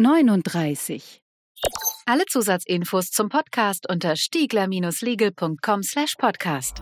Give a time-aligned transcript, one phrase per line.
[0.00, 1.20] 39.
[2.06, 6.80] Alle Zusatzinfos zum Podcast unter stiegler-legal.com slash podcast.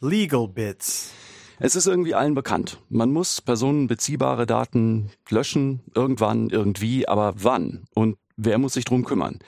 [0.00, 1.21] Legal Bits.
[1.64, 2.78] Es ist irgendwie allen bekannt.
[2.88, 7.84] Man muss personenbeziehbare Daten löschen, irgendwann, irgendwie, aber wann?
[7.94, 9.38] Und wer muss sich drum kümmern?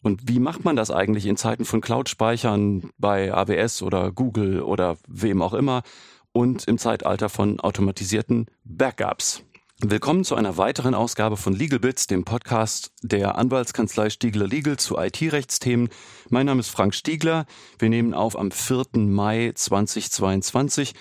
[0.00, 4.96] Und wie macht man das eigentlich in Zeiten von Cloud-Speichern bei AWS oder Google oder
[5.08, 5.82] wem auch immer
[6.30, 9.42] und im Zeitalter von automatisierten Backups?
[9.80, 15.88] Willkommen zu einer weiteren Ausgabe von LegalBits, dem Podcast der Anwaltskanzlei Stiegler Legal zu IT-Rechtsthemen.
[16.30, 17.44] Mein Name ist Frank Stiegler.
[17.80, 18.84] Wir nehmen auf am 4.
[18.94, 20.94] Mai 2022.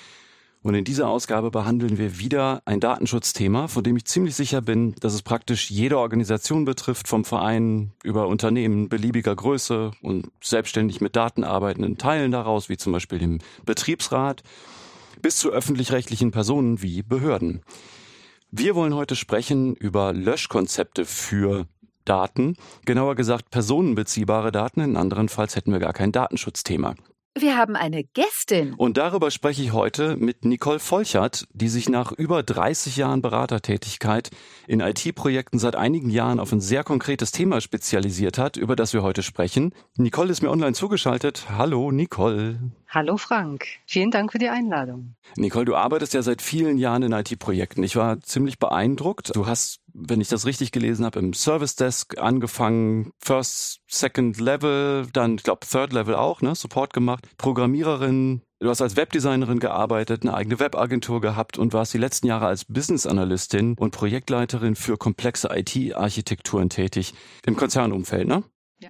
[0.65, 4.95] Und in dieser Ausgabe behandeln wir wieder ein Datenschutzthema, von dem ich ziemlich sicher bin,
[4.99, 11.15] dass es praktisch jede Organisation betrifft, vom Verein über Unternehmen beliebiger Größe und selbstständig mit
[11.15, 14.41] Daten arbeitenden Teilen daraus, wie zum Beispiel dem Betriebsrat,
[15.21, 17.61] bis zu öffentlich-rechtlichen Personen wie Behörden.
[18.49, 21.67] Wir wollen heute sprechen über Löschkonzepte für
[22.05, 26.95] Daten, genauer gesagt personenbeziehbare Daten, in anderenfalls hätten wir gar kein Datenschutzthema.
[27.37, 28.75] Wir haben eine Gästin.
[28.75, 34.29] Und darüber spreche ich heute mit Nicole Volchert, die sich nach über 30 Jahren Beratertätigkeit
[34.67, 39.03] in IT-Projekten seit einigen Jahren auf ein sehr konkretes Thema spezialisiert hat, über das wir
[39.03, 39.73] heute sprechen.
[39.97, 41.47] Nicole ist mir online zugeschaltet.
[41.49, 42.71] Hallo, Nicole.
[42.87, 45.15] Hallo Frank, vielen Dank für die Einladung.
[45.35, 47.83] Nicole, du arbeitest ja seit vielen Jahren in IT-Projekten.
[47.83, 49.35] Ich war ziemlich beeindruckt.
[49.35, 55.07] Du hast, wenn ich das richtig gelesen habe, im Service Desk angefangen, First, Second Level,
[55.13, 58.41] dann, ich glaube, Third Level auch, ne, Support gemacht, Programmiererin.
[58.59, 62.65] Du hast als Webdesignerin gearbeitet, eine eigene Webagentur gehabt und warst die letzten Jahre als
[62.65, 67.13] Business Analystin und Projektleiterin für komplexe IT-Architekturen tätig
[67.45, 68.43] im Konzernumfeld, ne?
[68.79, 68.89] Ja.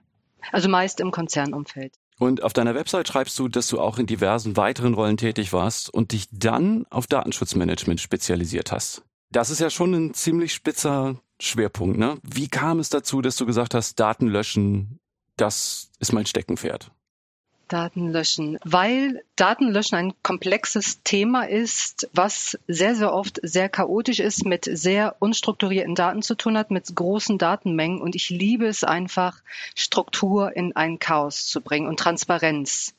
[0.52, 1.94] Also meist im Konzernumfeld.
[2.18, 5.94] Und auf deiner Website schreibst du, dass du auch in diversen weiteren Rollen tätig warst
[5.94, 9.04] und dich dann auf Datenschutzmanagement spezialisiert hast.
[9.36, 12.18] Das ist ja schon ein ziemlich spitzer Schwerpunkt, ne?
[12.24, 14.98] Wie kam es dazu, dass du gesagt hast, Daten löschen,
[15.36, 16.90] das ist mein Steckenpferd?
[17.68, 24.46] Daten löschen, weil Datenlöschen ein komplexes Thema ist, was sehr, sehr oft sehr chaotisch ist,
[24.46, 28.00] mit sehr unstrukturierten Daten zu tun hat, mit großen Datenmengen.
[28.00, 29.42] Und ich liebe es einfach,
[29.76, 32.94] Struktur in ein Chaos zu bringen und Transparenz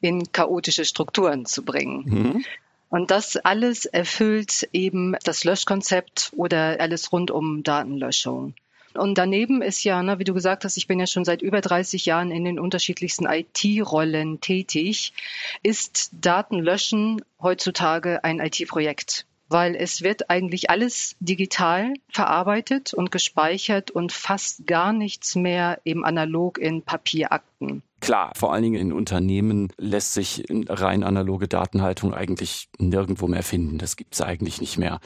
[0.00, 2.04] in chaotische Strukturen zu bringen.
[2.06, 2.44] Mhm.
[2.92, 8.52] Und das alles erfüllt eben das Löschkonzept oder alles rund um Datenlöschung.
[8.92, 11.62] Und daneben ist ja, ne, wie du gesagt hast, ich bin ja schon seit über
[11.62, 15.14] 30 Jahren in den unterschiedlichsten IT-Rollen tätig,
[15.62, 24.10] ist Datenlöschen heutzutage ein IT-Projekt weil es wird eigentlich alles digital verarbeitet und gespeichert und
[24.10, 27.82] fast gar nichts mehr eben analog in Papierakten.
[28.02, 33.78] Klar, vor allen Dingen in Unternehmen lässt sich rein analoge Datenhaltung eigentlich nirgendwo mehr finden.
[33.78, 34.98] Das gibt es eigentlich nicht mehr.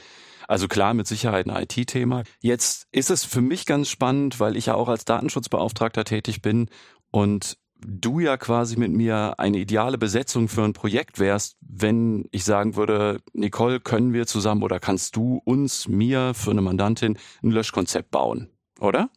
[0.47, 2.23] Also klar, mit Sicherheit ein IT-Thema.
[2.41, 6.69] Jetzt ist es für mich ganz spannend, weil ich ja auch als Datenschutzbeauftragter tätig bin
[7.11, 12.45] und du ja quasi mit mir eine ideale Besetzung für ein Projekt wärst, wenn ich
[12.45, 17.51] sagen würde, Nicole, können wir zusammen oder kannst du uns, mir für eine Mandantin ein
[17.51, 18.49] Löschkonzept bauen,
[18.79, 19.11] oder?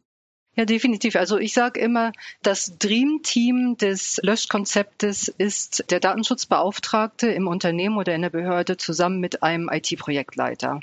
[0.56, 1.16] Ja, definitiv.
[1.16, 2.12] Also ich sage immer,
[2.42, 9.42] das Dream-Team des Löschkonzeptes ist der Datenschutzbeauftragte im Unternehmen oder in der Behörde zusammen mit
[9.42, 10.80] einem IT-Projektleiter.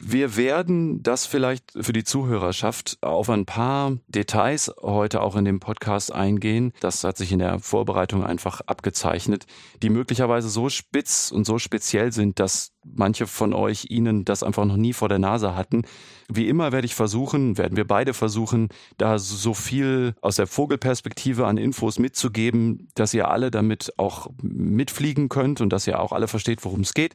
[0.00, 5.58] Wir werden das vielleicht für die Zuhörerschaft auf ein paar Details heute auch in dem
[5.58, 6.72] Podcast eingehen.
[6.80, 9.46] Das hat sich in der Vorbereitung einfach abgezeichnet,
[9.82, 14.64] die möglicherweise so spitz und so speziell sind, dass manche von euch Ihnen das einfach
[14.64, 15.82] noch nie vor der Nase hatten.
[16.30, 21.46] Wie immer werde ich versuchen, werden wir beide versuchen, da so viel aus der Vogelperspektive
[21.46, 26.28] an Infos mitzugeben, dass ihr alle damit auch mitfliegen könnt und dass ihr auch alle
[26.28, 27.14] versteht, worum es geht.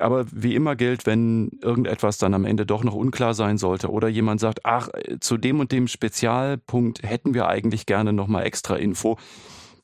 [0.00, 4.08] Aber wie immer gilt, wenn irgendetwas dann am Ende doch noch unklar sein sollte oder
[4.08, 4.88] jemand sagt, ach,
[5.20, 9.18] zu dem und dem Spezialpunkt hätten wir eigentlich gerne nochmal extra Info,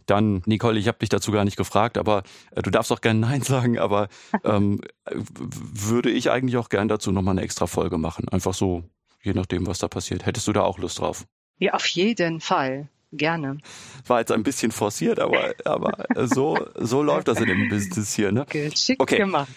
[0.07, 2.23] dann, Nicole, ich habe dich dazu gar nicht gefragt, aber
[2.53, 4.09] äh, du darfst auch gerne Nein sagen, aber
[4.45, 4.81] ähm,
[5.11, 8.29] würde ich eigentlich auch gern dazu nochmal eine extra Folge machen.
[8.29, 8.85] Einfach so,
[9.23, 10.25] je nachdem, was da passiert.
[10.27, 11.27] Hättest du da auch Lust drauf?
[11.59, 12.89] Ja, auf jeden Fall.
[13.13, 13.59] Gerne.
[14.07, 18.33] War jetzt ein bisschen forciert, aber, aber so, so läuft das in dem Business hier.
[18.33, 18.43] Ne?
[18.43, 19.19] Okay, schick okay.
[19.19, 19.49] gemacht.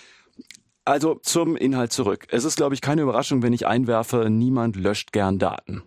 [0.89, 2.25] Also zum Inhalt zurück.
[2.31, 5.83] Es ist, glaube ich, keine Überraschung, wenn ich einwerfe, niemand löscht gern Daten.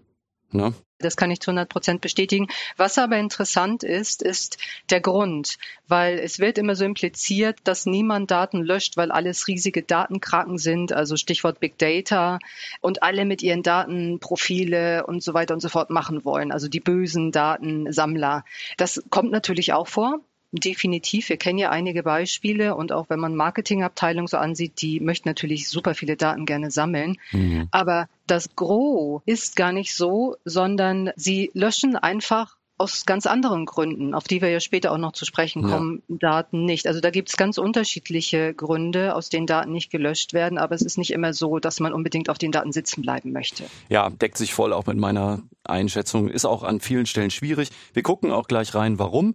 [0.53, 0.75] Ne?
[1.01, 2.47] Das kann ich zu 100 Prozent bestätigen.
[2.77, 4.59] Was aber interessant ist, ist
[4.91, 5.59] der Grund,
[5.89, 10.93] weil es wird immer so impliziert, dass niemand Daten löscht, weil alles riesige Datenkraken sind,
[10.93, 12.39] also Stichwort Big Data
[12.81, 16.69] und alle mit ihren Daten Profile und so weiter und so fort machen wollen, also
[16.69, 18.45] die bösen Datensammler.
[18.77, 20.21] Das kommt natürlich auch vor.
[20.53, 21.31] Definitiv.
[21.31, 25.69] Wir kennen ja einige Beispiele und auch wenn man Marketingabteilung so ansieht, die möchten natürlich
[25.69, 27.17] super viele Daten gerne sammeln.
[27.33, 27.69] Mhm.
[27.71, 34.13] Aber das Gros ist gar nicht so, sondern sie löschen einfach aus ganz anderen Gründen,
[34.13, 36.17] auf die wir ja später auch noch zu sprechen kommen, ja.
[36.19, 36.87] Daten nicht.
[36.89, 40.83] Also da gibt es ganz unterschiedliche Gründe, aus denen Daten nicht gelöscht werden, aber es
[40.83, 43.65] ist nicht immer so, dass man unbedingt auf den Daten sitzen bleiben möchte.
[43.89, 47.71] Ja, deckt sich voll auch mit meiner Einschätzung, ist auch an vielen Stellen schwierig.
[47.93, 49.35] Wir gucken auch gleich rein, warum.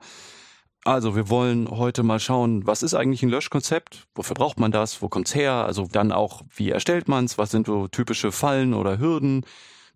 [0.87, 4.07] Also wir wollen heute mal schauen, was ist eigentlich ein Löschkonzept?
[4.15, 5.01] Wofür braucht man das?
[5.01, 5.51] Wo kommt's her?
[5.51, 7.37] Also dann auch, wie erstellt man's?
[7.37, 9.45] Was sind so typische Fallen oder Hürden?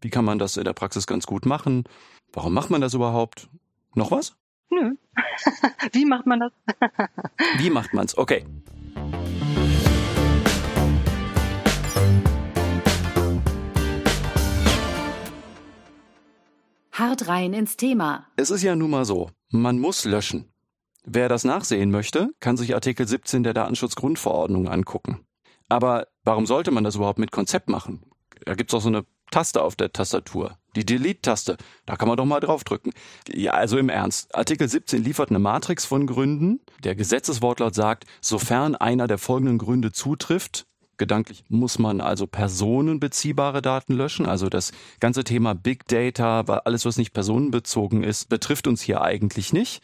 [0.01, 1.85] Wie kann man das in der Praxis ganz gut machen?
[2.33, 3.47] Warum macht man das überhaupt?
[3.95, 4.35] Noch was?
[4.69, 4.95] Nö.
[5.93, 6.51] wie macht man das?
[7.57, 8.17] wie macht man's?
[8.17, 8.45] Okay.
[16.91, 18.27] Hart rein ins Thema.
[18.35, 20.50] Es ist ja nun mal so, man muss löschen.
[21.03, 25.25] Wer das nachsehen möchte, kann sich Artikel 17 der Datenschutzgrundverordnung angucken.
[25.68, 28.03] Aber warum sollte man das überhaupt mit Konzept machen?
[28.45, 30.57] Da gibt's auch so eine Taste auf der Tastatur.
[30.75, 31.57] Die Delete-Taste.
[31.86, 32.92] Da kann man doch mal draufdrücken.
[33.27, 34.36] Ja, also im Ernst.
[34.36, 36.59] Artikel 17 liefert eine Matrix von Gründen.
[36.83, 40.65] Der Gesetzeswortlaut sagt, sofern einer der folgenden Gründe zutrifft,
[40.98, 44.25] gedanklich muss man also personenbeziehbare Daten löschen.
[44.25, 49.53] Also das ganze Thema Big Data, alles was nicht personenbezogen ist, betrifft uns hier eigentlich
[49.53, 49.81] nicht.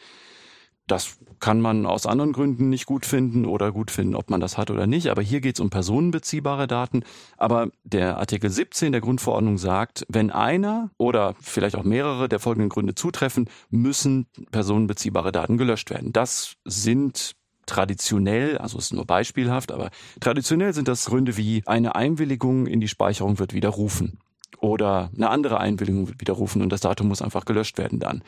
[0.88, 4.58] Das kann man aus anderen Gründen nicht gut finden oder gut finden, ob man das
[4.58, 5.08] hat oder nicht.
[5.08, 7.04] Aber hier geht es um personenbeziehbare Daten.
[7.36, 12.68] Aber der Artikel 17 der Grundverordnung sagt, wenn einer oder vielleicht auch mehrere der folgenden
[12.68, 16.12] Gründe zutreffen, müssen personenbeziehbare Daten gelöscht werden.
[16.12, 17.36] Das sind
[17.66, 22.88] traditionell, also ist nur beispielhaft, aber traditionell sind das Gründe wie eine Einwilligung in die
[22.88, 24.18] Speicherung wird widerrufen
[24.58, 28.22] oder eine andere Einwilligung wird widerrufen und das Datum muss einfach gelöscht werden dann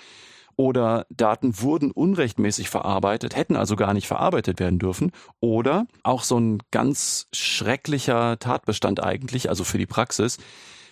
[0.56, 6.38] oder Daten wurden unrechtmäßig verarbeitet, hätten also gar nicht verarbeitet werden dürfen oder auch so
[6.38, 10.38] ein ganz schrecklicher Tatbestand eigentlich, also für die Praxis.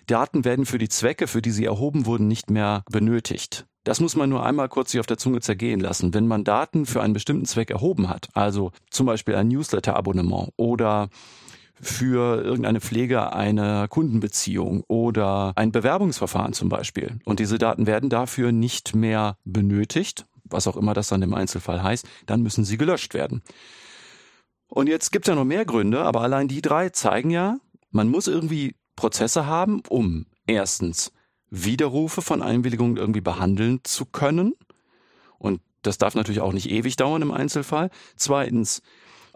[0.06, 3.66] Daten werden für die Zwecke, für die sie erhoben wurden, nicht mehr benötigt.
[3.84, 6.12] Das muss man nur einmal kurz sich auf der Zunge zergehen lassen.
[6.12, 11.08] Wenn man Daten für einen bestimmten Zweck erhoben hat, also zum Beispiel ein Newsletter-Abonnement oder
[11.80, 17.18] für irgendeine Pflege einer Kundenbeziehung oder ein Bewerbungsverfahren zum Beispiel.
[17.24, 21.82] Und diese Daten werden dafür nicht mehr benötigt, was auch immer das dann im Einzelfall
[21.82, 23.42] heißt, dann müssen sie gelöscht werden.
[24.68, 27.58] Und jetzt gibt es ja noch mehr Gründe, aber allein die drei zeigen ja,
[27.90, 31.12] man muss irgendwie Prozesse haben, um erstens
[31.50, 34.54] Widerrufe von Einwilligungen irgendwie behandeln zu können.
[35.38, 37.90] Und das darf natürlich auch nicht ewig dauern im Einzelfall.
[38.16, 38.82] Zweitens,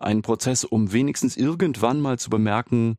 [0.04, 2.96] einen Prozess, um wenigstens irgendwann mal zu bemerken,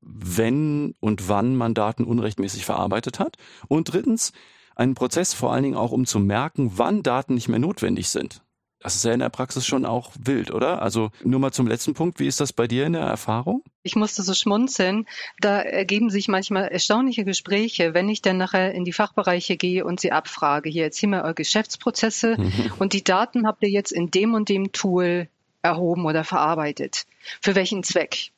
[0.00, 3.36] wenn und wann man Daten unrechtmäßig verarbeitet hat.
[3.68, 4.32] Und drittens,
[4.74, 8.42] einen Prozess vor allen Dingen auch, um zu merken, wann Daten nicht mehr notwendig sind.
[8.82, 10.82] Das ist ja in der Praxis schon auch wild, oder?
[10.82, 12.18] Also nur mal zum letzten Punkt.
[12.18, 13.62] Wie ist das bei dir in der Erfahrung?
[13.84, 15.06] Ich musste so schmunzeln.
[15.40, 20.00] Da ergeben sich manchmal erstaunliche Gespräche, wenn ich dann nachher in die Fachbereiche gehe und
[20.00, 20.68] sie abfrage.
[20.68, 22.72] Hier, erzähl mal eure Geschäftsprozesse mhm.
[22.80, 25.28] und die Daten habt ihr jetzt in dem und dem Tool
[25.62, 27.06] erhoben oder verarbeitet.
[27.40, 28.32] Für welchen Zweck?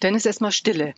[0.00, 0.94] Dann ist erstmal Stille.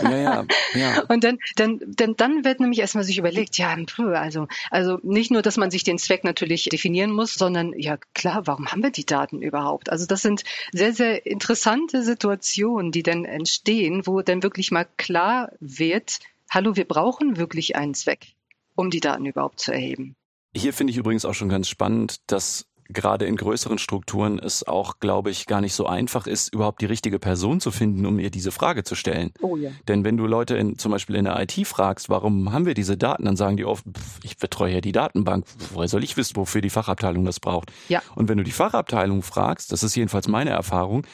[0.00, 1.02] Ja, ja, ja.
[1.08, 3.76] Und dann, dann, dann, dann wird nämlich erstmal sich überlegt, ja,
[4.14, 8.46] also, also nicht nur, dass man sich den Zweck natürlich definieren muss, sondern ja klar,
[8.46, 9.90] warum haben wir die Daten überhaupt?
[9.90, 15.52] Also das sind sehr, sehr interessante Situationen, die dann entstehen, wo dann wirklich mal klar
[15.60, 16.18] wird,
[16.50, 18.34] hallo, wir brauchen wirklich einen Zweck,
[18.74, 20.16] um die Daten überhaupt zu erheben.
[20.56, 25.00] Hier finde ich übrigens auch schon ganz spannend, dass gerade in größeren Strukturen es auch,
[25.00, 28.30] glaube ich, gar nicht so einfach ist, überhaupt die richtige Person zu finden, um ihr
[28.30, 29.32] diese Frage zu stellen.
[29.40, 29.70] Oh ja.
[29.88, 32.96] Denn wenn du Leute in, zum Beispiel in der IT fragst, warum haben wir diese
[32.96, 36.36] Daten, dann sagen die oft, pff, ich betreue ja die Datenbank, woher soll ich wissen,
[36.36, 37.72] wofür die Fachabteilung das braucht?
[37.88, 38.02] Ja.
[38.14, 41.06] Und wenn du die Fachabteilung fragst, das ist jedenfalls meine Erfahrung,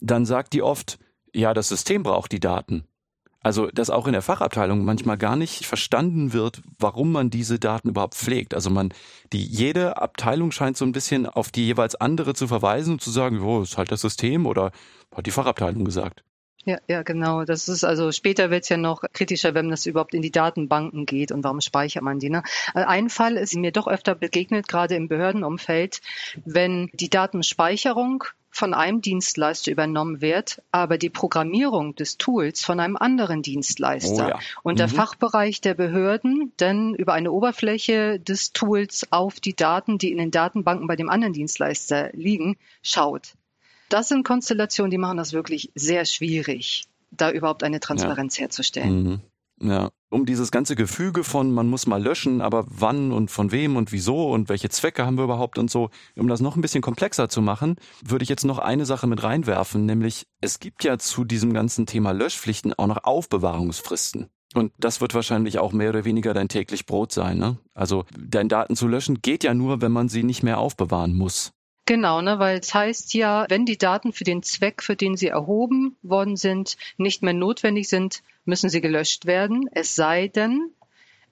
[0.00, 0.98] dann sagt die oft,
[1.34, 2.84] ja, das System braucht die Daten.
[3.42, 7.88] Also, dass auch in der Fachabteilung manchmal gar nicht verstanden wird, warum man diese Daten
[7.88, 8.52] überhaupt pflegt.
[8.52, 8.92] Also man,
[9.32, 13.10] die, jede Abteilung scheint so ein bisschen auf die jeweils andere zu verweisen und zu
[13.10, 14.72] sagen, oh, ist halt das System oder
[15.14, 16.22] hat die Fachabteilung gesagt.
[16.66, 17.44] Ja, ja, genau.
[17.44, 21.06] Das ist also später wird es ja noch kritischer, wenn das überhaupt in die Datenbanken
[21.06, 22.28] geht und warum speichert man die.
[22.28, 22.42] Ne?
[22.74, 26.02] Äh, ein Fall ist mir doch öfter begegnet, gerade im Behördenumfeld,
[26.44, 32.96] wenn die Datenspeicherung von einem Dienstleister übernommen wird, aber die Programmierung des Tools von einem
[32.96, 34.26] anderen Dienstleister.
[34.26, 34.38] Oh ja.
[34.62, 34.92] Und der Mhm.
[34.92, 40.30] Fachbereich der Behörden dann über eine Oberfläche des Tools auf die Daten, die in den
[40.30, 43.34] Datenbanken bei dem anderen Dienstleister liegen, schaut.
[43.88, 49.02] Das sind Konstellationen, die machen das wirklich sehr schwierig, da überhaupt eine Transparenz herzustellen.
[49.02, 49.20] Mhm.
[49.62, 53.76] Ja, um dieses ganze Gefüge von man muss mal löschen, aber wann und von wem
[53.76, 56.80] und wieso und welche Zwecke haben wir überhaupt und so, um das noch ein bisschen
[56.80, 60.98] komplexer zu machen, würde ich jetzt noch eine Sache mit reinwerfen, nämlich es gibt ja
[60.98, 64.30] zu diesem ganzen Thema Löschpflichten auch noch Aufbewahrungsfristen.
[64.54, 67.58] Und das wird wahrscheinlich auch mehr oder weniger dein täglich Brot sein, ne?
[67.72, 71.52] Also deine Daten zu löschen geht ja nur, wenn man sie nicht mehr aufbewahren muss.
[71.86, 75.28] Genau, ne, weil es heißt ja, wenn die Daten für den Zweck, für den sie
[75.28, 79.68] erhoben worden sind, nicht mehr notwendig sind, müssen sie gelöscht werden.
[79.72, 80.72] Es sei denn,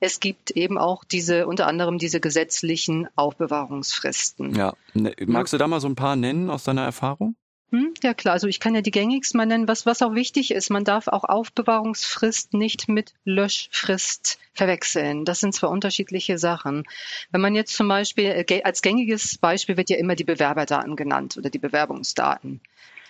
[0.01, 4.55] es gibt eben auch diese, unter anderem diese gesetzlichen Aufbewahrungsfristen.
[4.55, 4.75] Ja.
[4.95, 7.37] Ne, magst du da mal so ein paar nennen aus deiner Erfahrung?
[7.71, 9.69] Hm, ja klar, also ich kann ja die gängigsten mal nennen.
[9.69, 15.27] Was, was auch wichtig ist, man darf auch Aufbewahrungsfrist nicht mit Löschfrist verwechseln.
[15.27, 16.85] Das sind zwar unterschiedliche Sachen.
[17.31, 21.37] Wenn man jetzt zum Beispiel, äh, als gängiges Beispiel wird ja immer die Bewerberdaten genannt
[21.37, 22.61] oder die Bewerbungsdaten.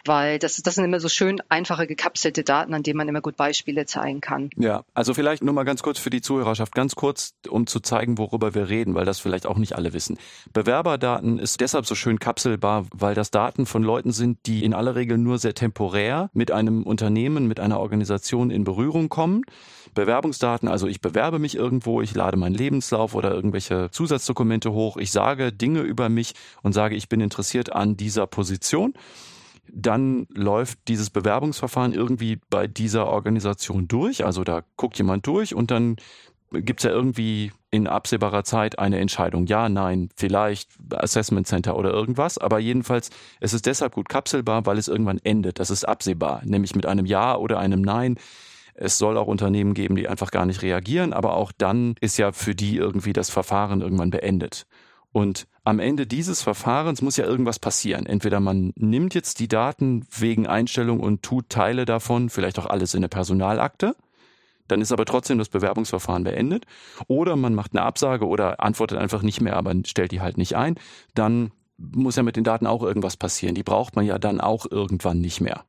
[0.09, 3.37] Weil das, das sind immer so schön einfache gekapselte Daten, an denen man immer gut
[3.37, 4.49] Beispiele zeigen kann.
[4.57, 8.17] Ja, also vielleicht nur mal ganz kurz für die Zuhörerschaft, ganz kurz, um zu zeigen,
[8.17, 10.19] worüber wir reden, weil das vielleicht auch nicht alle wissen.
[10.55, 14.95] Bewerberdaten ist deshalb so schön kapselbar, weil das Daten von Leuten sind, die in aller
[14.95, 19.43] Regel nur sehr temporär mit einem Unternehmen, mit einer Organisation in Berührung kommen.
[19.95, 25.11] Bewerbungsdaten, also ich bewerbe mich irgendwo, ich lade meinen Lebenslauf oder irgendwelche Zusatzdokumente hoch, ich
[25.11, 28.95] sage Dinge über mich und sage, ich bin interessiert an dieser Position
[29.73, 34.25] dann läuft dieses Bewerbungsverfahren irgendwie bei dieser Organisation durch.
[34.25, 35.97] Also da guckt jemand durch und dann
[36.51, 39.47] gibt's ja irgendwie in absehbarer Zeit eine Entscheidung.
[39.47, 42.39] Ja, nein, vielleicht Assessment Center oder irgendwas.
[42.39, 43.11] Aber jedenfalls,
[43.41, 45.59] es ist deshalb gut kapselbar, weil es irgendwann endet.
[45.59, 48.17] Das ist absehbar, nämlich mit einem Ja oder einem Nein.
[48.75, 52.33] Es soll auch Unternehmen geben, die einfach gar nicht reagieren, aber auch dann ist ja
[52.33, 54.67] für die irgendwie das Verfahren irgendwann beendet.
[55.11, 58.07] Und am Ende dieses Verfahrens muss ja irgendwas passieren.
[58.07, 62.95] Entweder man nimmt jetzt die Daten wegen Einstellung und tut Teile davon, vielleicht auch alles
[62.95, 63.95] in eine Personalakte,
[64.67, 66.65] dann ist aber trotzdem das Bewerbungsverfahren beendet.
[67.07, 70.57] Oder man macht eine Absage oder antwortet einfach nicht mehr, aber stellt die halt nicht
[70.57, 70.77] ein.
[71.15, 73.55] Dann muss ja mit den Daten auch irgendwas passieren.
[73.55, 75.67] Die braucht man ja dann auch irgendwann nicht mehr.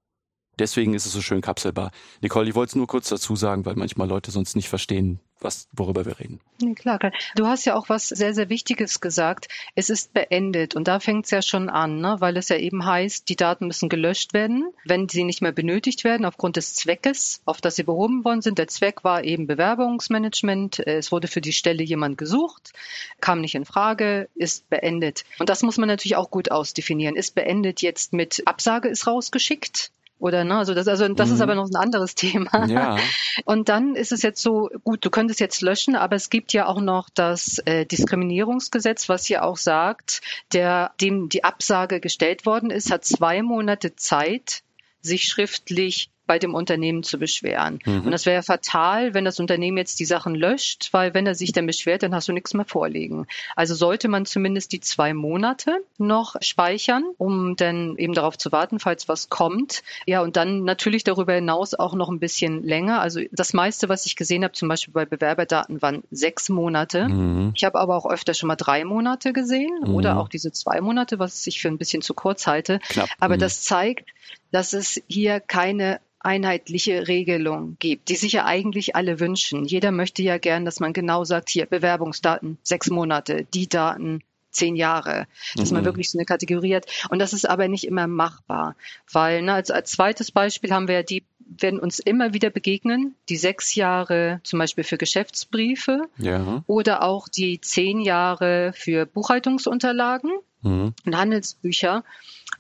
[0.60, 1.92] Deswegen ist es so schön kapselbar.
[2.22, 5.70] Nicole, ich wollte es nur kurz dazu sagen, weil manchmal Leute sonst nicht verstehen, was,
[5.72, 6.42] worüber wir reden.
[6.76, 7.14] Klar, klar.
[7.36, 9.48] Du hast ja auch was sehr, sehr Wichtiges gesagt.
[9.76, 12.18] Es ist beendet und da fängt es ja schon an, ne?
[12.20, 16.04] weil es ja eben heißt, die Daten müssen gelöscht werden, wenn sie nicht mehr benötigt
[16.04, 18.58] werden aufgrund des Zweckes, auf das sie behoben worden sind.
[18.58, 20.80] Der Zweck war eben Bewerbungsmanagement.
[20.80, 22.74] Es wurde für die Stelle jemand gesucht,
[23.22, 25.24] kam nicht in Frage, ist beendet.
[25.40, 27.16] Und das muss man natürlich auch gut ausdefinieren.
[27.16, 29.92] Ist beendet jetzt mit Absage ist rausgeschickt?
[30.20, 31.42] Oder ne, also das, also das ist Mhm.
[31.44, 32.66] aber noch ein anderes Thema.
[32.68, 32.98] Ja.
[33.46, 36.68] Und dann ist es jetzt so, gut, du könntest jetzt löschen, aber es gibt ja
[36.68, 40.22] auch noch das äh, Diskriminierungsgesetz, was hier auch sagt,
[40.54, 44.62] der, dem die Absage gestellt worden ist, hat zwei Monate Zeit,
[45.02, 47.80] sich schriftlich bei dem Unternehmen zu beschweren.
[47.86, 48.02] Mhm.
[48.02, 51.34] Und das wäre ja fatal, wenn das Unternehmen jetzt die Sachen löscht, weil wenn er
[51.34, 53.26] sich dann beschwert, dann hast du nichts mehr vorliegen.
[53.56, 58.80] Also sollte man zumindest die zwei Monate noch speichern, um dann eben darauf zu warten,
[58.80, 59.82] falls was kommt.
[60.06, 63.02] Ja, und dann natürlich darüber hinaus auch noch ein bisschen länger.
[63.02, 67.10] Also das meiste, was ich gesehen habe, zum Beispiel bei Bewerberdaten, waren sechs Monate.
[67.10, 67.54] Mhm.
[67.56, 69.96] Ich habe aber auch öfter schon mal drei Monate gesehen Mhm.
[69.96, 72.78] oder auch diese zwei Monate, was ich für ein bisschen zu kurz halte.
[72.90, 73.10] Knapp.
[73.20, 73.40] Aber Mhm.
[73.40, 74.06] das zeigt,
[74.52, 79.64] dass es hier keine einheitliche Regelung gibt, die sich ja eigentlich alle wünschen.
[79.66, 84.76] Jeder möchte ja gern, dass man genau sagt, hier Bewerbungsdaten sechs Monate, die Daten zehn
[84.76, 85.86] Jahre, dass man Mhm.
[85.86, 86.88] wirklich so eine Kategorie hat.
[87.10, 88.76] Und das ist aber nicht immer machbar,
[89.12, 91.24] weil ne, als, als zweites Beispiel haben wir ja die
[91.62, 96.64] werden uns immer wieder begegnen, die sechs Jahre zum Beispiel für Geschäftsbriefe Ja.
[96.68, 100.94] oder auch die zehn Jahre für Buchhaltungsunterlagen Mhm.
[101.06, 102.04] und Handelsbücher,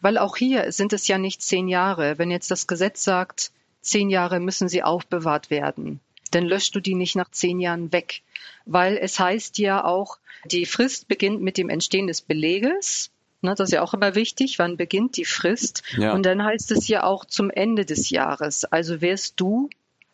[0.01, 2.17] weil auch hier sind es ja nicht zehn Jahre.
[2.17, 3.51] Wenn jetzt das Gesetz sagt,
[3.81, 5.99] zehn Jahre müssen sie aufbewahrt werden,
[6.31, 8.21] dann löscht du die nicht nach zehn Jahren weg,
[8.65, 13.11] weil es heißt ja auch, die Frist beginnt mit dem Entstehen des Beleges.
[13.41, 15.83] Ne, das ist ja auch immer wichtig, wann beginnt die Frist.
[15.97, 16.13] Ja.
[16.13, 18.65] Und dann heißt es ja auch zum Ende des Jahres.
[18.65, 19.69] Also wirst du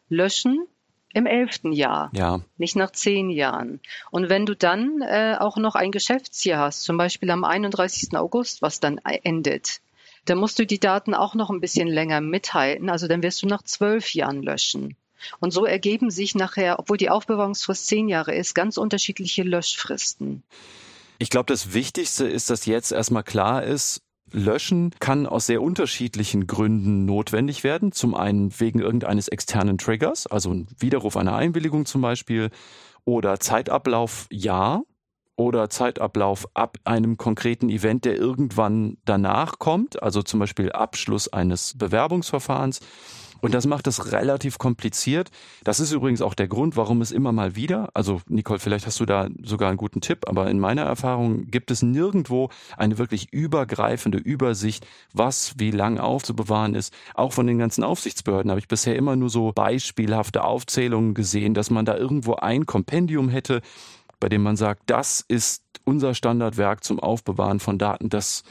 [0.09, 0.67] löschen
[1.15, 2.41] im elften Jahr Ja.
[2.57, 3.79] nicht nach zehn Jahren.
[4.11, 8.15] Und wenn du dann äh, auch noch ein Geschäftsjahr hast, zum Beispiel am 31.
[8.17, 9.79] August, was dann endet,
[10.25, 12.89] dann musst du die Daten auch noch ein bisschen länger mithalten.
[12.89, 14.97] Also dann wirst du nach zwölf Jahren löschen.
[15.39, 20.43] Und so ergeben sich nachher, obwohl die Aufbewahrungsfrist zehn Jahre ist, ganz unterschiedliche Löschfristen.
[21.17, 24.01] Ich glaube, das Wichtigste ist, dass jetzt erstmal klar ist,
[24.31, 27.91] Löschen kann aus sehr unterschiedlichen Gründen notwendig werden.
[27.91, 32.49] Zum einen wegen irgendeines externen Triggers, also ein Widerruf einer Einwilligung zum Beispiel,
[33.05, 34.81] oder Zeitablauf ja,
[35.35, 41.77] oder Zeitablauf ab einem konkreten Event, der irgendwann danach kommt, also zum Beispiel Abschluss eines
[41.77, 42.79] Bewerbungsverfahrens.
[43.41, 45.29] Und das macht es relativ kompliziert.
[45.63, 48.99] Das ist übrigens auch der Grund, warum es immer mal wieder, also Nicole, vielleicht hast
[48.99, 53.31] du da sogar einen guten Tipp, aber in meiner Erfahrung gibt es nirgendwo eine wirklich
[53.31, 56.93] übergreifende Übersicht, was wie lang aufzubewahren ist.
[57.13, 61.69] Auch von den ganzen Aufsichtsbehörden habe ich bisher immer nur so beispielhafte Aufzählungen gesehen, dass
[61.69, 63.61] man da irgendwo ein Kompendium hätte,
[64.19, 68.09] bei dem man sagt, das ist unser Standardwerk zum Aufbewahren von Daten.
[68.09, 68.43] Das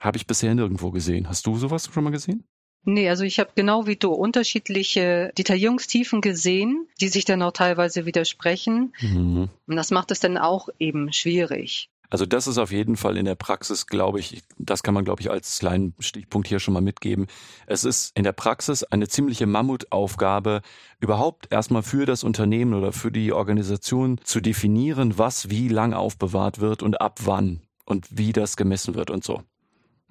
[0.00, 1.28] habe ich bisher nirgendwo gesehen.
[1.28, 2.44] Hast du sowas schon mal gesehen?
[2.84, 8.06] Nee, also ich habe genau wie du unterschiedliche Detaillierungstiefen gesehen, die sich dann auch teilweise
[8.06, 8.92] widersprechen.
[9.00, 9.48] Mhm.
[9.66, 11.90] Und das macht es dann auch eben schwierig.
[12.12, 15.22] Also das ist auf jeden Fall in der Praxis, glaube ich, das kann man, glaube
[15.22, 17.26] ich, als kleinen Stichpunkt hier schon mal mitgeben.
[17.66, 20.60] Es ist in der Praxis eine ziemliche Mammutaufgabe,
[21.00, 26.60] überhaupt erstmal für das Unternehmen oder für die Organisation zu definieren, was wie lang aufbewahrt
[26.60, 29.42] wird und ab wann und wie das gemessen wird und so.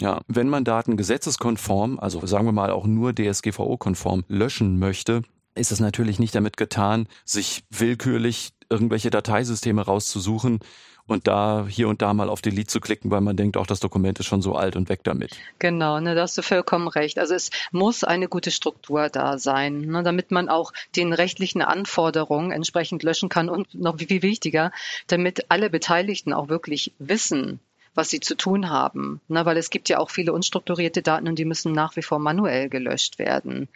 [0.01, 5.21] Ja, wenn man Daten gesetzeskonform, also sagen wir mal auch nur DSGVO-konform löschen möchte,
[5.53, 10.57] ist es natürlich nicht damit getan, sich willkürlich irgendwelche Dateisysteme rauszusuchen
[11.05, 13.79] und da hier und da mal auf Delete zu klicken, weil man denkt, auch das
[13.79, 15.35] Dokument ist schon so alt und weg damit.
[15.59, 17.19] Genau, ne, da hast du vollkommen recht.
[17.19, 22.51] Also es muss eine gute Struktur da sein, ne, damit man auch den rechtlichen Anforderungen
[22.51, 24.71] entsprechend löschen kann und noch viel wichtiger,
[25.05, 27.59] damit alle Beteiligten auch wirklich wissen,
[27.93, 29.21] was sie zu tun haben.
[29.27, 32.19] Ne, weil es gibt ja auch viele unstrukturierte Daten und die müssen nach wie vor
[32.19, 33.67] manuell gelöscht werden.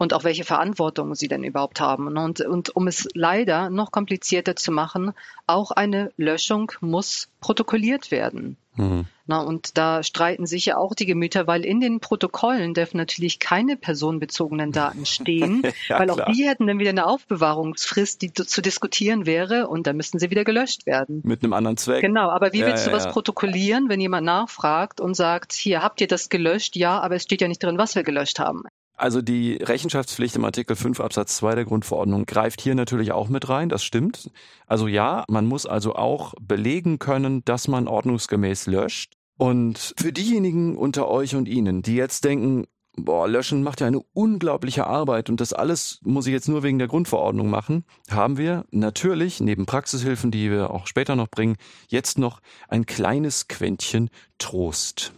[0.00, 2.16] Und auch welche Verantwortung sie denn überhaupt haben.
[2.16, 5.12] Und, und um es leider noch komplizierter zu machen,
[5.46, 8.56] auch eine Löschung muss protokolliert werden.
[8.76, 9.04] Mhm.
[9.26, 13.40] Na, und da streiten sich ja auch die Gemüter, weil in den Protokollen dürfen natürlich
[13.40, 18.62] keine personenbezogenen Daten stehen, ja, weil auch die hätten dann wieder eine Aufbewahrungsfrist, die zu
[18.62, 21.20] diskutieren wäre und dann müssten sie wieder gelöscht werden.
[21.24, 22.00] Mit einem anderen Zweck.
[22.00, 26.00] Genau, aber wie ja, willst du was protokollieren, wenn jemand nachfragt und sagt, hier habt
[26.00, 26.74] ihr das gelöscht?
[26.74, 28.64] Ja, aber es steht ja nicht drin, was wir gelöscht haben.
[29.00, 33.48] Also die Rechenschaftspflicht im Artikel 5 Absatz 2 der Grundverordnung greift hier natürlich auch mit
[33.48, 34.30] rein, das stimmt.
[34.66, 39.14] Also ja, man muss also auch belegen können, dass man ordnungsgemäß löscht.
[39.38, 44.02] Und für diejenigen unter euch und Ihnen, die jetzt denken, boah, löschen macht ja eine
[44.12, 48.66] unglaubliche Arbeit und das alles muss ich jetzt nur wegen der Grundverordnung machen, haben wir
[48.70, 51.56] natürlich neben Praxishilfen, die wir auch später noch bringen,
[51.88, 55.14] jetzt noch ein kleines Quäntchen Trost.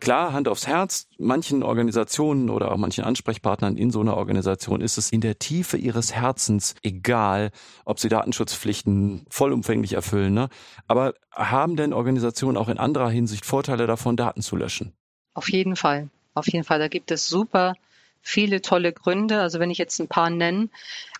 [0.00, 4.96] Klar, Hand aufs Herz, manchen Organisationen oder auch manchen Ansprechpartnern in so einer Organisation ist
[4.96, 7.50] es in der Tiefe ihres Herzens egal,
[7.84, 10.32] ob sie Datenschutzpflichten vollumfänglich erfüllen.
[10.32, 10.48] Ne?
[10.88, 14.94] Aber haben denn Organisationen auch in anderer Hinsicht Vorteile davon, Daten zu löschen?
[15.34, 16.08] Auf jeden Fall.
[16.34, 16.78] Auf jeden Fall.
[16.78, 17.74] Da gibt es super
[18.22, 19.40] viele tolle Gründe.
[19.40, 20.70] Also wenn ich jetzt ein paar nenne,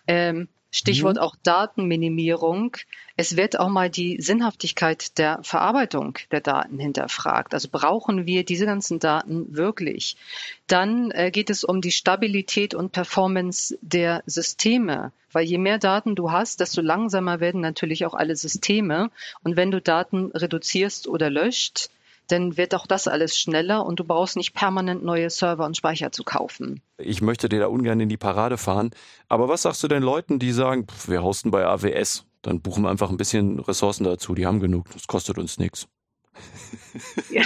[0.07, 1.21] ähm, Stichwort mhm.
[1.21, 2.77] auch Datenminimierung.
[3.17, 7.53] Es wird auch mal die Sinnhaftigkeit der Verarbeitung der Daten hinterfragt.
[7.53, 10.15] Also brauchen wir diese ganzen Daten wirklich?
[10.67, 15.11] Dann äh, geht es um die Stabilität und Performance der Systeme.
[15.33, 19.11] Weil je mehr Daten du hast, desto langsamer werden natürlich auch alle Systeme.
[19.43, 21.89] Und wenn du Daten reduzierst oder löscht,
[22.27, 26.11] dann wird auch das alles schneller und du brauchst nicht permanent neue Server und Speicher
[26.11, 26.81] zu kaufen.
[26.97, 28.91] Ich möchte dir da ungern in die Parade fahren,
[29.27, 32.89] aber was sagst du den Leuten, die sagen, wir hosten bei AWS, dann buchen wir
[32.89, 35.87] einfach ein bisschen Ressourcen dazu, die haben genug, das kostet uns nichts.
[37.29, 37.43] Ja.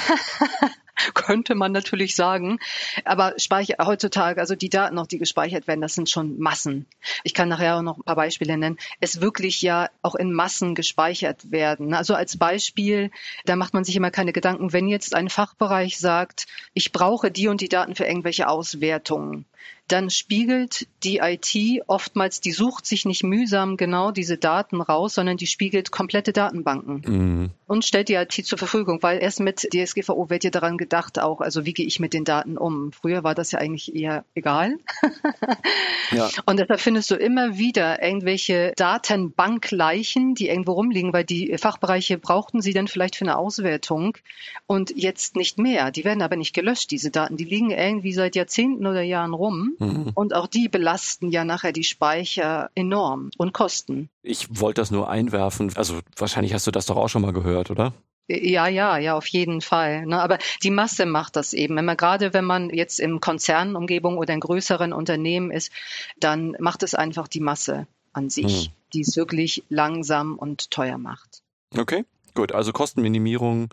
[1.13, 2.59] könnte man natürlich sagen.
[3.03, 6.85] Aber Speicher, heutzutage, also die Daten noch, die gespeichert werden, das sind schon Massen.
[7.23, 8.77] Ich kann nachher auch noch ein paar Beispiele nennen.
[8.99, 11.93] Es wirklich ja auch in Massen gespeichert werden.
[11.93, 13.11] Also als Beispiel,
[13.45, 17.47] da macht man sich immer keine Gedanken, wenn jetzt ein Fachbereich sagt, ich brauche die
[17.47, 19.45] und die Daten für irgendwelche Auswertungen
[19.87, 25.37] dann spiegelt die IT oftmals, die sucht sich nicht mühsam genau diese Daten raus, sondern
[25.37, 27.49] die spiegelt komplette Datenbanken mhm.
[27.67, 31.39] und stellt die IT zur Verfügung, weil erst mit DSGVO wird ja daran gedacht auch,
[31.39, 32.91] also wie gehe ich mit den Daten um.
[32.93, 34.77] Früher war das ja eigentlich eher egal.
[36.11, 36.29] ja.
[36.47, 42.61] Und deshalb findest du immer wieder irgendwelche Datenbankleichen, die irgendwo rumliegen, weil die Fachbereiche brauchten
[42.61, 44.17] sie dann vielleicht für eine Auswertung
[44.65, 45.91] und jetzt nicht mehr.
[45.91, 47.37] Die werden aber nicht gelöscht, diese Daten.
[47.37, 50.11] Die liegen irgendwie seit Jahrzehnten oder Jahren rum Mhm.
[50.13, 54.09] Und auch die belasten ja nachher die Speicher enorm und kosten.
[54.21, 55.71] Ich wollte das nur einwerfen.
[55.75, 57.93] Also wahrscheinlich hast du das doch auch schon mal gehört, oder?
[58.27, 60.05] Ja, ja, ja, auf jeden Fall.
[60.07, 60.19] Ne?
[60.19, 61.75] Aber die Masse macht das eben.
[61.75, 65.71] Wenn man, gerade wenn man jetzt im Konzernumgebung oder in größeren Unternehmen ist,
[66.19, 68.71] dann macht es einfach die Masse an sich, hm.
[68.93, 71.43] die es wirklich langsam und teuer macht.
[71.77, 72.05] Okay.
[72.33, 73.69] Gut, also Kostenminimierung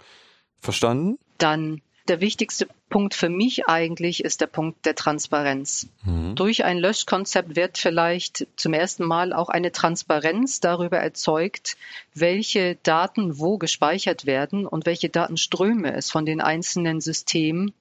[0.61, 1.19] verstanden.
[1.39, 5.89] Dann der wichtigste Punkt für mich eigentlich ist der Punkt der Transparenz.
[6.05, 6.35] Mhm.
[6.35, 11.77] Durch ein Löschkonzept wird vielleicht zum ersten Mal auch eine Transparenz darüber erzeugt,
[12.15, 17.73] welche Daten wo gespeichert werden und welche Datenströme es von den einzelnen Systemen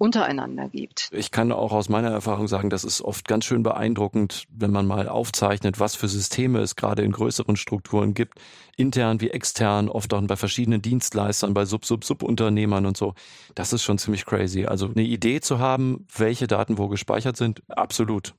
[0.00, 1.10] untereinander gibt.
[1.12, 4.86] Ich kann auch aus meiner Erfahrung sagen, das ist oft ganz schön beeindruckend, wenn man
[4.86, 8.38] mal aufzeichnet, was für Systeme es gerade in größeren Strukturen gibt,
[8.78, 13.12] intern wie extern, oft auch bei verschiedenen Dienstleistern, bei Sub-Sub-Sub-Unternehmern und so.
[13.54, 14.64] Das ist schon ziemlich crazy.
[14.64, 18.34] Also eine Idee zu haben, welche Daten wo gespeichert sind, absolut.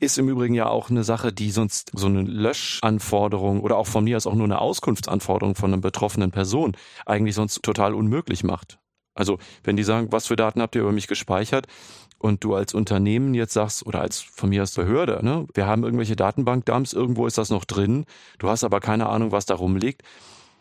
[0.00, 4.04] Ist im Übrigen ja auch eine Sache, die sonst so eine Löschanforderung oder auch von
[4.04, 6.76] mir aus auch nur eine Auskunftsanforderung von einer betroffenen Person
[7.06, 8.78] eigentlich sonst total unmöglich macht.
[9.16, 11.66] Also wenn die sagen, was für Daten habt ihr über mich gespeichert?
[12.18, 15.84] Und du als Unternehmen jetzt sagst oder als von mir als Behörde, ne, wir haben
[15.84, 18.06] irgendwelche Datenbankdumps, irgendwo ist das noch drin,
[18.38, 20.02] du hast aber keine Ahnung, was da rumliegt,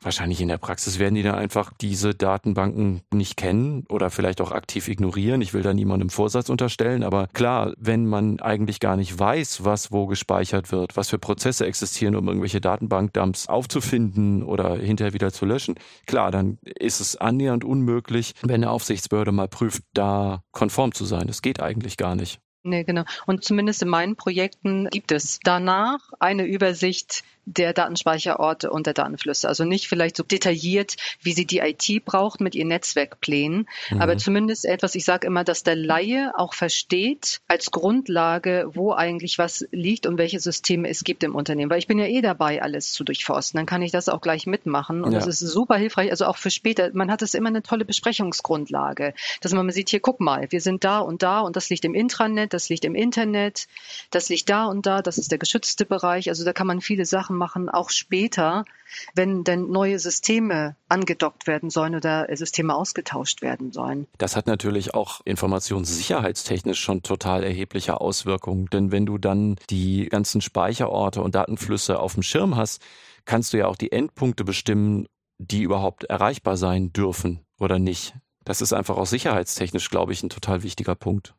[0.06, 4.52] Wahrscheinlich in der Praxis werden die dann einfach diese Datenbanken nicht kennen oder vielleicht auch
[4.52, 5.42] aktiv ignorieren.
[5.42, 9.92] Ich will da niemandem Vorsatz unterstellen, aber klar, wenn man eigentlich gar nicht weiß, was
[9.92, 15.48] wo gespeichert wird, was für Prozesse existieren, um irgendwelche Datenbankdumps aufzufinden oder hinterher wieder zu
[15.48, 15.74] löschen,
[16.06, 21.26] klar, dann ist es annähernd unmöglich, wenn eine Aufsichtsbehörde mal prüft, da konform zu sein.
[21.26, 22.40] Das geht eigentlich gar nicht.
[22.68, 23.04] Nee, genau.
[23.28, 29.48] Und zumindest in meinen Projekten gibt es danach eine Übersicht der Datenspeicherorte und der Datenflüsse.
[29.48, 34.02] Also nicht vielleicht so detailliert, wie sie die IT braucht mit ihren Netzwerkplänen, mhm.
[34.02, 39.38] aber zumindest etwas, ich sage immer, dass der Laie auch versteht als Grundlage, wo eigentlich
[39.38, 41.70] was liegt und welche Systeme es gibt im Unternehmen.
[41.70, 43.58] Weil ich bin ja eh dabei, alles zu durchforsten.
[43.58, 45.20] Dann kann ich das auch gleich mitmachen und ja.
[45.20, 46.12] das ist super hilfreich.
[46.12, 46.90] Also auch für später.
[46.94, 50.84] Man hat es immer eine tolle Besprechungsgrundlage, dass man sieht, hier guck mal, wir sind
[50.84, 53.68] da und da und das liegt im Intranet, das liegt im Internet,
[54.12, 56.30] das liegt da und da, das ist der geschützte Bereich.
[56.30, 58.66] Also da kann man viele Sachen Sachen machen, auch später,
[59.14, 64.08] wenn denn neue Systeme angedockt werden sollen oder Systeme ausgetauscht werden sollen.
[64.18, 68.68] Das hat natürlich auch informationssicherheitstechnisch schon total erhebliche Auswirkungen.
[68.72, 72.82] Denn wenn du dann die ganzen Speicherorte und Datenflüsse auf dem Schirm hast,
[73.26, 78.16] kannst du ja auch die Endpunkte bestimmen, die überhaupt erreichbar sein dürfen oder nicht.
[78.46, 81.34] Das ist einfach auch sicherheitstechnisch, glaube ich, ein total wichtiger Punkt.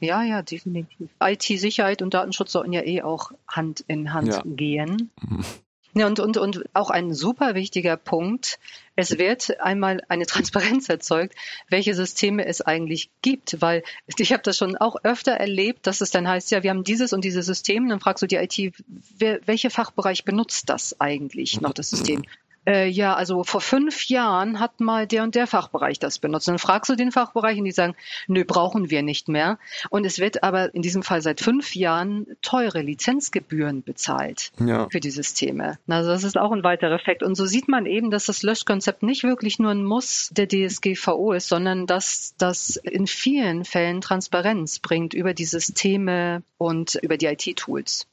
[0.00, 1.10] Ja, ja, definitiv.
[1.22, 4.42] IT-Sicherheit und Datenschutz sollten ja eh auch Hand in Hand ja.
[4.44, 5.10] gehen.
[5.20, 5.44] Mhm.
[5.92, 8.60] Ja, und, und, und auch ein super wichtiger Punkt.
[8.94, 11.34] Es wird einmal eine Transparenz erzeugt,
[11.68, 16.10] welche Systeme es eigentlich gibt, weil ich habe das schon auch öfter erlebt, dass es
[16.10, 18.72] dann heißt, ja, wir haben dieses und dieses System, dann fragst du die IT,
[19.18, 22.22] wer, welcher Fachbereich benutzt das eigentlich noch, das System?
[22.66, 26.48] Äh, ja, also vor fünf Jahren hat mal der und der Fachbereich das benutzt.
[26.48, 27.94] Dann fragst du den Fachbereich und die sagen,
[28.26, 29.58] nö, brauchen wir nicht mehr.
[29.88, 34.88] Und es wird aber in diesem Fall seit fünf Jahren teure Lizenzgebühren bezahlt ja.
[34.90, 35.78] für die Systeme.
[35.88, 37.22] Also das ist auch ein weiterer Effekt.
[37.22, 41.32] Und so sieht man eben, dass das Löschkonzept nicht wirklich nur ein Muss der DSGVO
[41.32, 47.26] ist, sondern dass das in vielen Fällen Transparenz bringt über die Systeme und über die
[47.26, 48.06] IT-Tools.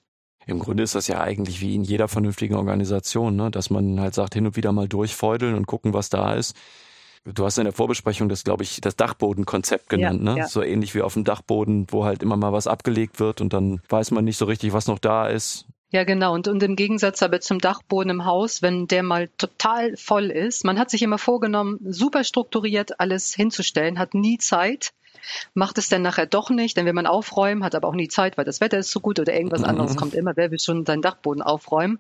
[0.48, 3.52] Im Grunde ist das ja eigentlich wie in jeder vernünftigen Organisation, ne?
[3.52, 6.56] dass man halt sagt, hin und wieder mal durchfeudeln und gucken, was da ist.
[7.26, 10.40] Du hast in der Vorbesprechung das, glaube ich, das Dachbodenkonzept genannt, ja, ne?
[10.40, 10.48] Ja.
[10.48, 13.82] So ähnlich wie auf dem Dachboden, wo halt immer mal was abgelegt wird und dann
[13.90, 15.66] weiß man nicht so richtig, was noch da ist.
[15.90, 16.34] Ja, genau.
[16.34, 20.64] Und, und im Gegensatz aber zum Dachboden im Haus, wenn der mal total voll ist,
[20.64, 24.94] man hat sich immer vorgenommen, super strukturiert alles hinzustellen, hat nie Zeit
[25.54, 28.38] macht es dann nachher doch nicht, dann will man aufräumen, hat aber auch nie Zeit,
[28.38, 29.68] weil das Wetter ist so gut oder irgendwas mhm.
[29.68, 30.36] anderes kommt immer.
[30.36, 32.00] Wer will schon deinen Dachboden aufräumen?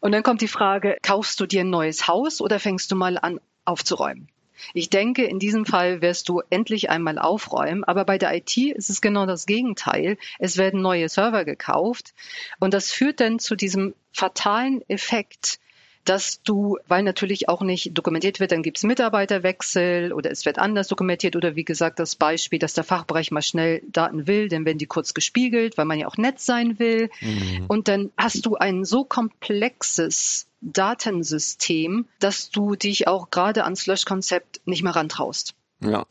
[0.00, 3.18] Und dann kommt die Frage, kaufst du dir ein neues Haus oder fängst du mal
[3.18, 4.28] an aufzuräumen?
[4.72, 8.88] Ich denke, in diesem Fall wirst du endlich einmal aufräumen, aber bei der IT ist
[8.88, 10.16] es genau das Gegenteil.
[10.38, 12.14] Es werden neue Server gekauft
[12.60, 15.58] und das führt dann zu diesem fatalen Effekt,
[16.04, 20.58] dass du, weil natürlich auch nicht dokumentiert wird, dann gibt es Mitarbeiterwechsel oder es wird
[20.58, 24.64] anders dokumentiert oder wie gesagt das Beispiel, dass der Fachbereich mal schnell Daten will, dann
[24.64, 27.10] werden die kurz gespiegelt, weil man ja auch nett sein will.
[27.20, 27.66] Mhm.
[27.68, 34.60] Und dann hast du ein so komplexes Datensystem, dass du dich auch gerade ans Löschkonzept
[34.66, 35.54] nicht mehr rantraust.
[35.80, 36.06] Ja.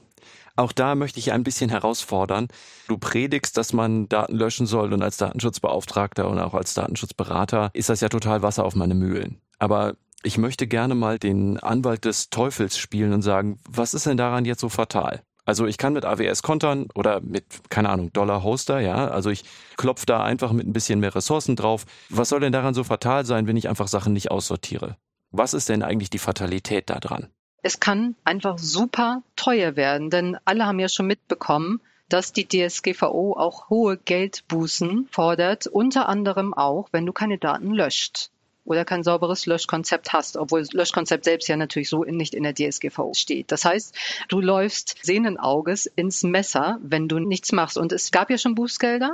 [0.55, 2.47] Auch da möchte ich ein bisschen herausfordern.
[2.87, 7.89] Du predigst, dass man Daten löschen soll und als Datenschutzbeauftragter und auch als Datenschutzberater ist
[7.89, 9.41] das ja total Wasser auf meine Mühlen.
[9.63, 14.17] Aber ich möchte gerne mal den Anwalt des Teufels spielen und sagen, was ist denn
[14.17, 15.21] daran jetzt so fatal?
[15.45, 19.07] Also ich kann mit AWS kontern oder mit, keine Ahnung, Dollar Hoster, ja.
[19.07, 19.45] Also ich
[19.77, 21.85] klopfe da einfach mit ein bisschen mehr Ressourcen drauf.
[22.09, 24.97] Was soll denn daran so fatal sein, wenn ich einfach Sachen nicht aussortiere?
[25.31, 27.29] Was ist denn eigentlich die Fatalität daran?
[27.61, 33.37] Es kann einfach super teuer werden, denn alle haben ja schon mitbekommen, dass die DSGVO
[33.37, 38.29] auch hohe Geldbußen fordert, unter anderem auch, wenn du keine Daten löscht.
[38.65, 42.53] Oder kein sauberes Löschkonzept hast, obwohl das Löschkonzept selbst ja natürlich so nicht in der
[42.53, 43.51] DSGVO steht.
[43.51, 43.95] Das heißt,
[44.29, 47.77] du läufst sehenden Auges ins Messer, wenn du nichts machst.
[47.77, 49.11] Und es gab ja schon Bußgelder.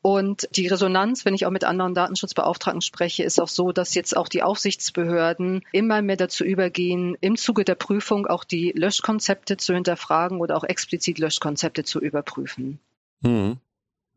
[0.00, 4.16] Und die Resonanz, wenn ich auch mit anderen Datenschutzbeauftragten spreche, ist auch so, dass jetzt
[4.16, 9.74] auch die Aufsichtsbehörden immer mehr dazu übergehen, im Zuge der Prüfung auch die Löschkonzepte zu
[9.74, 12.78] hinterfragen oder auch explizit Löschkonzepte zu überprüfen.
[13.24, 13.58] Hm.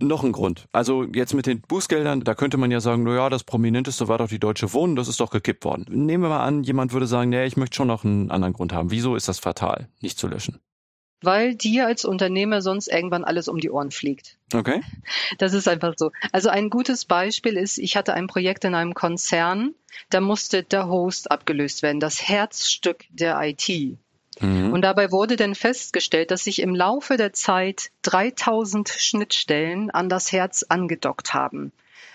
[0.01, 0.67] Noch ein Grund.
[0.71, 4.17] Also jetzt mit den Bußgeldern, da könnte man ja sagen, na ja, das prominenteste war
[4.17, 5.85] doch die Deutsche Wohnen, das ist doch gekippt worden.
[5.89, 8.73] Nehmen wir mal an, jemand würde sagen, nee, ich möchte schon noch einen anderen Grund
[8.73, 8.91] haben.
[8.91, 10.59] Wieso ist das fatal, nicht zu löschen?
[11.23, 14.39] Weil dir als Unternehmer sonst irgendwann alles um die Ohren fliegt.
[14.53, 14.81] Okay.
[15.37, 16.11] Das ist einfach so.
[16.31, 19.75] Also ein gutes Beispiel ist, ich hatte ein Projekt in einem Konzern,
[20.09, 23.99] da musste der Host abgelöst werden, das Herzstück der IT.
[24.39, 24.71] Mhm.
[24.73, 30.31] Und dabei wurde dann festgestellt, dass sich im Laufe der Zeit 3000 Schnittstellen an das
[30.31, 31.71] Herz angedockt haben.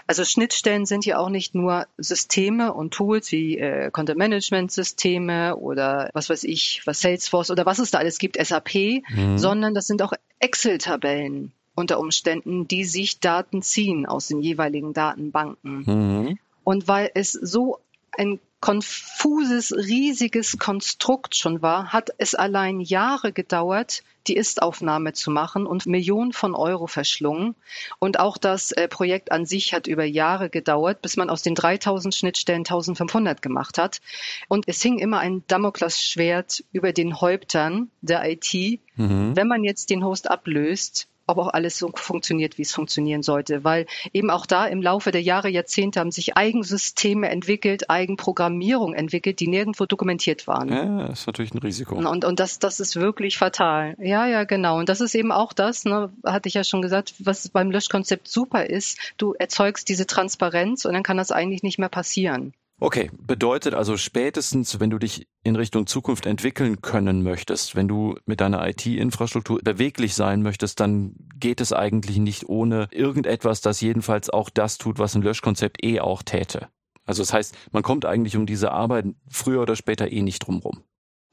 [0.09, 5.57] Also Schnittstellen sind ja auch nicht nur Systeme und Tools wie äh, Content Management Systeme
[5.57, 9.37] oder was weiß ich, was Salesforce oder was es da alles gibt, SAP, mhm.
[9.37, 15.83] sondern das sind auch Excel-Tabellen unter Umständen, die sich Daten ziehen aus den jeweiligen Datenbanken.
[15.87, 16.39] Mhm.
[16.63, 17.81] Und weil es so
[18.13, 25.67] ein konfuses, riesiges Konstrukt schon war, hat es allein Jahre gedauert, die Ist-Aufnahme zu machen
[25.67, 27.55] und Millionen von Euro verschlungen.
[27.99, 31.55] Und auch das äh, Projekt an sich hat über Jahre gedauert, bis man aus den
[31.55, 34.01] 3000 Schnittstellen 1500 gemacht hat.
[34.49, 38.81] Und es hing immer ein Damoklesschwert über den Häuptern der IT.
[38.97, 39.37] Mhm.
[39.37, 43.65] Wenn man jetzt den Host ablöst, ob auch alles so funktioniert, wie es funktionieren sollte.
[43.65, 49.41] Weil eben auch da im Laufe der Jahre, Jahrzehnte haben sich Eigensysteme entwickelt, Eigenprogrammierung entwickelt,
[49.41, 50.69] die nirgendwo dokumentiert waren.
[50.69, 51.97] Ja, das ist natürlich ein Risiko.
[51.97, 53.97] Und, und das, das ist wirklich fatal.
[53.99, 54.79] Ja, ja, genau.
[54.79, 58.29] Und das ist eben auch das, ne, hatte ich ja schon gesagt, was beim Löschkonzept
[58.29, 58.99] super ist.
[59.17, 62.53] Du erzeugst diese Transparenz und dann kann das eigentlich nicht mehr passieren.
[62.79, 68.17] Okay, bedeutet also spätestens, wenn du dich in Richtung Zukunft entwickeln können möchtest, wenn du
[68.27, 74.29] mit deiner IT-Infrastruktur beweglich sein möchtest, dann geht es eigentlich nicht ohne irgendetwas, das jedenfalls
[74.29, 76.69] auch das tut, was ein Löschkonzept eh auch täte.
[77.07, 80.83] Also das heißt, man kommt eigentlich um diese Arbeit früher oder später eh nicht drumrum.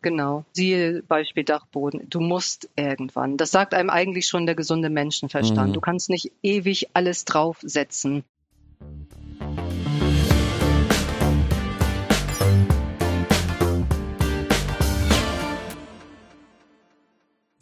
[0.01, 0.45] Genau.
[0.53, 2.10] Siehe Beispiel Dachboden.
[2.10, 3.38] Du musst irgendwann.
[3.38, 5.69] Das sagt einem eigentlich schon der gesunde Menschenverstand.
[5.69, 5.73] Mhm.
[5.73, 8.23] Du kannst nicht ewig alles draufsetzen.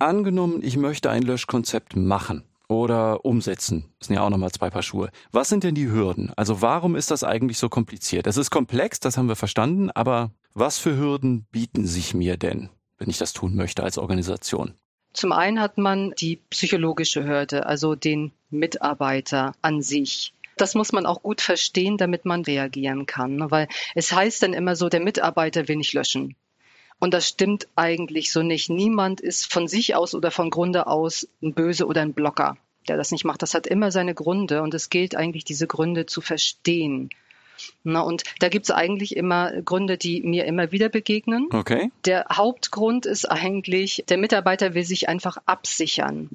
[0.02, 3.94] Angenommen, ich möchte ein Löschkonzept machen oder umsetzen.
[4.00, 5.12] Das sind ja auch nochmal zwei Paar Schuhe.
[5.32, 6.34] Was sind denn die Hürden?
[6.36, 8.26] Also warum ist das eigentlich so kompliziert?
[8.26, 12.70] Es ist komplex, das haben wir verstanden, aber was für Hürden bieten sich mir denn,
[12.98, 14.74] wenn ich das tun möchte als Organisation?
[15.14, 20.34] Zum einen hat man die psychologische Hürde, also den Mitarbeiter an sich.
[20.58, 24.76] Das muss man auch gut verstehen, damit man reagieren kann, weil es heißt dann immer
[24.76, 26.36] so, der Mitarbeiter will nicht löschen.
[27.02, 28.70] Und das stimmt eigentlich so nicht.
[28.70, 32.96] Niemand ist von sich aus oder von Grunde aus ein Böse oder ein Blocker, der
[32.96, 33.42] das nicht macht.
[33.42, 37.10] Das hat immer seine Gründe und es gilt eigentlich, diese Gründe zu verstehen.
[37.84, 41.50] Na, und da gibt es eigentlich immer Gründe, die mir immer wieder begegnen.
[41.52, 41.90] Okay.
[42.06, 46.30] Der Hauptgrund ist eigentlich, der Mitarbeiter will sich einfach absichern.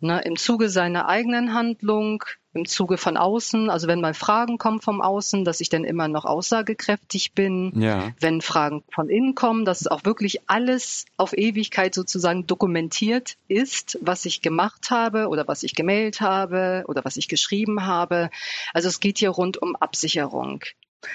[0.00, 4.80] Na, Im Zuge seiner eigenen Handlung im Zuge von außen, also wenn mal Fragen kommen
[4.80, 7.72] vom Außen, dass ich dann immer noch aussagekräftig bin.
[7.80, 8.12] Ja.
[8.20, 14.24] Wenn Fragen von innen kommen, dass auch wirklich alles auf Ewigkeit sozusagen dokumentiert ist, was
[14.24, 18.30] ich gemacht habe oder was ich gemeldet habe oder was ich geschrieben habe.
[18.72, 20.64] Also es geht hier rund um Absicherung.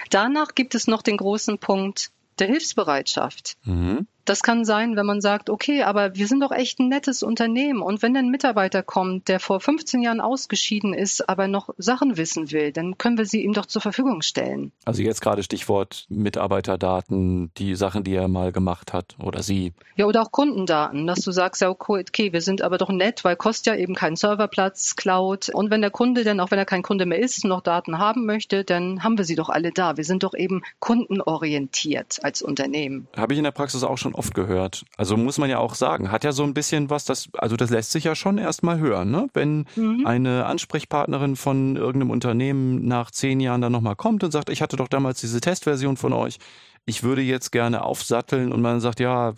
[0.09, 3.57] Danach gibt es noch den großen Punkt der Hilfsbereitschaft.
[3.63, 4.07] Mhm.
[4.25, 7.81] Das kann sein, wenn man sagt, okay, aber wir sind doch echt ein nettes Unternehmen.
[7.81, 12.51] Und wenn ein Mitarbeiter kommt, der vor 15 Jahren ausgeschieden ist, aber noch Sachen wissen
[12.51, 14.71] will, dann können wir sie ihm doch zur Verfügung stellen.
[14.85, 19.73] Also jetzt gerade Stichwort Mitarbeiterdaten, die Sachen, die er mal gemacht hat oder sie.
[19.95, 23.35] Ja, oder auch Kundendaten, dass du sagst, ja, okay, wir sind aber doch nett, weil
[23.35, 25.49] kostet ja eben keinen Serverplatz, Cloud.
[25.49, 28.25] Und wenn der Kunde dann, auch wenn er kein Kunde mehr ist, noch Daten haben
[28.25, 29.97] möchte, dann haben wir sie doch alle da.
[29.97, 33.07] Wir sind doch eben kundenorientiert als Unternehmen.
[33.17, 34.85] Habe ich in der Praxis auch schon schon oft gehört.
[34.97, 37.69] Also muss man ja auch sagen, hat ja so ein bisschen was, das, also das
[37.69, 39.27] lässt sich ja schon erstmal hören, ne?
[39.33, 40.05] Wenn mhm.
[40.05, 44.77] eine Ansprechpartnerin von irgendeinem Unternehmen nach zehn Jahren dann nochmal kommt und sagt, ich hatte
[44.77, 46.37] doch damals diese Testversion von euch,
[46.85, 49.33] ich würde jetzt gerne aufsatteln und man sagt, ja,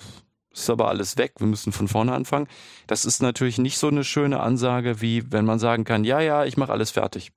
[0.51, 2.47] ist aber alles weg, wir müssen von vorne anfangen.
[2.87, 6.45] Das ist natürlich nicht so eine schöne Ansage, wie wenn man sagen kann, ja, ja,
[6.45, 7.31] ich mache alles fertig.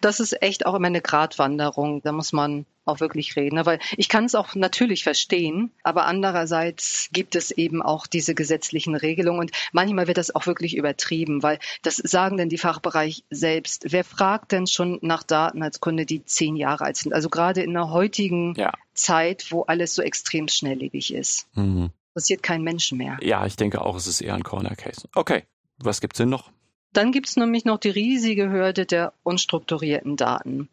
[0.00, 2.02] Das ist echt auch immer eine Gratwanderung.
[2.02, 3.64] Da muss man auch wirklich reden.
[3.66, 8.94] Weil ich kann es auch natürlich verstehen, aber andererseits gibt es eben auch diese gesetzlichen
[8.94, 13.86] Regelungen und manchmal wird das auch wirklich übertrieben, weil das sagen denn die Fachbereich selbst.
[13.92, 17.12] Wer fragt denn schon nach Daten als Kunde, die zehn Jahre alt sind?
[17.12, 18.72] Also gerade in der heutigen ja.
[18.94, 21.48] Zeit, wo alles so extrem schnelllebig ist.
[21.54, 21.90] Mhm.
[22.14, 23.18] Passiert kein Mensch mehr.
[23.20, 25.06] Ja, ich denke auch, es ist eher ein Corner Case.
[25.14, 25.44] Okay,
[25.78, 26.50] was gibt's denn noch?
[26.96, 30.70] Dann gibt es nämlich noch die riesige Hürde der unstrukturierten Daten,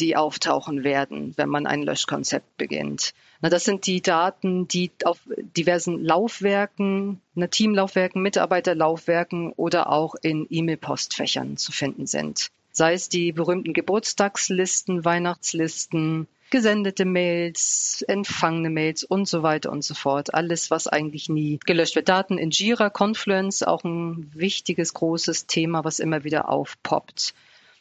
[0.00, 3.14] die auftauchen werden, wenn man ein Löschkonzept beginnt.
[3.40, 5.20] Na, das sind die Daten, die auf
[5.56, 12.50] diversen Laufwerken, na, Teamlaufwerken, Mitarbeiterlaufwerken oder auch in E-Mail-Postfächern zu finden sind.
[12.70, 19.94] Sei es die berühmten Geburtstagslisten, Weihnachtslisten, gesendete Mails, empfangene Mails und so weiter und so
[19.94, 20.34] fort.
[20.34, 22.08] Alles, was eigentlich nie gelöscht wird.
[22.08, 27.34] Daten in Jira, Confluence, auch ein wichtiges, großes Thema, was immer wieder aufpoppt.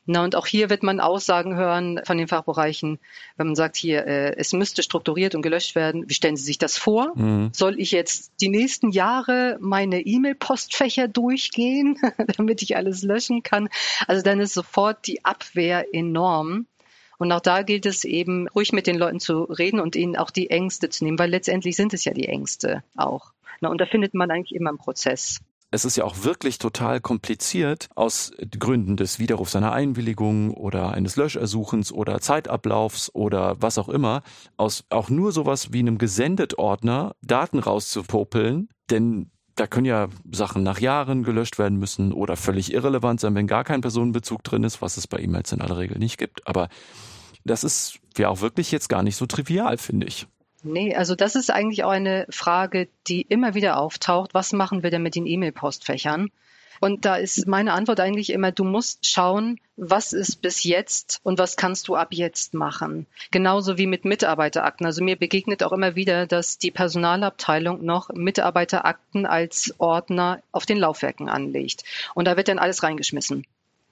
[0.08, 2.98] Na, und auch hier wird man Aussagen hören von den Fachbereichen,
[3.38, 6.10] wenn man sagt, hier, äh, es müsste strukturiert und gelöscht werden.
[6.10, 7.12] Wie stellen Sie sich das vor?
[7.16, 7.52] Mhm.
[7.54, 12.00] Soll ich jetzt die nächsten Jahre meine E-Mail-Postfächer durchgehen,
[12.38, 13.70] damit ich alles löschen kann?
[14.08, 16.66] Also dann ist sofort die Abwehr enorm.
[17.22, 20.32] Und auch da gilt es eben, ruhig mit den Leuten zu reden und ihnen auch
[20.32, 23.34] die Ängste zu nehmen, weil letztendlich sind es ja die Ängste auch.
[23.62, 25.40] und da findet man eigentlich immer einen Prozess.
[25.70, 31.16] Es ist ja auch wirklich total kompliziert aus Gründen des Widerrufs einer Einwilligung oder eines
[31.16, 34.24] Löschersuchens oder Zeitablaufs oder was auch immer,
[34.58, 40.80] aus auch nur sowas wie einem Gesendet-Ordner Daten rauszupopeln, denn da können ja Sachen nach
[40.80, 44.98] Jahren gelöscht werden müssen oder völlig irrelevant sein, wenn gar kein Personenbezug drin ist, was
[44.98, 46.48] es bei E-Mails in aller Regel nicht gibt.
[46.48, 46.68] Aber
[47.44, 50.28] das ist ja auch wirklich jetzt gar nicht so trivial, finde ich.
[50.64, 54.34] Nee, also das ist eigentlich auch eine Frage, die immer wieder auftaucht.
[54.34, 56.30] Was machen wir denn mit den E-Mail-Postfächern?
[56.80, 61.38] Und da ist meine Antwort eigentlich immer, du musst schauen, was ist bis jetzt und
[61.38, 63.06] was kannst du ab jetzt machen.
[63.30, 64.88] Genauso wie mit Mitarbeiterakten.
[64.88, 70.78] Also mir begegnet auch immer wieder, dass die Personalabteilung noch Mitarbeiterakten als Ordner auf den
[70.78, 71.84] Laufwerken anlegt.
[72.16, 73.46] Und da wird dann alles reingeschmissen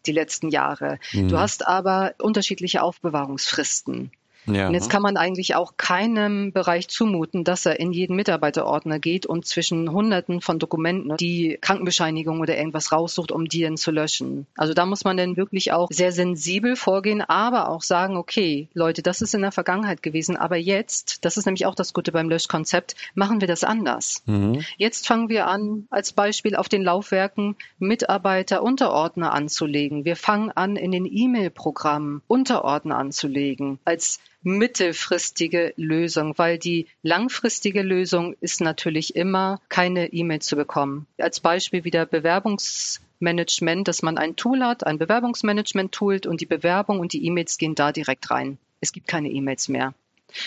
[0.05, 0.99] die letzten Jahre.
[1.13, 1.29] Mhm.
[1.29, 4.11] Du hast aber unterschiedliche Aufbewahrungsfristen.
[4.45, 4.67] Ja.
[4.67, 9.25] Und jetzt kann man eigentlich auch keinem Bereich zumuten, dass er in jeden Mitarbeiterordner geht
[9.25, 14.47] und zwischen Hunderten von Dokumenten die Krankenbescheinigung oder irgendwas raussucht, um die dann zu löschen.
[14.55, 19.01] Also da muss man dann wirklich auch sehr sensibel vorgehen, aber auch sagen, okay, Leute,
[19.01, 22.29] das ist in der Vergangenheit gewesen, aber jetzt, das ist nämlich auch das Gute beim
[22.29, 24.23] Löschkonzept, machen wir das anders.
[24.25, 24.63] Mhm.
[24.77, 30.05] Jetzt fangen wir an, als Beispiel auf den Laufwerken Mitarbeiter Unterordner anzulegen.
[30.05, 33.79] Wir fangen an, in den E-Mail-Programmen Unterordner anzulegen.
[33.85, 41.07] Als mittelfristige Lösung, weil die langfristige Lösung ist natürlich immer keine E-Mail zu bekommen.
[41.17, 47.13] Als Beispiel wieder Bewerbungsmanagement, dass man ein Tool hat, ein Bewerbungsmanagement-Tool und die Bewerbung und
[47.13, 48.57] die E-Mails gehen da direkt rein.
[48.81, 49.93] Es gibt keine E-Mails mehr.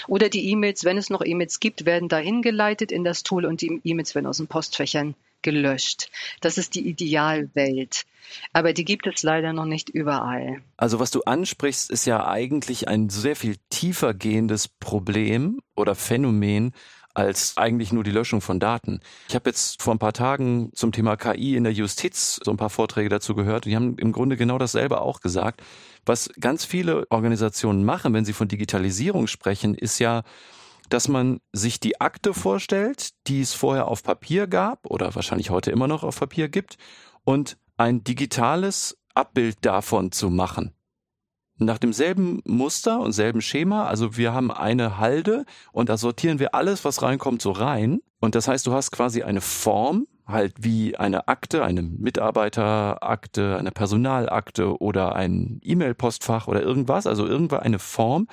[0.06, 3.60] Oder die E-Mails, wenn es noch E-Mails gibt, werden dahin geleitet in das Tool und
[3.60, 6.10] die E-Mails werden aus den Postfächern gelöscht.
[6.40, 8.04] Das ist die Idealwelt.
[8.52, 10.62] Aber die gibt es leider noch nicht überall.
[10.76, 16.72] Also was du ansprichst, ist ja eigentlich ein sehr viel tiefer gehendes Problem oder Phänomen
[17.14, 19.00] als eigentlich nur die Löschung von Daten.
[19.28, 22.56] Ich habe jetzt vor ein paar Tagen zum Thema KI in der Justiz so ein
[22.56, 23.66] paar Vorträge dazu gehört.
[23.66, 25.62] Die haben im Grunde genau dasselbe auch gesagt.
[26.06, 30.22] Was ganz viele Organisationen machen, wenn sie von Digitalisierung sprechen, ist ja
[30.92, 35.70] dass man sich die Akte vorstellt, die es vorher auf Papier gab oder wahrscheinlich heute
[35.70, 36.76] immer noch auf Papier gibt
[37.24, 40.72] und ein digitales Abbild davon zu machen.
[41.56, 46.54] Nach demselben Muster und selben Schema, also wir haben eine Halde und da sortieren wir
[46.54, 48.00] alles, was reinkommt, so rein.
[48.20, 53.70] Und das heißt, du hast quasi eine Form, halt wie eine Akte, eine Mitarbeiterakte, eine
[53.70, 58.28] Personalakte oder ein E-Mail-Postfach oder irgendwas, also irgendwo eine Form.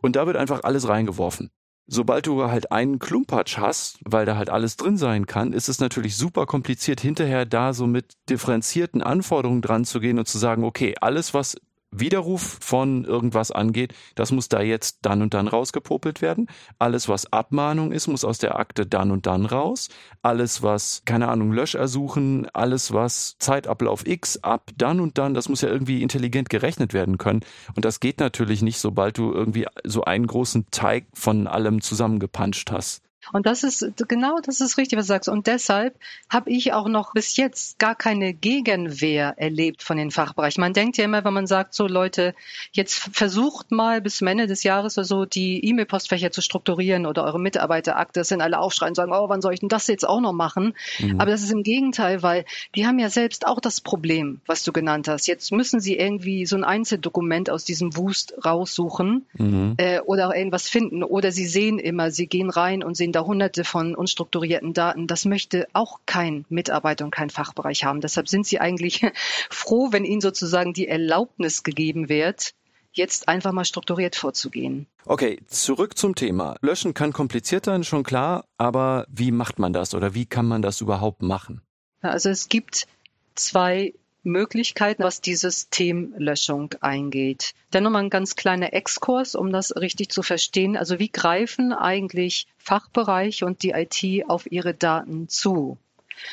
[0.00, 1.50] Und da wird einfach alles reingeworfen.
[1.94, 5.78] Sobald du halt einen Klumpatsch hast, weil da halt alles drin sein kann, ist es
[5.78, 10.64] natürlich super kompliziert, hinterher da so mit differenzierten Anforderungen dran zu gehen und zu sagen,
[10.64, 11.54] okay, alles, was
[11.92, 16.48] Widerruf von irgendwas angeht, das muss da jetzt dann und dann rausgepopelt werden.
[16.78, 19.88] Alles, was Abmahnung ist, muss aus der Akte dann und dann raus.
[20.22, 25.60] Alles, was, keine Ahnung, Löschersuchen, alles, was Zeitablauf X ab dann und dann, das muss
[25.60, 27.40] ja irgendwie intelligent gerechnet werden können.
[27.76, 32.70] Und das geht natürlich nicht, sobald du irgendwie so einen großen Teig von allem zusammengepanscht
[32.70, 33.02] hast.
[33.32, 35.28] Und das ist genau, das ist richtig, was du sagst.
[35.28, 35.94] Und deshalb
[36.28, 40.60] habe ich auch noch bis jetzt gar keine Gegenwehr erlebt von den Fachbereichen.
[40.60, 42.34] Man denkt ja immer, wenn man sagt, so Leute,
[42.72, 47.24] jetzt versucht mal bis zum Ende des Jahres oder so die E-Mail-Postfächer zu strukturieren oder
[47.24, 50.06] eure Mitarbeiterakte, das sind alle aufschreien und sagen, oh, wann soll ich denn das jetzt
[50.06, 50.74] auch noch machen?
[50.98, 51.20] Mhm.
[51.20, 52.44] Aber das ist im Gegenteil, weil
[52.74, 55.26] die haben ja selbst auch das Problem, was du genannt hast.
[55.26, 59.74] Jetzt müssen sie irgendwie so ein Einzeldokument aus diesem Wust raussuchen mhm.
[59.76, 61.02] äh, oder auch irgendwas finden.
[61.04, 65.06] Oder sie sehen immer, sie gehen rein und sehen da hunderte von unstrukturierten Daten.
[65.06, 68.00] Das möchte auch kein Mitarbeiter und kein Fachbereich haben.
[68.00, 69.02] Deshalb sind sie eigentlich
[69.50, 72.54] froh, wenn ihnen sozusagen die Erlaubnis gegeben wird,
[72.92, 74.86] jetzt einfach mal strukturiert vorzugehen.
[75.06, 76.56] Okay, zurück zum Thema.
[76.60, 80.62] Löschen kann kompliziert sein, schon klar, aber wie macht man das oder wie kann man
[80.62, 81.62] das überhaupt machen?
[82.02, 82.86] Also es gibt
[83.34, 87.54] zwei Möglichkeiten, was die Systemlöschung eingeht.
[87.70, 90.76] Dann nochmal ein ganz kleiner Exkurs, um das richtig zu verstehen.
[90.76, 95.78] Also wie greifen eigentlich Fachbereiche und die IT auf ihre Daten zu?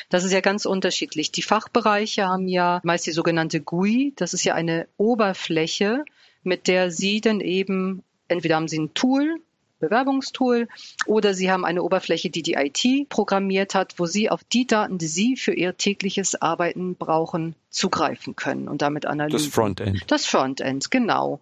[0.08, 1.32] Das ist ja ganz unterschiedlich.
[1.32, 4.12] Die Fachbereiche haben ja meist die sogenannte GUI.
[4.16, 6.04] Das ist ja eine Oberfläche,
[6.42, 9.40] mit der Sie dann eben, entweder haben Sie ein Tool,
[9.80, 10.68] Bewerbungstool
[11.06, 14.98] oder Sie haben eine Oberfläche, die die IT programmiert hat, wo Sie auf die Daten,
[14.98, 19.44] die Sie für Ihr tägliches Arbeiten brauchen, zugreifen können und damit analysieren.
[19.44, 20.04] Das Frontend.
[20.08, 21.40] Das Frontend, genau.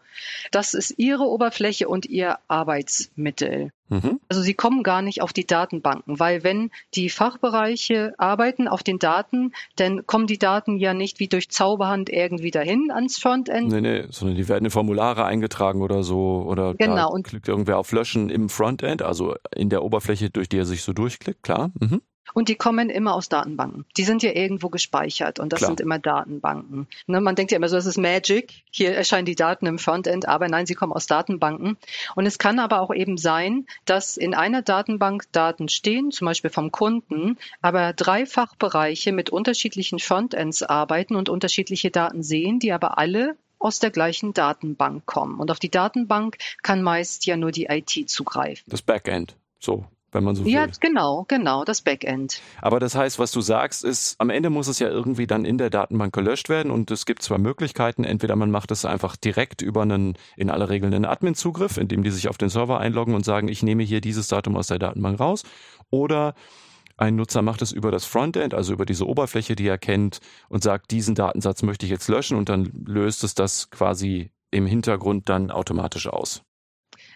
[0.50, 3.72] Das ist Ihre Oberfläche und Ihr Arbeitsmittel.
[3.88, 4.20] Mhm.
[4.28, 8.98] Also Sie kommen gar nicht auf die Datenbanken, weil wenn die Fachbereiche arbeiten auf den
[8.98, 13.72] Daten, dann kommen die Daten ja nicht wie durch Zauberhand irgendwie dahin ans Frontend.
[13.72, 17.10] Nee, nee, sondern die werden in Formulare eingetragen oder so oder genau.
[17.10, 20.82] und klickt irgendwer auf Löschen im Frontend, also in der Oberfläche, durch die er sich
[20.82, 21.70] so durchklickt, klar.
[21.80, 22.02] Mhm.
[22.34, 23.84] Und die kommen immer aus Datenbanken.
[23.96, 25.70] Die sind ja irgendwo gespeichert und das Klar.
[25.70, 26.86] sind immer Datenbanken.
[27.06, 28.62] Ne, man denkt ja immer so, das ist Magic.
[28.70, 31.76] Hier erscheinen die Daten im Frontend, aber nein, sie kommen aus Datenbanken.
[32.14, 36.50] Und es kann aber auch eben sein, dass in einer Datenbank Daten stehen, zum Beispiel
[36.50, 42.98] vom Kunden, aber drei Fachbereiche mit unterschiedlichen Frontends arbeiten und unterschiedliche Daten sehen, die aber
[42.98, 45.40] alle aus der gleichen Datenbank kommen.
[45.40, 48.64] Und auf die Datenbank kann meist ja nur die IT zugreifen.
[48.68, 49.36] Das Backend.
[49.58, 50.52] So wenn man so will.
[50.52, 52.40] Ja, genau, genau, das Backend.
[52.60, 55.58] Aber das heißt, was du sagst, ist, am Ende muss es ja irgendwie dann in
[55.58, 58.04] der Datenbank gelöscht werden und es gibt zwei Möglichkeiten.
[58.04, 62.10] Entweder man macht es einfach direkt über einen, in aller Regel einen Admin-Zugriff, indem die
[62.10, 65.20] sich auf den Server einloggen und sagen, ich nehme hier dieses Datum aus der Datenbank
[65.20, 65.42] raus.
[65.90, 66.34] Oder
[66.96, 70.64] ein Nutzer macht es über das Frontend, also über diese Oberfläche, die er kennt und
[70.64, 75.28] sagt, diesen Datensatz möchte ich jetzt löschen und dann löst es das quasi im Hintergrund
[75.28, 76.42] dann automatisch aus.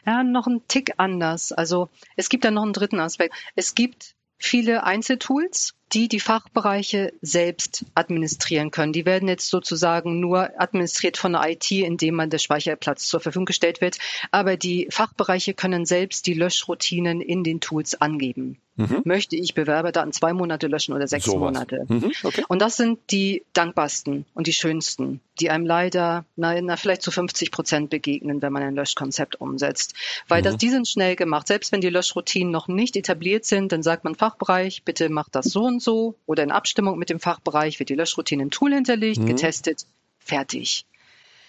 [0.04, 1.52] Ja, noch ein Tick anders.
[1.52, 3.34] Also es gibt da noch einen dritten Aspekt.
[3.54, 8.92] Es gibt viele Einzeltools, die die Fachbereiche selbst administrieren können.
[8.92, 13.44] Die werden jetzt sozusagen nur administriert von der IT, indem man der Speicherplatz zur Verfügung
[13.44, 13.98] gestellt wird.
[14.30, 18.58] Aber die Fachbereiche können selbst die Löschroutinen in den Tools angeben.
[18.76, 19.02] Mhm.
[19.04, 21.84] Möchte ich Bewerberdaten zwei Monate löschen oder sechs so Monate?
[21.88, 22.10] Mhm.
[22.22, 22.44] Okay.
[22.48, 27.10] Und das sind die dankbarsten und die schönsten, die einem leider na, na, vielleicht zu
[27.10, 29.94] 50 Prozent begegnen, wenn man ein Löschkonzept umsetzt.
[30.26, 30.44] Weil mhm.
[30.44, 31.48] das, die sind schnell gemacht.
[31.48, 35.46] Selbst wenn die Löschroutinen noch nicht etabliert sind, dann sagt man Fachbereich, bitte mach das
[35.46, 39.20] so und so oder in Abstimmung mit dem Fachbereich wird die Löschroutine im Tool hinterlegt,
[39.20, 39.26] mhm.
[39.26, 39.86] getestet,
[40.18, 40.86] fertig.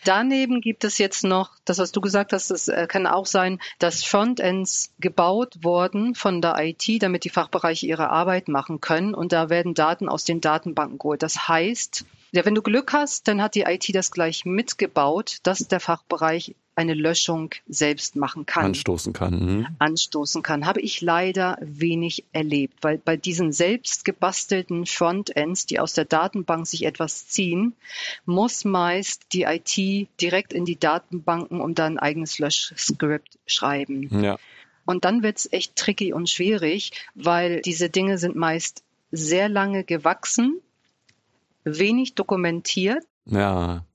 [0.03, 3.59] Daneben gibt es jetzt noch, das was du gesagt hast, das äh, kann auch sein,
[3.79, 9.31] dass Frontends gebaut worden von der IT, damit die Fachbereiche ihre Arbeit machen können und
[9.31, 11.23] da werden Daten aus den Datenbanken geholt.
[11.23, 15.67] Das heißt, ja, wenn du Glück hast, dann hat die IT das gleich mitgebaut, dass
[15.67, 18.65] der Fachbereich eine Löschung selbst machen kann.
[18.65, 19.33] Anstoßen kann.
[19.33, 19.67] Mhm.
[19.79, 20.65] Anstoßen kann.
[20.65, 26.65] Habe ich leider wenig erlebt, weil bei diesen selbst gebastelten Frontends, die aus der Datenbank
[26.65, 27.73] sich etwas ziehen,
[28.25, 34.23] muss meist die IT direkt in die Datenbanken und dann ein eigenes Löschskript schreiben.
[34.23, 34.37] Ja.
[34.85, 40.59] Und dann wird's echt tricky und schwierig, weil diese Dinge sind meist sehr lange gewachsen,
[41.63, 43.03] wenig dokumentiert.
[43.25, 43.85] Ja.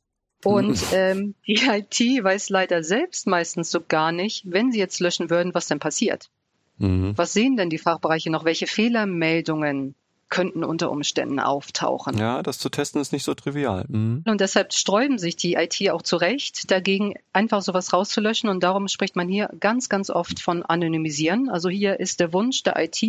[0.44, 5.30] Und ähm, die IT weiß leider selbst meistens so gar nicht, wenn sie jetzt löschen
[5.30, 6.30] würden, was denn passiert.
[6.78, 7.12] Mhm.
[7.16, 8.44] Was sehen denn die Fachbereiche noch?
[8.44, 9.94] Welche Fehlermeldungen
[10.28, 12.16] könnten unter Umständen auftauchen?
[12.18, 13.84] Ja, das zu testen ist nicht so trivial.
[13.88, 14.22] Mhm.
[14.26, 18.48] Und deshalb sträuben sich die IT auch zurecht, dagegen einfach sowas rauszulöschen.
[18.48, 21.48] Und darum spricht man hier ganz, ganz oft von Anonymisieren.
[21.48, 23.02] Also hier ist der Wunsch der IT,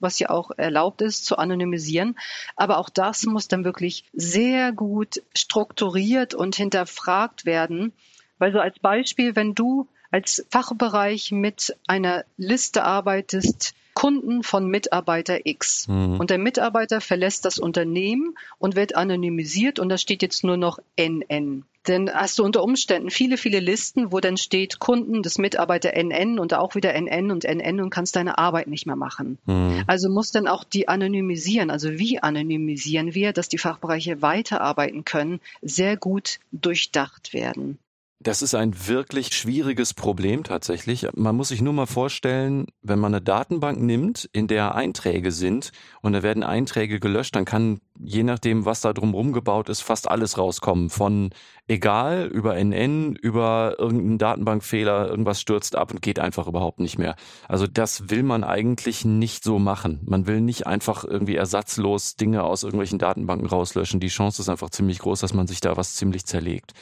[0.00, 2.16] was ja auch erlaubt ist, zu anonymisieren.
[2.56, 7.92] Aber auch das muss dann wirklich sehr gut strukturiert und hinterfragt werden.
[8.38, 15.46] Weil so als Beispiel, wenn du als Fachbereich mit einer Liste arbeitest, Kunden von Mitarbeiter
[15.46, 15.88] X.
[15.88, 16.20] Mhm.
[16.20, 20.78] Und der Mitarbeiter verlässt das Unternehmen und wird anonymisiert und da steht jetzt nur noch
[20.96, 21.64] NN.
[21.86, 26.38] Denn hast du unter Umständen viele, viele Listen, wo dann steht Kunden des Mitarbeiter NN
[26.38, 29.38] und auch wieder NN und NN und kannst deine Arbeit nicht mehr machen.
[29.44, 29.84] Mhm.
[29.86, 31.70] Also muss dann auch die anonymisieren.
[31.70, 37.78] Also wie anonymisieren wir, dass die Fachbereiche weiterarbeiten können, sehr gut durchdacht werden.
[38.24, 41.06] Das ist ein wirklich schwieriges Problem tatsächlich.
[41.14, 45.72] Man muss sich nur mal vorstellen, wenn man eine Datenbank nimmt, in der Einträge sind
[46.00, 50.08] und da werden Einträge gelöscht, dann kann je nachdem, was da drumherum gebaut ist, fast
[50.10, 50.88] alles rauskommen.
[50.88, 51.32] Von
[51.68, 57.16] egal über NN, über irgendeinen Datenbankfehler, irgendwas stürzt ab und geht einfach überhaupt nicht mehr.
[57.46, 60.00] Also das will man eigentlich nicht so machen.
[60.06, 64.00] Man will nicht einfach irgendwie ersatzlos Dinge aus irgendwelchen Datenbanken rauslöschen.
[64.00, 66.72] Die Chance ist einfach ziemlich groß, dass man sich da was ziemlich zerlegt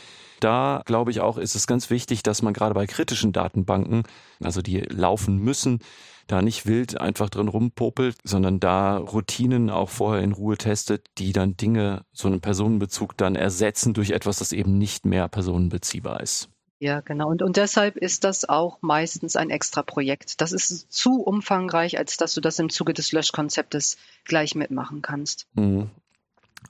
[0.43, 4.03] da glaube ich auch, ist es ganz wichtig, dass man gerade bei kritischen Datenbanken,
[4.43, 5.80] also die laufen müssen,
[6.26, 11.32] da nicht wild einfach drin rumpopelt, sondern da Routinen auch vorher in Ruhe testet, die
[11.32, 16.49] dann Dinge, so einen Personenbezug dann ersetzen durch etwas, das eben nicht mehr personenbeziehbar ist.
[16.78, 17.28] Ja, genau.
[17.28, 20.40] Und, und deshalb ist das auch meistens ein extra Projekt.
[20.40, 25.47] Das ist zu umfangreich, als dass du das im Zuge des Löschkonzeptes gleich mitmachen kannst.
[25.55, 25.90] Mhm.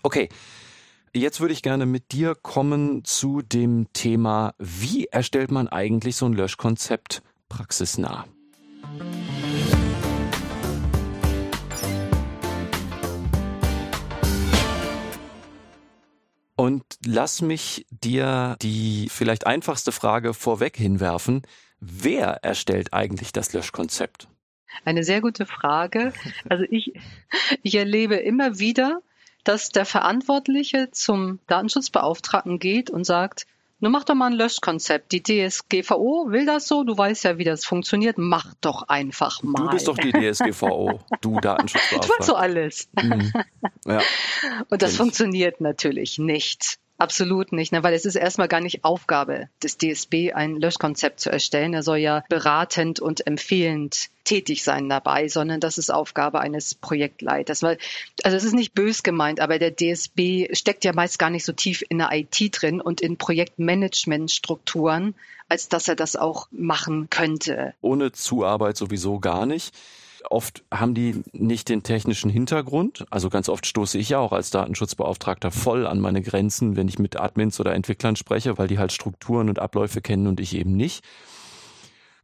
[0.02, 0.28] Okay.
[1.14, 6.24] Jetzt würde ich gerne mit dir kommen zu dem Thema, wie erstellt man eigentlich so
[6.24, 8.24] ein Löschkonzept praxisnah?
[16.56, 21.42] Und lass mich dir die vielleicht einfachste Frage vorweg hinwerfen.
[21.78, 24.28] Wer erstellt eigentlich das Löschkonzept?
[24.86, 26.14] Eine sehr gute Frage.
[26.48, 26.94] Also ich,
[27.62, 29.02] ich erlebe immer wieder,
[29.44, 33.46] dass der Verantwortliche zum Datenschutzbeauftragten geht und sagt,
[33.82, 35.10] nun mach doch mal ein Löschkonzept.
[35.10, 38.16] Die DSGVO will das so, du weißt ja, wie das funktioniert.
[38.16, 39.64] Mach doch einfach mal.
[39.64, 42.06] Du bist doch die DSGVO, du Datenschutzbeauftragte.
[42.06, 42.88] Du machst so alles.
[42.92, 43.32] Mhm.
[43.84, 44.00] Ja.
[44.70, 46.78] Und das funktioniert natürlich nicht.
[46.98, 47.82] Absolut nicht, ne?
[47.82, 51.74] weil es ist erstmal gar nicht Aufgabe des DSB, ein Löschkonzept zu erstellen.
[51.74, 57.62] Er soll ja beratend und empfehlend tätig sein dabei, sondern das ist Aufgabe eines Projektleiters.
[57.62, 57.78] Weil,
[58.22, 61.52] also es ist nicht bös gemeint, aber der DSB steckt ja meist gar nicht so
[61.52, 65.16] tief in der IT drin und in Projektmanagementstrukturen,
[65.48, 67.74] als dass er das auch machen könnte.
[67.80, 69.74] Ohne Zuarbeit sowieso gar nicht.
[70.30, 73.04] Oft haben die nicht den technischen Hintergrund.
[73.10, 76.98] Also ganz oft stoße ich ja auch als Datenschutzbeauftragter voll an meine Grenzen, wenn ich
[76.98, 80.76] mit Admins oder Entwicklern spreche, weil die halt Strukturen und Abläufe kennen und ich eben
[80.76, 81.04] nicht.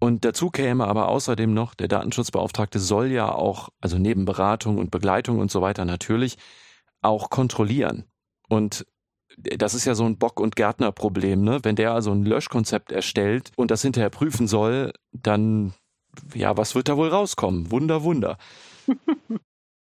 [0.00, 4.90] Und dazu käme aber außerdem noch, der Datenschutzbeauftragte soll ja auch, also neben Beratung und
[4.90, 6.38] Begleitung und so weiter natürlich,
[7.02, 8.04] auch kontrollieren.
[8.48, 8.86] Und
[9.36, 11.60] das ist ja so ein Bock- und Gärtner-Problem, ne?
[11.62, 15.74] Wenn der also ein Löschkonzept erstellt und das hinterher prüfen soll, dann
[16.34, 17.70] ja, was wird da wohl rauskommen?
[17.70, 18.38] Wunder, Wunder.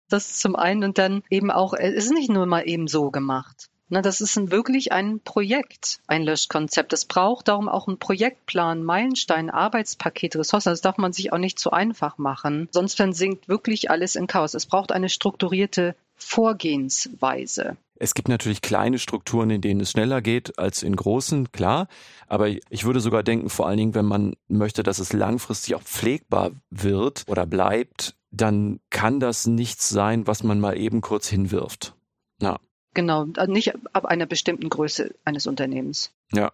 [0.09, 3.67] Das zum einen und dann eben auch, es ist nicht nur mal eben so gemacht.
[3.89, 6.91] Na, das ist ein, wirklich ein Projekt, ein Löschkonzept.
[6.91, 10.69] Es braucht darum auch einen Projektplan, Meilenstein, Arbeitspaket, Ressourcen.
[10.71, 12.67] Das darf man sich auch nicht zu einfach machen.
[12.71, 14.53] Sonst dann sinkt wirklich alles in Chaos.
[14.53, 17.77] Es braucht eine strukturierte Vorgehensweise.
[17.99, 21.87] Es gibt natürlich kleine Strukturen, in denen es schneller geht als in großen, klar.
[22.27, 25.81] Aber ich würde sogar denken, vor allen Dingen, wenn man möchte, dass es langfristig auch
[25.81, 31.95] pflegbar wird oder bleibt, dann kann das nichts sein, was man mal eben kurz hinwirft.
[32.41, 32.59] Ja.
[32.93, 36.11] Genau, also nicht ab einer bestimmten Größe eines Unternehmens.
[36.31, 36.51] Ja.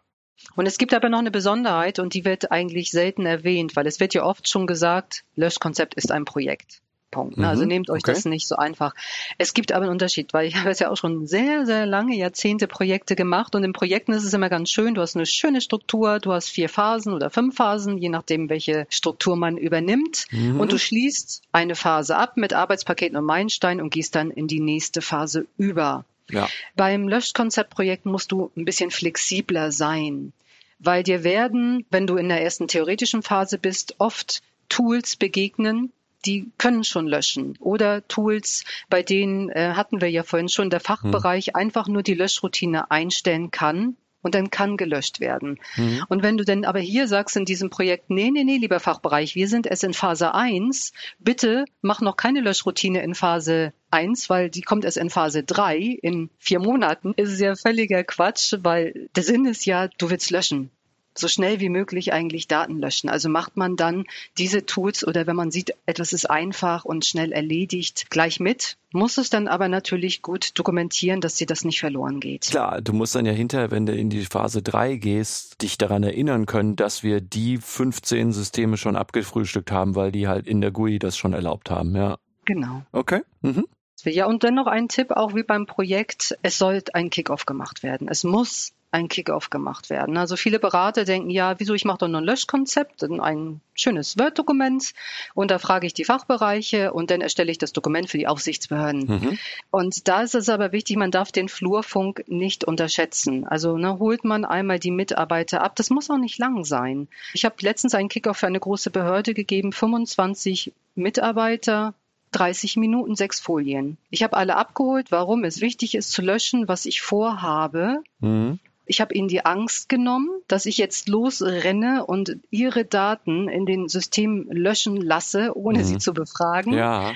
[0.55, 3.99] Und es gibt aber noch eine Besonderheit und die wird eigentlich selten erwähnt, weil es
[3.99, 6.82] wird ja oft schon gesagt, Löschkonzept ist ein Projekt.
[7.13, 7.37] Punkt.
[7.37, 7.47] Ne?
[7.47, 8.11] Also mhm, nehmt euch okay.
[8.11, 8.95] das nicht so einfach.
[9.37, 12.15] Es gibt aber einen Unterschied, weil ich habe jetzt ja auch schon sehr, sehr lange
[12.15, 15.61] Jahrzehnte Projekte gemacht und in Projekten ist es immer ganz schön, du hast eine schöne
[15.61, 20.59] Struktur, du hast vier Phasen oder fünf Phasen, je nachdem, welche Struktur man übernimmt mhm.
[20.59, 24.59] und du schließt eine Phase ab mit Arbeitspaketen und Meilenstein und gehst dann in die
[24.59, 26.05] nächste Phase über.
[26.29, 26.47] Ja.
[26.75, 30.33] Beim Löschkonzeptprojekt musst du ein bisschen flexibler sein,
[30.79, 35.91] weil dir werden, wenn du in der ersten theoretischen Phase bist, oft Tools begegnen,
[36.25, 37.57] die können schon löschen.
[37.59, 41.55] Oder Tools, bei denen äh, hatten wir ja vorhin schon, der Fachbereich hm.
[41.55, 45.59] einfach nur die Löschroutine einstellen kann und dann kann gelöscht werden.
[45.75, 46.03] Mhm.
[46.07, 49.35] Und wenn du denn aber hier sagst in diesem Projekt, nee, nee, nee, lieber Fachbereich,
[49.35, 54.49] wir sind erst in Phase 1, bitte mach noch keine Löschroutine in Phase 1, weil
[54.49, 59.09] die kommt erst in Phase 3 in vier Monaten, ist es ja völliger Quatsch, weil
[59.15, 60.71] der Sinn ist ja, du willst löschen.
[61.15, 63.09] So schnell wie möglich eigentlich Daten löschen.
[63.09, 64.05] Also macht man dann
[64.37, 69.17] diese Tools oder wenn man sieht, etwas ist einfach und schnell erledigt, gleich mit, muss
[69.17, 72.43] es dann aber natürlich gut dokumentieren, dass dir das nicht verloren geht.
[72.43, 76.03] Klar, du musst dann ja hinterher, wenn du in die Phase 3 gehst, dich daran
[76.03, 80.71] erinnern können, dass wir die 15 Systeme schon abgefrühstückt haben, weil die halt in der
[80.71, 82.17] GUI das schon erlaubt haben, ja.
[82.45, 82.83] Genau.
[82.91, 83.21] Okay.
[83.41, 83.65] Mhm.
[84.05, 87.83] Ja, und dann noch ein Tipp, auch wie beim Projekt, es sollte ein Kickoff gemacht
[87.83, 88.07] werden.
[88.09, 90.17] Es muss ein Kickoff gemacht werden.
[90.17, 94.93] Also viele Berater denken, ja, wieso, ich mache doch nur ein Löschkonzept, ein schönes Word-Dokument
[95.33, 99.05] und da frage ich die Fachbereiche und dann erstelle ich das Dokument für die Aufsichtsbehörden.
[99.07, 99.39] Mhm.
[99.71, 103.47] Und da ist es aber wichtig, man darf den Flurfunk nicht unterschätzen.
[103.47, 105.75] Also ne, holt man einmal die Mitarbeiter ab.
[105.75, 107.07] Das muss auch nicht lang sein.
[107.33, 111.95] Ich habe letztens einen Kickoff für eine große Behörde gegeben, 25 Mitarbeiter,
[112.33, 113.97] 30 Minuten, sechs Folien.
[114.09, 118.03] Ich habe alle abgeholt, warum es wichtig ist zu löschen, was ich vorhabe.
[118.19, 118.59] Mhm.
[118.85, 123.87] Ich habe ihnen die Angst genommen, dass ich jetzt losrenne und ihre Daten in den
[123.87, 125.83] System löschen lasse, ohne mhm.
[125.85, 126.73] sie zu befragen.
[126.73, 127.13] Ja.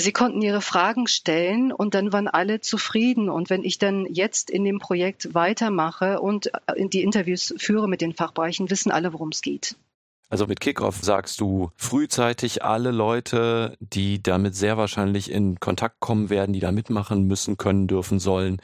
[0.00, 3.28] Sie konnten ihre Fragen stellen und dann waren alle zufrieden.
[3.28, 8.00] Und wenn ich dann jetzt in dem Projekt weitermache und äh, die Interviews führe mit
[8.00, 9.76] den Fachbereichen, wissen alle, worum es geht.
[10.30, 16.28] Also mit Kickoff sagst du frühzeitig alle Leute, die damit sehr wahrscheinlich in Kontakt kommen
[16.28, 18.60] werden, die da mitmachen müssen, können, dürfen, sollen,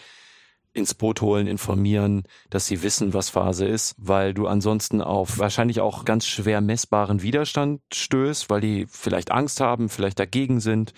[0.74, 5.80] ins Boot holen, informieren, dass sie wissen, was Phase ist, weil du ansonsten auf wahrscheinlich
[5.80, 10.92] auch ganz schwer messbaren Widerstand stößt, weil die vielleicht Angst haben, vielleicht dagegen sind.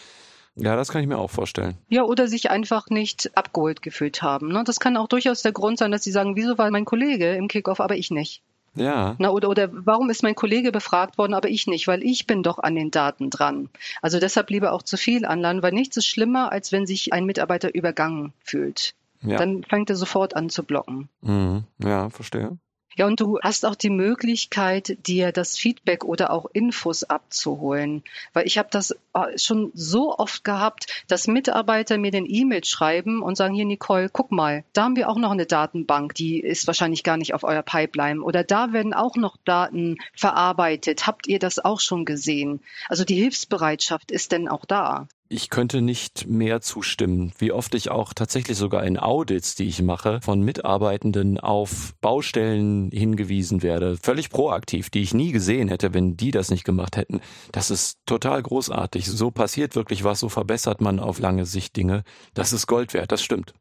[0.56, 1.76] Ja, das kann ich mir auch vorstellen.
[1.88, 4.48] Ja, oder sich einfach nicht abgeholt gefühlt haben.
[4.48, 4.64] Ne?
[4.64, 7.46] Das kann auch durchaus der Grund sein, dass sie sagen, wieso war mein Kollege im
[7.46, 8.42] Kickoff, aber ich nicht.
[8.76, 9.16] Ja.
[9.18, 11.88] Na, oder, oder warum ist mein Kollege befragt worden, aber ich nicht?
[11.88, 13.68] Weil ich bin doch an den Daten dran.
[14.02, 17.24] Also deshalb lieber auch zu viel anladen, weil nichts ist schlimmer, als wenn sich ein
[17.24, 18.94] Mitarbeiter übergangen fühlt.
[19.22, 19.38] Ja.
[19.38, 21.08] Dann fängt er sofort an zu blocken.
[21.22, 21.64] Mhm.
[21.82, 22.58] Ja, verstehe.
[22.97, 28.03] Ja, und du hast auch die Möglichkeit, dir das Feedback oder auch Infos abzuholen.
[28.32, 33.20] Weil ich habe das äh, schon so oft gehabt, dass Mitarbeiter mir den E-Mail schreiben
[33.20, 36.66] und sagen, hier Nicole, guck mal, da haben wir auch noch eine Datenbank, die ist
[36.66, 38.22] wahrscheinlich gar nicht auf eurer Pipeline.
[38.22, 41.07] Oder da werden auch noch Daten verarbeitet.
[41.07, 42.61] Habt ihr das auch schon gesehen?
[42.88, 45.07] Also die Hilfsbereitschaft ist denn auch da.
[45.28, 49.82] Ich könnte nicht mehr zustimmen, wie oft ich auch tatsächlich sogar in Audits, die ich
[49.82, 56.16] mache, von Mitarbeitenden auf Baustellen hingewiesen werde, völlig proaktiv, die ich nie gesehen hätte, wenn
[56.16, 57.20] die das nicht gemacht hätten.
[57.50, 59.06] Das ist total großartig.
[59.06, 62.04] So passiert wirklich was, so verbessert man auf lange Sicht Dinge.
[62.34, 63.52] Das ist Gold wert, das stimmt.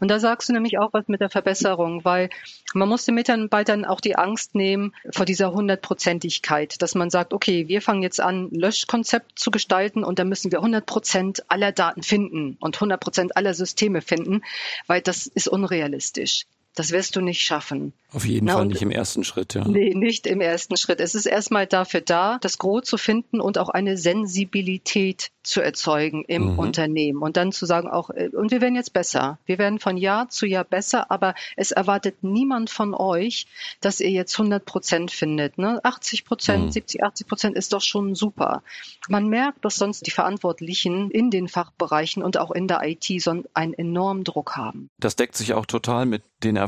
[0.00, 2.28] Und da sagst du nämlich auch was mit der Verbesserung, weil
[2.74, 7.68] man muss den Mitarbeitern auch die Angst nehmen vor dieser Hundertprozentigkeit, dass man sagt, okay,
[7.68, 12.02] wir fangen jetzt an, Löschkonzept zu gestalten und da müssen wir 100 Prozent aller Daten
[12.02, 14.42] finden und 100 Prozent aller Systeme finden,
[14.86, 16.44] weil das ist unrealistisch.
[16.78, 17.92] Das wirst du nicht schaffen.
[18.12, 19.66] Auf jeden Na, Fall nicht im ersten Schritt, ja.
[19.66, 21.00] Nee, nicht im ersten Schritt.
[21.00, 26.24] Es ist erstmal dafür da, das Gros zu finden und auch eine Sensibilität zu erzeugen
[26.28, 26.58] im mhm.
[26.58, 29.38] Unternehmen und dann zu sagen auch, äh, und wir werden jetzt besser.
[29.44, 33.46] Wir werden von Jahr zu Jahr besser, aber es erwartet niemand von euch,
[33.80, 35.58] dass ihr jetzt 100 Prozent findet.
[35.58, 35.80] Ne?
[35.82, 36.70] 80 Prozent, mhm.
[36.70, 38.62] 70, 80 Prozent ist doch schon super.
[39.08, 43.42] Man merkt, dass sonst die Verantwortlichen in den Fachbereichen und auch in der IT so
[43.54, 44.90] einen enormen Druck haben.
[44.98, 46.67] Das deckt sich auch total mit den Erfahrungen,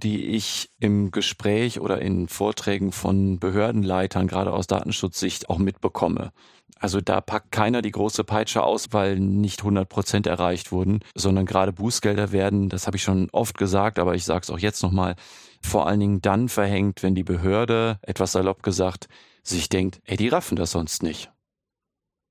[0.00, 6.32] die ich im Gespräch oder in Vorträgen von Behördenleitern, gerade aus Datenschutzsicht, auch mitbekomme.
[6.78, 11.44] Also da packt keiner die große Peitsche aus, weil nicht 100 Prozent erreicht wurden, sondern
[11.44, 14.82] gerade Bußgelder werden, das habe ich schon oft gesagt, aber ich sage es auch jetzt
[14.82, 15.14] nochmal,
[15.62, 19.08] vor allen Dingen dann verhängt, wenn die Behörde, etwas salopp gesagt,
[19.42, 21.30] sich denkt, ey, die raffen das sonst nicht.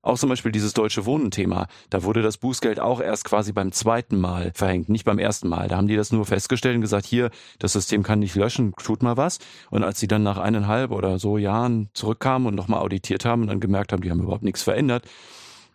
[0.02, 1.66] Auch zum Beispiel dieses deutsche Wohnen-Thema.
[1.90, 5.68] Da wurde das Bußgeld auch erst quasi beim zweiten Mal verhängt, nicht beim ersten Mal.
[5.68, 9.02] Da haben die das nur festgestellt und gesagt, hier, das System kann nicht löschen, tut
[9.02, 9.38] mal was.
[9.70, 13.48] Und als sie dann nach eineinhalb oder so Jahren zurückkamen und nochmal auditiert haben und
[13.48, 15.04] dann gemerkt haben, die haben überhaupt nichts verändert,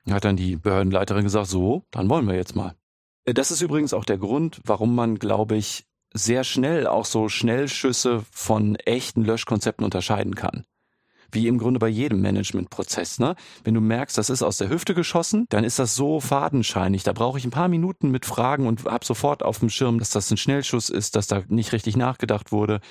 [0.09, 2.73] hat dann die Behördenleiterin gesagt, so, dann wollen wir jetzt mal.
[3.26, 8.23] Das ist übrigens auch der Grund, warum man, glaube ich, sehr schnell auch so Schnellschüsse
[8.32, 10.65] von echten Löschkonzepten unterscheiden kann
[11.32, 13.19] wie im Grunde bei jedem Managementprozess.
[13.19, 13.36] Ne?
[13.63, 17.03] Wenn du merkst, das ist aus der Hüfte geschossen, dann ist das so fadenscheinig.
[17.03, 20.09] Da brauche ich ein paar Minuten mit Fragen und habe sofort auf dem Schirm, dass
[20.09, 22.82] das ein Schnellschuss ist, dass da nicht richtig nachgedacht wurde.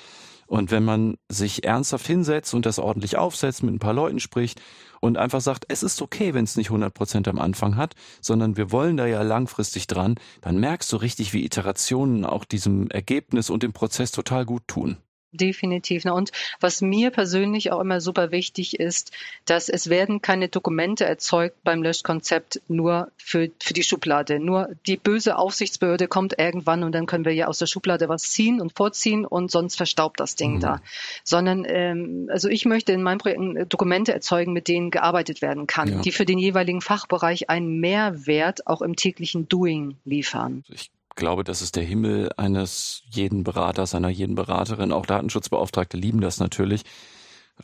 [0.47, 4.61] Und wenn man sich ernsthaft hinsetzt und das ordentlich aufsetzt, mit ein paar Leuten spricht
[5.01, 8.55] und einfach sagt, es ist okay, wenn es nicht 100 Prozent am Anfang hat, sondern
[8.55, 13.49] wir wollen da ja langfristig dran, dann merkst du richtig, wie Iterationen auch diesem Ergebnis
[13.49, 14.97] und dem Prozess total gut tun.
[15.37, 16.05] Definitiv.
[16.05, 19.11] Und was mir persönlich auch immer super wichtig ist,
[19.45, 24.39] dass es werden keine Dokumente erzeugt beim Löschkonzept nur für, für die Schublade.
[24.39, 28.23] Nur die böse Aufsichtsbehörde kommt irgendwann und dann können wir ja aus der Schublade was
[28.23, 30.59] ziehen und vorziehen und sonst verstaubt das Ding mhm.
[30.59, 30.81] da.
[31.23, 35.87] Sondern, ähm, also ich möchte in meinen Projekten Dokumente erzeugen, mit denen gearbeitet werden kann,
[35.87, 36.01] ja.
[36.01, 40.63] die für den jeweiligen Fachbereich einen Mehrwert auch im täglichen Doing liefern.
[40.69, 44.91] Ich glaube, das ist der Himmel eines jeden Beraters, einer jeden Beraterin.
[44.91, 46.83] Auch Datenschutzbeauftragte lieben das natürlich.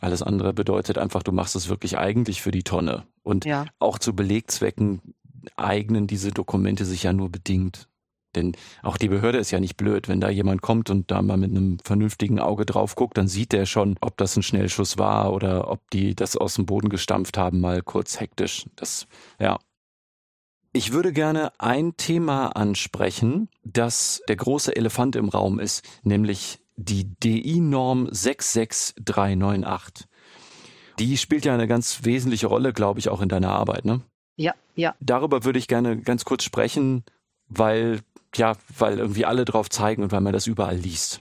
[0.00, 3.04] Alles andere bedeutet einfach, du machst es wirklich eigentlich für die Tonne.
[3.22, 3.66] Und ja.
[3.78, 5.14] auch zu Belegzwecken
[5.56, 7.88] eignen diese Dokumente sich ja nur bedingt.
[8.34, 10.08] Denn auch die Behörde ist ja nicht blöd.
[10.08, 13.52] Wenn da jemand kommt und da mal mit einem vernünftigen Auge drauf guckt, dann sieht
[13.52, 17.36] der schon, ob das ein Schnellschuss war oder ob die das aus dem Boden gestampft
[17.36, 18.64] haben, mal kurz hektisch.
[18.76, 19.06] Das,
[19.38, 19.58] ja,
[20.72, 27.04] ich würde gerne ein Thema ansprechen, das der große Elefant im Raum ist, nämlich die
[27.04, 30.06] DI-Norm 66398.
[30.98, 34.00] Die spielt ja eine ganz wesentliche Rolle, glaube ich, auch in deiner Arbeit, ne?
[34.36, 34.94] Ja, ja.
[35.00, 37.04] Darüber würde ich gerne ganz kurz sprechen,
[37.48, 38.00] weil,
[38.34, 41.20] ja, weil irgendwie alle drauf zeigen und weil man das überall liest.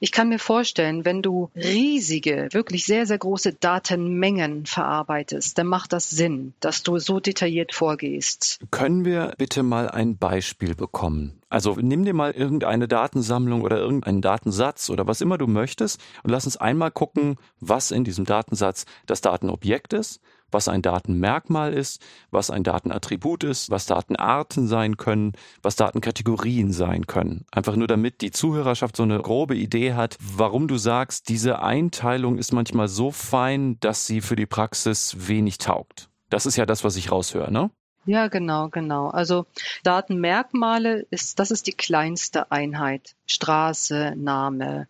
[0.00, 5.92] Ich kann mir vorstellen, wenn du riesige, wirklich sehr, sehr große Datenmengen verarbeitest, dann macht
[5.92, 8.60] das Sinn, dass du so detailliert vorgehst.
[8.70, 11.40] Können wir bitte mal ein Beispiel bekommen?
[11.48, 16.30] Also nimm dir mal irgendeine Datensammlung oder irgendeinen Datensatz oder was immer du möchtest und
[16.30, 20.20] lass uns einmal gucken, was in diesem Datensatz das Datenobjekt ist,
[20.54, 22.00] was ein Datenmerkmal ist,
[22.30, 27.44] was ein Datenattribut ist, was Datenarten sein können, was Datenkategorien sein können.
[27.52, 32.38] Einfach nur damit die Zuhörerschaft so eine grobe Idee hat, warum du sagst, diese Einteilung
[32.38, 36.08] ist manchmal so fein, dass sie für die Praxis wenig taugt.
[36.30, 37.70] Das ist ja das, was ich raushöre, ne?
[38.06, 39.08] Ja, genau, genau.
[39.08, 39.46] Also
[39.82, 43.14] Datenmerkmale ist, das ist die kleinste Einheit.
[43.26, 44.88] Straße, Name.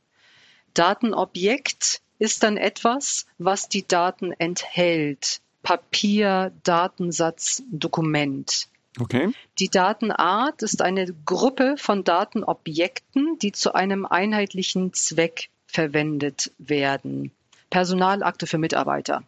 [0.75, 5.41] Datenobjekt ist dann etwas, was die Daten enthält.
[5.65, 8.69] Papier, Datensatz, Dokument.
[9.01, 9.33] Okay.
[9.59, 17.33] Die Datenart ist eine Gruppe von Datenobjekten, die zu einem einheitlichen Zweck verwendet werden.
[17.71, 19.25] Personalakte für Mitarbeiter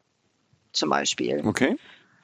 [0.72, 1.42] zum Beispiel.
[1.44, 1.76] Okay.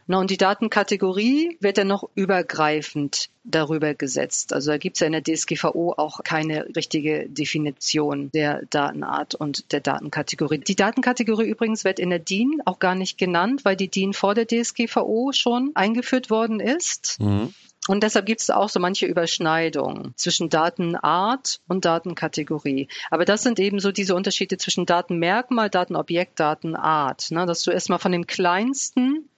[0.07, 4.53] Na, und die Datenkategorie wird dann noch übergreifend darüber gesetzt.
[4.53, 9.72] Also da gibt es ja in der DSGVO auch keine richtige Definition der Datenart und
[9.72, 10.59] der Datenkategorie.
[10.59, 14.34] Die Datenkategorie übrigens wird in der DIN auch gar nicht genannt, weil die DIN vor
[14.34, 17.18] der DSGVO schon eingeführt worden ist.
[17.20, 17.55] Mhm.
[17.88, 22.86] Und deshalb gibt es auch so manche Überschneidungen zwischen Datenart und Datenkategorie.
[23.11, 27.32] Aber das sind eben so diese Unterschiede zwischen Datenmerkmal, Datenobjekt, Datenart.
[27.32, 27.44] Ne?
[27.44, 29.28] Dass du erstmal von dem kleinsten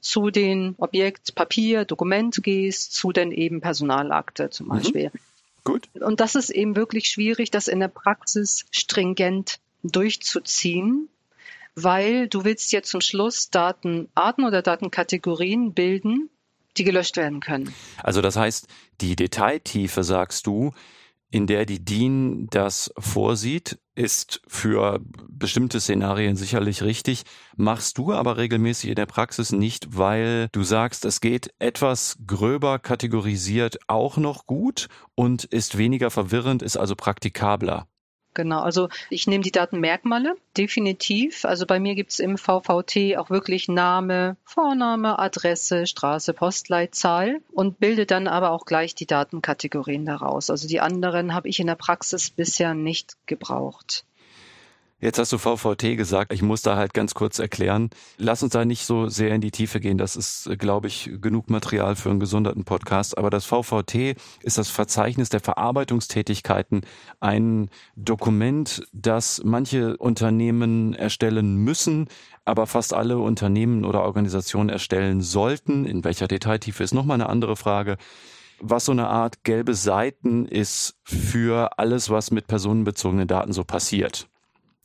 [0.00, 4.70] zu den Objekt Papier, Dokument gehst, zu den eben Personalakte zum mhm.
[4.70, 5.10] Beispiel.
[5.12, 5.18] Mhm.
[5.64, 5.88] Gut.
[5.94, 11.08] Und das ist eben wirklich schwierig, das in der Praxis stringent durchzuziehen,
[11.74, 16.30] weil du willst ja zum Schluss Datenarten oder Datenkategorien bilden,
[16.76, 17.74] die gelöscht werden können.
[18.02, 18.68] Also das heißt,
[19.00, 20.72] die Detailtiefe, sagst du,
[21.30, 27.24] in der die DIN das vorsieht, ist für bestimmte Szenarien sicherlich richtig,
[27.56, 32.78] machst du aber regelmäßig in der Praxis nicht, weil du sagst, es geht etwas gröber
[32.78, 37.86] kategorisiert auch noch gut und ist weniger verwirrend, ist also praktikabler.
[38.32, 41.44] Genau, also ich nehme die Datenmerkmale definitiv.
[41.44, 47.80] Also bei mir gibt es im VVT auch wirklich Name, Vorname, Adresse, Straße, Postleitzahl und
[47.80, 50.48] bilde dann aber auch gleich die Datenkategorien daraus.
[50.48, 54.04] Also die anderen habe ich in der Praxis bisher nicht gebraucht.
[55.02, 56.30] Jetzt hast du VVT gesagt.
[56.30, 57.88] Ich muss da halt ganz kurz erklären.
[58.18, 59.96] Lass uns da nicht so sehr in die Tiefe gehen.
[59.96, 63.16] Das ist, glaube ich, genug Material für einen gesonderten Podcast.
[63.16, 66.82] Aber das VVT ist das Verzeichnis der Verarbeitungstätigkeiten.
[67.18, 72.08] Ein Dokument, das manche Unternehmen erstellen müssen,
[72.44, 75.86] aber fast alle Unternehmen oder Organisationen erstellen sollten.
[75.86, 77.96] In welcher Detailtiefe ist nochmal eine andere Frage
[78.62, 84.28] was so eine Art gelbe Seiten ist für alles, was mit personenbezogenen Daten so passiert.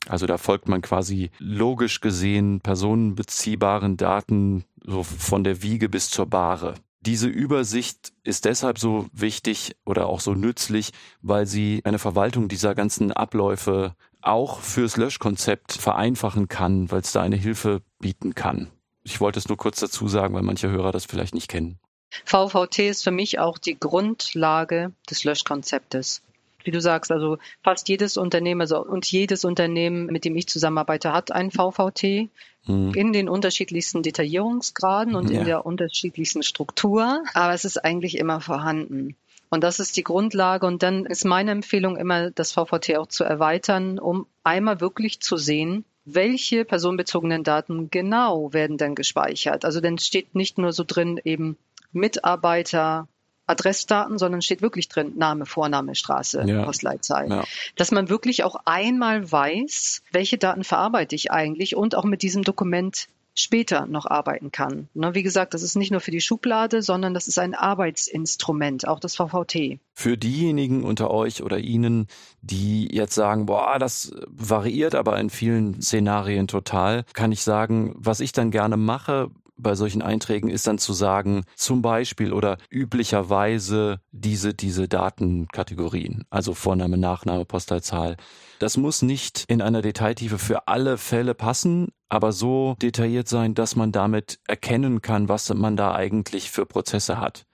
[0.08, 6.26] Also da folgt man quasi logisch gesehen personenbeziehbaren Daten so von der Wiege bis zur
[6.26, 6.74] Bahre.
[7.00, 10.90] Diese Übersicht ist deshalb so wichtig oder auch so nützlich,
[11.22, 17.22] weil sie eine Verwaltung dieser ganzen Abläufe auch fürs Löschkonzept vereinfachen kann, weil es da
[17.22, 18.72] eine Hilfe bieten kann.
[19.04, 21.78] Ich wollte es nur kurz dazu sagen, weil manche Hörer das vielleicht nicht kennen.
[22.24, 26.22] VVT ist für mich auch die Grundlage des Löschkonzeptes
[26.66, 31.12] wie du sagst, also fast jedes Unternehmen also, und jedes Unternehmen, mit dem ich zusammenarbeite,
[31.12, 32.28] hat ein VVT
[32.66, 32.92] mhm.
[32.94, 35.38] in den unterschiedlichsten Detaillierungsgraden und ja.
[35.38, 37.22] in der unterschiedlichsten Struktur.
[37.34, 39.16] Aber es ist eigentlich immer vorhanden.
[39.48, 40.66] Und das ist die Grundlage.
[40.66, 45.36] Und dann ist meine Empfehlung immer, das VVT auch zu erweitern, um einmal wirklich zu
[45.36, 49.64] sehen, welche personenbezogenen Daten genau werden denn gespeichert.
[49.64, 51.56] Also dann steht nicht nur so drin eben
[51.92, 53.08] Mitarbeiter,
[53.46, 56.64] Adressdaten, sondern steht wirklich drin Name, Vorname, Straße, ja.
[56.64, 57.28] Postleitzahl.
[57.28, 57.44] Ja.
[57.76, 62.42] Dass man wirklich auch einmal weiß, welche Daten verarbeite ich eigentlich und auch mit diesem
[62.42, 64.88] Dokument später noch arbeiten kann.
[64.94, 68.88] Ne, wie gesagt, das ist nicht nur für die Schublade, sondern das ist ein Arbeitsinstrument,
[68.88, 69.78] auch das VVT.
[69.92, 72.08] Für diejenigen unter euch oder Ihnen,
[72.40, 78.20] die jetzt sagen, boah, das variiert aber in vielen Szenarien total, kann ich sagen, was
[78.20, 84.00] ich dann gerne mache, bei solchen Einträgen ist dann zu sagen, zum Beispiel oder üblicherweise
[84.12, 88.16] diese, diese Datenkategorien, also Vorname, Nachname, Postleitzahl.
[88.58, 93.76] Das muss nicht in einer Detailtiefe für alle Fälle passen, aber so detailliert sein, dass
[93.76, 97.45] man damit erkennen kann, was man da eigentlich für Prozesse hat.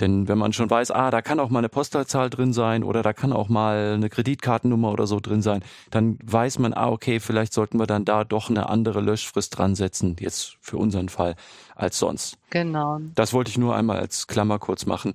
[0.00, 3.02] Denn wenn man schon weiß, ah, da kann auch mal eine Postleitzahl drin sein oder
[3.02, 7.20] da kann auch mal eine Kreditkartennummer oder so drin sein, dann weiß man, ah, okay,
[7.20, 11.36] vielleicht sollten wir dann da doch eine andere Löschfrist dran setzen, jetzt für unseren Fall,
[11.74, 12.38] als sonst.
[12.50, 13.00] Genau.
[13.14, 15.14] Das wollte ich nur einmal als Klammer kurz machen,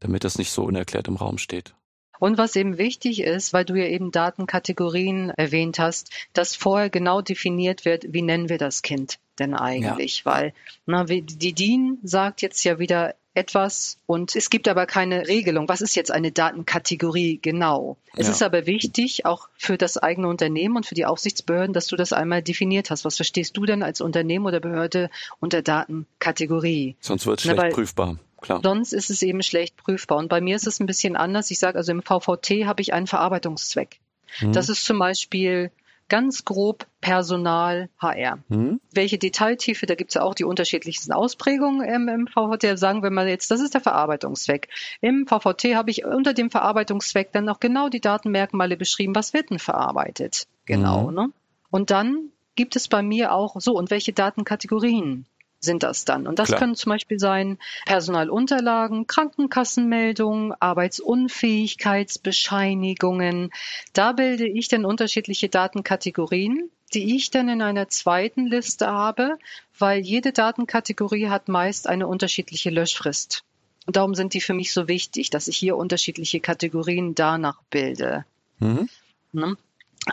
[0.00, 1.74] damit das nicht so unerklärt im Raum steht.
[2.20, 7.20] Und was eben wichtig ist, weil du ja eben Datenkategorien erwähnt hast, dass vorher genau
[7.20, 10.22] definiert wird, wie nennen wir das Kind denn eigentlich?
[10.24, 10.32] Ja.
[10.32, 10.54] Weil
[10.86, 15.68] na, die DIN sagt jetzt ja wieder etwas und es gibt aber keine Regelung.
[15.68, 17.96] Was ist jetzt eine Datenkategorie genau?
[18.16, 18.32] Es ja.
[18.32, 22.12] ist aber wichtig, auch für das eigene Unternehmen und für die Aufsichtsbehörden, dass du das
[22.12, 23.04] einmal definiert hast.
[23.04, 25.10] Was verstehst du denn als Unternehmen oder Behörde
[25.40, 26.96] unter Datenkategorie?
[27.00, 28.18] Sonst wird es schlecht Na, prüfbar.
[28.40, 28.60] Klar.
[28.62, 30.18] Sonst ist es eben schlecht prüfbar.
[30.18, 31.50] Und bei mir ist es ein bisschen anders.
[31.50, 33.98] Ich sage also im VVT habe ich einen Verarbeitungszweck.
[34.40, 34.52] Mhm.
[34.52, 35.70] Das ist zum Beispiel
[36.08, 38.38] ganz grob Personal HR.
[38.48, 38.80] Mhm.
[38.92, 42.78] Welche Detailtiefe, da gibt es ja auch die unterschiedlichsten Ausprägungen im, im VVT.
[42.78, 44.68] Sagen wir mal jetzt, das ist der Verarbeitungszweck.
[45.00, 49.50] Im VVT habe ich unter dem Verarbeitungszweck dann auch genau die Datenmerkmale beschrieben, was wird
[49.50, 50.46] denn verarbeitet.
[50.66, 51.08] Genau.
[51.08, 51.14] Mhm.
[51.14, 51.28] Ne?
[51.70, 55.26] Und dann gibt es bei mir auch so, und welche Datenkategorien
[55.64, 56.26] sind das dann.
[56.26, 56.60] Und das Klar.
[56.60, 63.50] können zum Beispiel sein Personalunterlagen, Krankenkassenmeldungen, Arbeitsunfähigkeitsbescheinigungen.
[63.92, 69.38] Da bilde ich dann unterschiedliche Datenkategorien, die ich dann in einer zweiten Liste habe,
[69.78, 73.42] weil jede Datenkategorie hat meist eine unterschiedliche Löschfrist.
[73.86, 78.24] Und darum sind die für mich so wichtig, dass ich hier unterschiedliche Kategorien danach bilde.
[78.58, 78.88] Mhm.
[79.32, 79.56] Ne?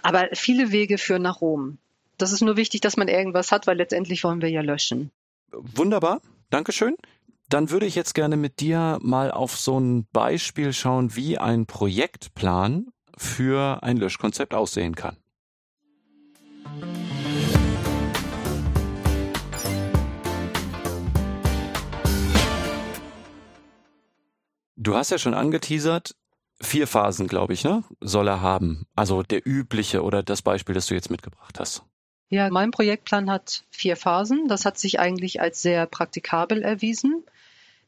[0.03, 1.77] Aber viele Wege führen nach Rom.
[2.17, 5.11] Das ist nur wichtig, dass man irgendwas hat, weil letztendlich wollen wir ja löschen.
[5.51, 6.95] Wunderbar, Dankeschön.
[7.49, 11.65] Dann würde ich jetzt gerne mit dir mal auf so ein Beispiel schauen, wie ein
[11.65, 12.87] Projektplan
[13.17, 15.17] für ein Löschkonzept aussehen kann.
[24.77, 26.15] Du hast ja schon angeteasert,
[26.59, 27.83] vier Phasen, glaube ich, ne?
[27.99, 28.87] Soll er haben.
[28.95, 31.83] Also der übliche oder das Beispiel, das du jetzt mitgebracht hast.
[32.31, 34.47] Ja, mein Projektplan hat vier Phasen.
[34.47, 37.23] Das hat sich eigentlich als sehr praktikabel erwiesen.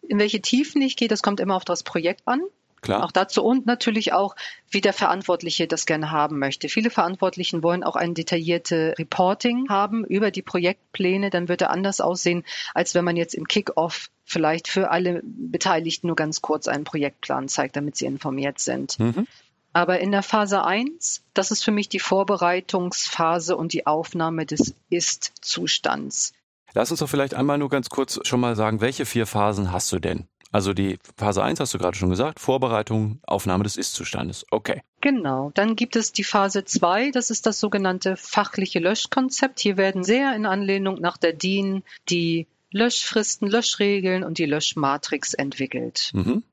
[0.06, 2.41] In welche Tiefen ich gehe, das kommt immer auf das Projekt an.
[2.82, 3.06] Klar.
[3.06, 4.36] Auch dazu und natürlich auch,
[4.70, 6.68] wie der Verantwortliche das gerne haben möchte.
[6.68, 11.30] Viele Verantwortlichen wollen auch ein detaillierte Reporting haben über die Projektpläne.
[11.30, 16.08] Dann wird er anders aussehen, als wenn man jetzt im Kick-Off vielleicht für alle Beteiligten
[16.08, 19.00] nur ganz kurz einen Projektplan zeigt, damit sie informiert sind.
[19.00, 19.26] Mhm.
[19.74, 24.76] Aber in der Phase 1, das ist für mich die Vorbereitungsphase und die Aufnahme des
[24.90, 26.34] Ist-Zustands.
[26.74, 29.92] Lass uns doch vielleicht einmal nur ganz kurz schon mal sagen, welche vier Phasen hast
[29.92, 30.28] du denn?
[30.52, 34.46] Also die Phase 1 hast du gerade schon gesagt, Vorbereitung, Aufnahme des Ist-Zustandes.
[34.52, 34.84] Okay.
[35.02, 35.52] Genau.
[35.56, 39.60] Dann gibt es die Phase 2, das ist das sogenannte fachliche Löschkonzept.
[39.60, 46.12] Hier werden sehr in Anlehnung nach der DIN die Löschfristen, Löschregeln und die Löschmatrix entwickelt.
[46.14, 46.44] Mhm.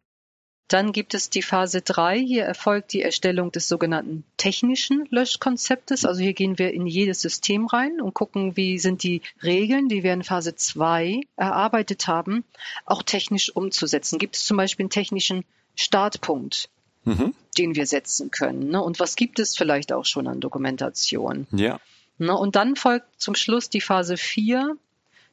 [0.71, 2.21] Dann gibt es die Phase 3.
[2.21, 6.05] Hier erfolgt die Erstellung des sogenannten technischen Löschkonzeptes.
[6.05, 10.05] Also hier gehen wir in jedes System rein und gucken, wie sind die Regeln, die
[10.05, 12.45] wir in Phase 2 erarbeitet haben,
[12.87, 14.21] auch technisch umzusetzen.
[14.21, 15.45] Gibt es zum Beispiel einen technischen
[15.75, 16.69] Startpunkt,
[17.03, 17.35] mhm.
[17.59, 18.69] den wir setzen können?
[18.69, 18.81] Ne?
[18.81, 21.49] Und was gibt es vielleicht auch schon an Dokumentation?
[21.51, 21.81] Ja.
[22.19, 22.37] Ne?
[22.37, 24.77] Und dann folgt zum Schluss die Phase 4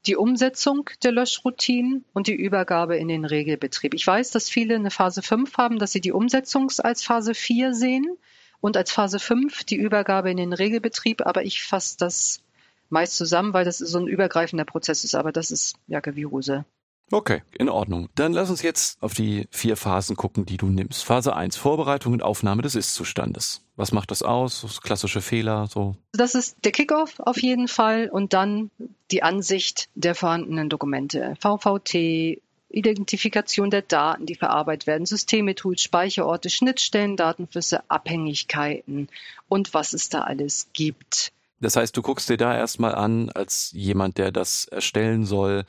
[0.06, 3.94] die Umsetzung der Löschroutinen und die Übergabe in den Regelbetrieb.
[3.94, 7.74] Ich weiß, dass viele eine Phase 5 haben, dass sie die Umsetzung als Phase 4
[7.74, 8.18] sehen
[8.62, 12.42] und als Phase 5 die Übergabe in den Regelbetrieb, aber ich fasse das
[12.90, 16.66] meist zusammen, weil das so ein übergreifender Prozess ist, aber das ist Jacke wie Hose.
[17.10, 18.10] Okay, in Ordnung.
[18.16, 21.06] Dann lass uns jetzt auf die vier Phasen gucken, die du nimmst.
[21.06, 23.62] Phase 1, Vorbereitung und Aufnahme des Ist-Zustandes.
[23.78, 24.62] Was macht das aus?
[24.62, 25.96] Das klassische Fehler, so?
[26.12, 28.72] Das ist der Kickoff auf jeden Fall und dann
[29.12, 31.36] die Ansicht der vorhandenen Dokumente.
[31.40, 39.08] VVT, Identifikation der Daten, die verarbeitet werden, Systeme, Tools, Speicherorte, Schnittstellen, Datenflüsse, Abhängigkeiten
[39.48, 41.32] und was es da alles gibt.
[41.62, 45.64] Das heißt, du guckst dir da erstmal an, als jemand, der das erstellen soll,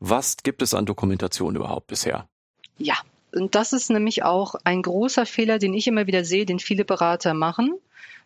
[0.00, 2.28] was gibt es an Dokumentation überhaupt bisher?
[2.78, 2.94] Ja,
[3.34, 6.84] und das ist nämlich auch ein großer Fehler, den ich immer wieder sehe, den viele
[6.84, 7.74] Berater machen,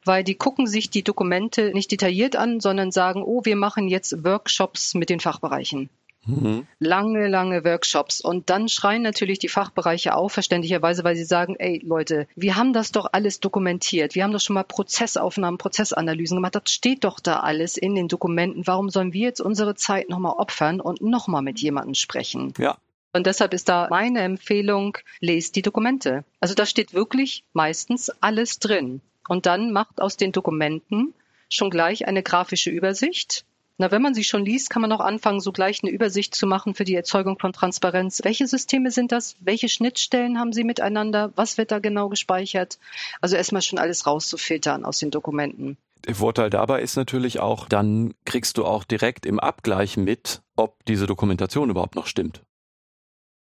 [0.04, 4.24] weil die gucken sich die Dokumente nicht detailliert an, sondern sagen, oh, wir machen jetzt
[4.24, 5.88] Workshops mit den Fachbereichen.
[6.24, 6.66] Mhm.
[6.78, 8.20] Lange, lange Workshops.
[8.20, 12.72] Und dann schreien natürlich die Fachbereiche auf, verständlicherweise, weil sie sagen, ey Leute, wir haben
[12.72, 14.14] das doch alles dokumentiert.
[14.14, 16.54] Wir haben doch schon mal Prozessaufnahmen, Prozessanalysen gemacht.
[16.54, 18.66] Das steht doch da alles in den Dokumenten.
[18.66, 22.54] Warum sollen wir jetzt unsere Zeit nochmal opfern und nochmal mit jemandem sprechen?
[22.58, 22.76] Ja.
[23.12, 26.24] Und deshalb ist da meine Empfehlung, lest die Dokumente.
[26.40, 29.02] Also da steht wirklich meistens alles drin.
[29.28, 31.12] Und dann macht aus den Dokumenten
[31.50, 33.44] schon gleich eine grafische Übersicht
[33.82, 36.46] na, wenn man sie schon liest, kann man auch anfangen, so gleich eine Übersicht zu
[36.46, 38.20] machen für die Erzeugung von Transparenz.
[38.22, 39.34] Welche Systeme sind das?
[39.40, 41.32] Welche Schnittstellen haben sie miteinander?
[41.34, 42.78] Was wird da genau gespeichert?
[43.20, 45.78] Also erstmal schon alles rauszufiltern aus den Dokumenten.
[46.06, 50.84] Der Vorteil dabei ist natürlich auch, dann kriegst du auch direkt im Abgleich mit, ob
[50.84, 52.40] diese Dokumentation überhaupt noch stimmt.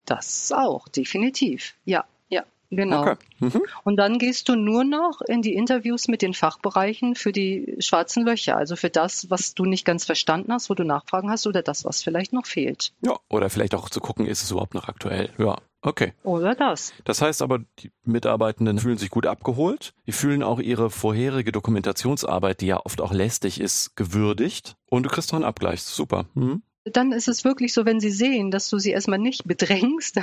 [0.05, 1.75] Das auch, definitiv.
[1.85, 2.05] Ja.
[2.75, 3.01] Genau.
[3.01, 3.15] Okay.
[3.39, 3.61] Mhm.
[3.83, 8.25] Und dann gehst du nur noch in die Interviews mit den Fachbereichen für die schwarzen
[8.25, 11.61] Löcher, also für das, was du nicht ganz verstanden hast, wo du Nachfragen hast oder
[11.61, 12.93] das, was vielleicht noch fehlt.
[13.01, 15.29] Ja, oder vielleicht auch zu gucken, ist es überhaupt noch aktuell.
[15.37, 16.13] Ja, okay.
[16.23, 16.93] Oder das.
[17.03, 19.93] Das heißt aber, die Mitarbeitenden fühlen sich gut abgeholt.
[20.07, 24.75] Die fühlen auch ihre vorherige Dokumentationsarbeit, die ja oft auch lästig ist, gewürdigt.
[24.89, 25.83] Und du kriegst noch einen Abgleich.
[25.83, 26.25] Super.
[26.33, 30.19] Mhm dann ist es wirklich so, wenn sie sehen, dass du sie erstmal nicht bedrängst,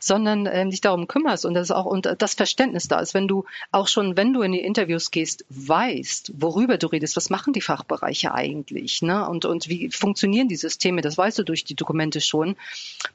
[0.00, 3.44] sondern äh, dich darum kümmerst und das auch und das Verständnis da ist, wenn du
[3.72, 7.60] auch schon, wenn du in die Interviews gehst, weißt, worüber du redest, was machen die
[7.60, 9.28] Fachbereiche eigentlich, ne?
[9.28, 12.56] Und und wie funktionieren die Systeme, das weißt du durch die Dokumente schon,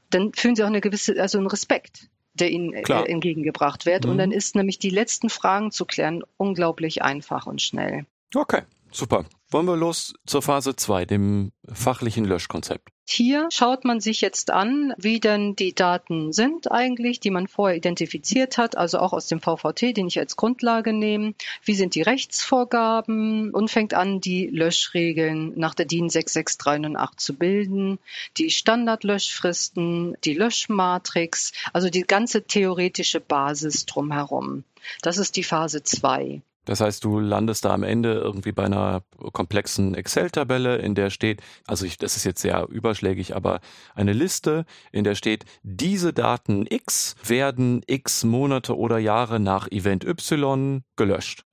[0.09, 4.05] dann fühlen sie auch eine gewisse, also einen Respekt der ihnen äh, entgegengebracht wird.
[4.05, 4.11] Mhm.
[4.11, 8.05] Und dann ist nämlich die letzten Fragen zu klären unglaublich einfach und schnell.
[8.34, 8.61] Okay.
[8.92, 9.26] Super.
[9.50, 12.89] Wollen wir los zur Phase 2, dem fachlichen Löschkonzept?
[13.06, 17.76] Hier schaut man sich jetzt an, wie denn die Daten sind eigentlich, die man vorher
[17.76, 21.34] identifiziert hat, also auch aus dem VVT, den ich als Grundlage nehme.
[21.66, 28.00] Wie sind die Rechtsvorgaben und fängt an, die Löschregeln nach der DIN 66308 zu bilden,
[28.38, 34.64] die Standardlöschfristen, die Löschmatrix, also die ganze theoretische Basis drumherum.
[35.02, 36.42] Das ist die Phase 2.
[36.66, 39.03] Das heißt, du landest da am Ende irgendwie bei einer
[39.34, 43.62] komplexen Excel-Tabelle, in der steht, also ich, das ist jetzt sehr überschlägig, aber
[43.95, 50.05] eine Liste, in der steht, diese Daten X werden X Monate oder Jahre nach Event
[50.05, 51.45] Y gelöscht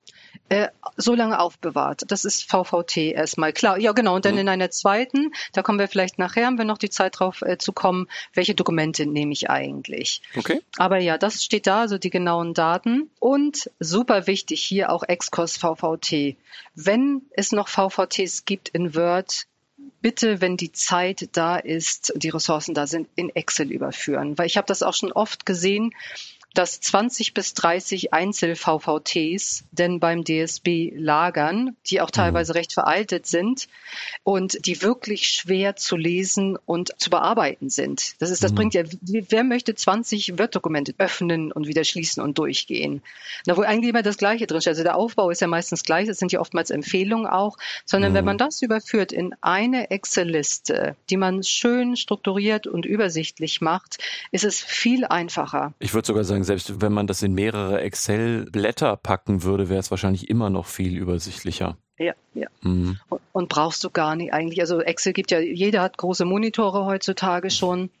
[0.49, 2.03] äh, so lange aufbewahrt.
[2.07, 3.53] Das ist VVT erstmal.
[3.53, 4.15] Klar, ja genau.
[4.15, 4.41] Und dann mhm.
[4.41, 7.57] in einer zweiten, da kommen wir vielleicht nachher, haben wir noch die Zeit drauf äh,
[7.57, 10.21] zu kommen, welche Dokumente nehme ich eigentlich.
[10.35, 10.61] Okay.
[10.77, 13.09] Aber ja, das steht da, also die genauen Daten.
[13.19, 16.35] Und super wichtig hier auch Excos VVT.
[16.75, 19.45] Wenn es noch VVTs gibt in Word,
[20.01, 24.37] bitte, wenn die Zeit da ist, die Ressourcen da sind, in Excel überführen.
[24.37, 25.93] Weil ich habe das auch schon oft gesehen,
[26.59, 33.69] dass 20 bis 30 Einzel-VVTs denn beim DSB lagern, die auch teilweise recht veraltet sind
[34.23, 38.15] und die wirklich schwer zu lesen und zu bearbeiten sind.
[38.19, 38.55] Das ist, das mhm.
[38.55, 43.03] bringt ja, wer möchte 20 Word-Dokumente öffnen und wieder schließen und durchgehen?
[43.45, 44.71] Na, wo eigentlich immer das Gleiche drinsteht.
[44.71, 47.55] Also der Aufbau ist ja meistens gleich, es sind ja oftmals Empfehlungen auch,
[47.85, 48.15] sondern mhm.
[48.17, 53.99] wenn man das überführt in eine Excel-Liste, die man schön strukturiert und übersichtlich macht,
[54.33, 55.73] ist es viel einfacher.
[55.79, 59.91] Ich würde sogar sagen, selbst wenn man das in mehrere Excel-Blätter packen würde, wäre es
[59.91, 61.77] wahrscheinlich immer noch viel übersichtlicher.
[61.99, 62.47] Ja, ja.
[62.61, 62.97] Mhm.
[63.07, 64.59] Und, und, brauchst du gar nicht eigentlich.
[64.59, 67.91] Also Excel gibt ja, jeder hat große Monitore heutzutage schon.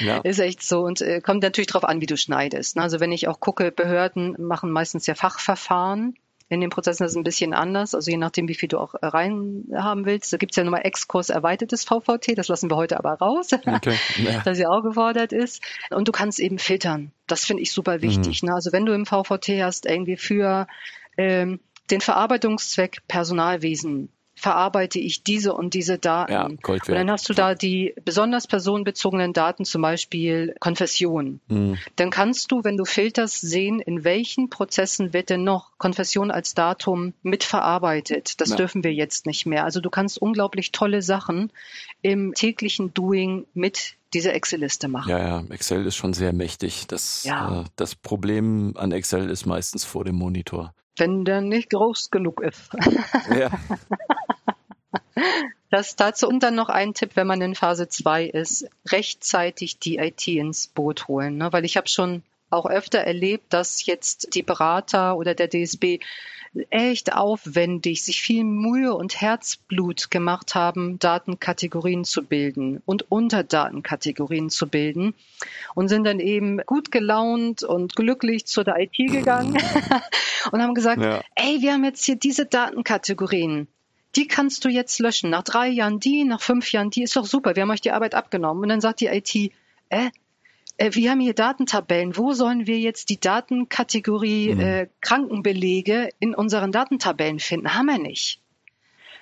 [0.00, 0.18] Ja.
[0.24, 2.76] Ist echt so und äh, kommt natürlich darauf an, wie du schneidest.
[2.76, 2.82] Ne?
[2.82, 6.16] Also wenn ich auch gucke, Behörden machen meistens ja Fachverfahren
[6.54, 8.94] in den Prozessen ist es ein bisschen anders, also je nachdem, wie viel du auch
[9.02, 10.32] rein haben willst.
[10.32, 13.96] Da gibt es ja nochmal Exkurs erweitertes VVT, das lassen wir heute aber raus, okay.
[14.16, 14.40] ja.
[14.40, 15.62] dass ja auch gefordert ist.
[15.90, 17.12] Und du kannst eben filtern.
[17.26, 18.42] Das finde ich super wichtig.
[18.42, 18.48] Mhm.
[18.48, 18.54] Ne?
[18.54, 20.66] Also wenn du im VVT hast, irgendwie für
[21.16, 26.32] ähm, den Verarbeitungszweck Personalwesen verarbeite ich diese und diese Daten.
[26.32, 31.40] Ja, und dann hast du da die besonders personenbezogenen Daten, zum Beispiel Konfession.
[31.48, 31.78] Mhm.
[31.96, 36.54] Dann kannst du, wenn du filterst, sehen, in welchen Prozessen wird denn noch Konfession als
[36.54, 38.40] Datum mitverarbeitet.
[38.40, 38.56] Das ja.
[38.56, 39.64] dürfen wir jetzt nicht mehr.
[39.64, 41.52] Also du kannst unglaublich tolle Sachen
[42.02, 45.10] im täglichen Doing mit diese Excel-Liste machen.
[45.10, 46.86] Ja, ja, Excel ist schon sehr mächtig.
[46.86, 47.62] Das, ja.
[47.62, 52.40] äh, das Problem an Excel ist meistens vor dem Monitor wenn der nicht groß genug
[52.40, 52.70] ist.
[53.36, 53.50] Ja.
[55.70, 59.96] Das dazu und dann noch ein Tipp, wenn man in Phase 2 ist, rechtzeitig die
[59.98, 61.36] IT ins Boot holen.
[61.36, 61.52] Ne?
[61.52, 65.98] Weil ich habe schon auch öfter erlebt, dass jetzt die Berater oder der DSB
[66.70, 74.68] echt aufwendig, sich viel Mühe und Herzblut gemacht haben, Datenkategorien zu bilden und Unterdatenkategorien zu
[74.68, 75.14] bilden
[75.74, 79.58] und sind dann eben gut gelaunt und glücklich zu der IT gegangen
[80.52, 81.22] und haben gesagt, ja.
[81.34, 83.66] ey, wir haben jetzt hier diese Datenkategorien
[84.16, 85.30] die kannst du jetzt löschen.
[85.30, 87.56] Nach drei Jahren die, nach fünf Jahren die, ist doch super.
[87.56, 88.62] Wir haben euch die Arbeit abgenommen.
[88.62, 89.34] Und dann sagt die IT,
[89.88, 90.10] äh,
[90.76, 92.16] äh, wir haben hier Datentabellen.
[92.16, 94.60] Wo sollen wir jetzt die Datenkategorie mhm.
[94.60, 97.74] äh, Krankenbelege in unseren Datentabellen finden?
[97.74, 98.40] Haben wir nicht.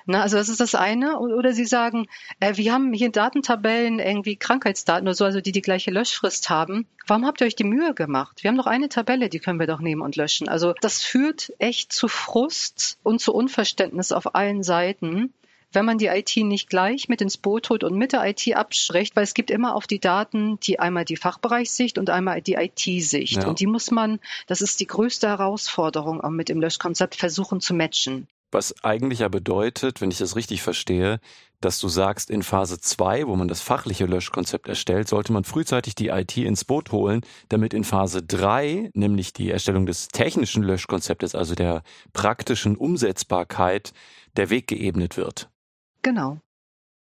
[0.07, 1.18] Na, also das ist das eine.
[1.18, 2.07] Oder Sie sagen,
[2.40, 6.86] äh, wir haben hier Datentabellen, irgendwie Krankheitsdaten oder so, also die die gleiche Löschfrist haben.
[7.07, 8.42] Warum habt ihr euch die Mühe gemacht?
[8.42, 10.48] Wir haben doch eine Tabelle, die können wir doch nehmen und löschen.
[10.48, 15.32] Also das führt echt zu Frust und zu Unverständnis auf allen Seiten
[15.72, 19.16] wenn man die IT nicht gleich mit ins Boot holt und mit der IT abspricht,
[19.16, 23.42] weil es gibt immer auf die Daten die einmal die Fachbereichssicht und einmal die IT-Sicht.
[23.42, 23.48] Ja.
[23.48, 27.74] Und die muss man, das ist die größte Herausforderung, auch mit dem Löschkonzept versuchen zu
[27.74, 28.28] matchen.
[28.53, 31.20] Was eigentlich ja bedeutet, wenn ich das richtig verstehe,
[31.62, 35.94] dass du sagst, in Phase 2, wo man das fachliche Löschkonzept erstellt, sollte man frühzeitig
[35.94, 41.34] die IT ins Boot holen, damit in Phase 3, nämlich die Erstellung des technischen Löschkonzeptes,
[41.34, 41.82] also der
[42.12, 43.94] praktischen Umsetzbarkeit,
[44.36, 45.48] der Weg geebnet wird.
[46.03, 46.38] Genau.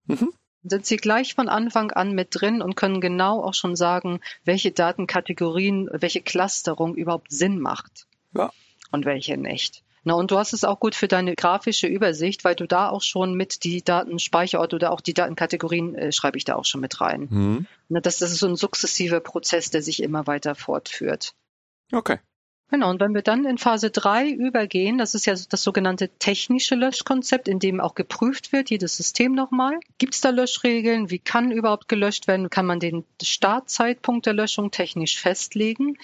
[0.08, 0.34] Mhm.
[0.64, 4.72] Sind Sie gleich von Anfang an mit drin und können genau auch schon sagen, welche
[4.72, 8.08] Datenkategorien, welche Clusterung überhaupt Sinn macht.
[8.34, 8.52] Ja.
[8.92, 9.84] Und welche nicht.
[10.04, 13.02] Na, und du hast es auch gut für deine grafische Übersicht, weil du da auch
[13.02, 17.02] schon mit die Datenspeicherort oder auch die Datenkategorien äh, schreibe ich da auch schon mit
[17.02, 17.28] rein.
[17.30, 17.68] Mhm.
[17.90, 21.34] Na, das, das ist so ein sukzessiver Prozess, der sich immer weiter fortführt.
[21.92, 22.20] Okay.
[22.72, 26.76] Genau, und wenn wir dann in Phase 3 übergehen, das ist ja das sogenannte technische
[26.76, 29.80] Löschkonzept, in dem auch geprüft wird, jedes System nochmal.
[29.98, 31.10] Gibt es da Löschregeln?
[31.10, 32.52] Wie kann überhaupt gelöscht werden?
[32.52, 35.98] Kann man den Startzeitpunkt der Löschung technisch festlegen?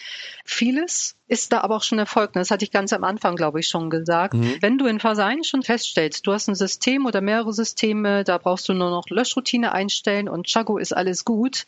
[0.43, 2.35] Vieles ist da aber auch schon erfolgt.
[2.35, 4.33] Das hatte ich ganz am Anfang, glaube ich, schon gesagt.
[4.33, 4.57] Mhm.
[4.61, 8.39] Wenn du in Phase 1 schon feststellst, du hast ein System oder mehrere Systeme, da
[8.39, 11.65] brauchst du nur noch Löschroutine einstellen und Chago ist alles gut,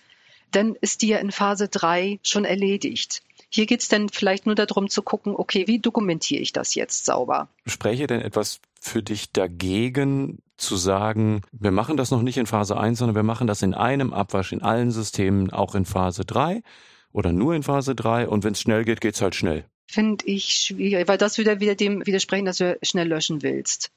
[0.52, 3.22] dann ist die ja in Phase 3 schon erledigt.
[3.50, 7.06] Hier geht es dann vielleicht nur darum zu gucken, okay, wie dokumentiere ich das jetzt
[7.06, 7.48] sauber?
[7.66, 12.78] Spreche denn etwas für dich dagegen, zu sagen, wir machen das noch nicht in Phase
[12.78, 16.62] 1, sondern wir machen das in einem Abwasch in allen Systemen, auch in Phase 3
[17.12, 19.66] oder nur in Phase 3 und wenn es schnell geht, geht es halt schnell.
[19.86, 23.92] Finde ich schwierig, weil das wieder, wieder dem widersprechen, dass du schnell löschen willst.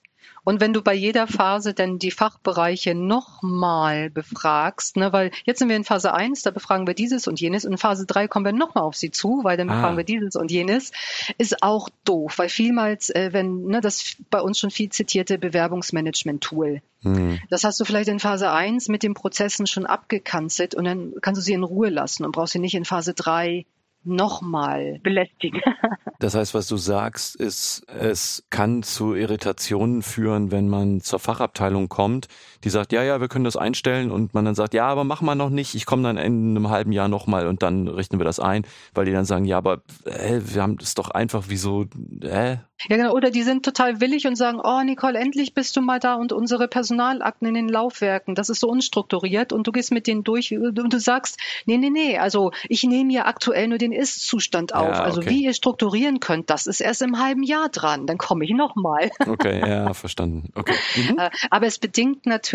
[0.44, 5.68] Und wenn du bei jeder Phase dann die Fachbereiche nochmal befragst, ne, weil jetzt sind
[5.68, 8.44] wir in Phase 1, da befragen wir dieses und jenes und in Phase 3 kommen
[8.44, 9.74] wir nochmal auf sie zu, weil dann ah.
[9.74, 10.92] befragen wir dieses und jenes,
[11.38, 16.80] ist auch doof, weil vielmals, äh, wenn, ne, das bei uns schon viel zitierte Bewerbungsmanagement-Tool,
[17.02, 17.38] mhm.
[17.50, 21.40] das hast du vielleicht in Phase 1 mit den Prozessen schon abgekanzelt und dann kannst
[21.40, 23.66] du sie in Ruhe lassen und brauchst sie nicht in Phase 3
[24.04, 25.62] nochmal belästigen.
[26.18, 31.88] Das heißt, was du sagst, ist, es kann zu Irritationen führen, wenn man zur Fachabteilung
[31.88, 32.28] kommt,
[32.64, 35.20] die sagt, ja, ja, wir können das einstellen und man dann sagt, ja, aber mach
[35.20, 38.24] mal noch nicht, ich komme dann in einem halben Jahr nochmal und dann richten wir
[38.24, 41.56] das ein, weil die dann sagen, ja, aber äh, wir haben das doch einfach wie
[41.56, 41.86] so,
[42.22, 42.56] äh,
[42.88, 43.12] ja, genau.
[43.12, 46.32] Oder die sind total willig und sagen, oh, Nicole, endlich bist du mal da und
[46.32, 50.52] unsere Personalakten in den Laufwerken, das ist so unstrukturiert und du gehst mit denen durch
[50.52, 54.88] und du sagst, nee, nee, nee, also ich nehme ja aktuell nur den Ist-Zustand auf.
[54.88, 55.28] Ja, also okay.
[55.28, 58.52] Also wie ihr strukturieren könnt, das ist erst im halben Jahr dran, dann komme ich
[58.52, 59.10] nochmal.
[59.26, 60.50] Okay, ja, verstanden.
[60.54, 60.74] Okay.
[60.96, 61.18] Mhm.
[61.18, 62.49] Äh, aber es bedingt natürlich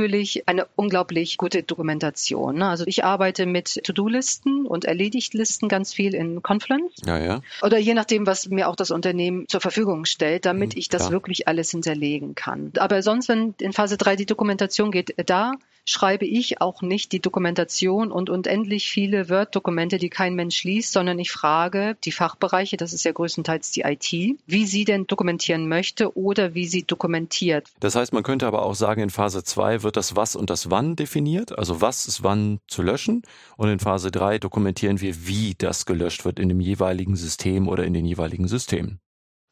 [0.46, 2.56] eine unglaublich gute Dokumentation.
[2.56, 2.68] Ne?
[2.68, 7.02] Also ich arbeite mit To-Do-Listen und Erledigtlisten ganz viel in Confluence.
[7.06, 7.42] Ja, ja.
[7.62, 11.04] Oder je nachdem, was mir auch das Unternehmen zur Verfügung stellt, damit mhm, ich das
[11.04, 11.12] klar.
[11.12, 12.72] wirklich alles hinterlegen kann.
[12.78, 15.54] Aber sonst, wenn in Phase 3 die Dokumentation geht, da
[15.86, 21.20] schreibe ich auch nicht die Dokumentation und unendlich viele Word-Dokumente, die kein Mensch liest, sondern
[21.20, 24.12] ich frage die Fachbereiche, das ist ja größtenteils die IT,
[24.48, 27.70] wie sie denn dokumentieren möchte oder wie sie dokumentiert.
[27.80, 30.72] Das heißt, man könnte aber auch sagen, in Phase 2 wird das Was und das
[30.72, 33.22] Wann definiert, also was ist wann zu löschen
[33.58, 37.84] und in Phase 3 dokumentieren wir, wie das gelöscht wird in dem jeweiligen System oder
[37.84, 39.00] in den jeweiligen Systemen.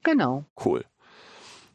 [0.03, 0.45] Genau.
[0.64, 0.84] Cool.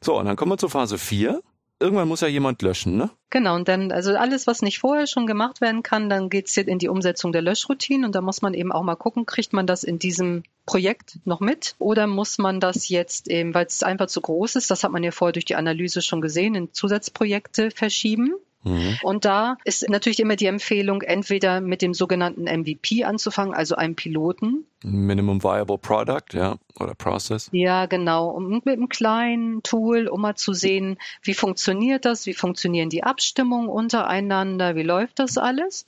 [0.02, 1.42] So, und dann kommen wir zur Phase 4
[1.80, 3.10] irgendwann muss ja jemand löschen, ne?
[3.30, 6.68] Genau, und dann, also alles, was nicht vorher schon gemacht werden kann, dann geht's jetzt
[6.68, 9.66] in die Umsetzung der Löschroutine und da muss man eben auch mal gucken, kriegt man
[9.66, 14.06] das in diesem Projekt noch mit oder muss man das jetzt eben, weil es einfach
[14.06, 17.70] zu groß ist, das hat man ja vorher durch die Analyse schon gesehen, in Zusatzprojekte
[17.70, 18.34] verschieben?
[18.64, 18.98] Mhm.
[19.02, 23.94] Und da ist natürlich immer die Empfehlung, entweder mit dem sogenannten MVP anzufangen, also einem
[23.94, 24.66] Piloten.
[24.82, 27.48] Minimum Viable Product, ja, oder Process.
[27.52, 28.28] Ja, genau.
[28.28, 33.04] Und mit einem kleinen Tool, um mal zu sehen, wie funktioniert das, wie funktionieren die
[33.04, 35.86] Abstimmungen untereinander, wie läuft das alles.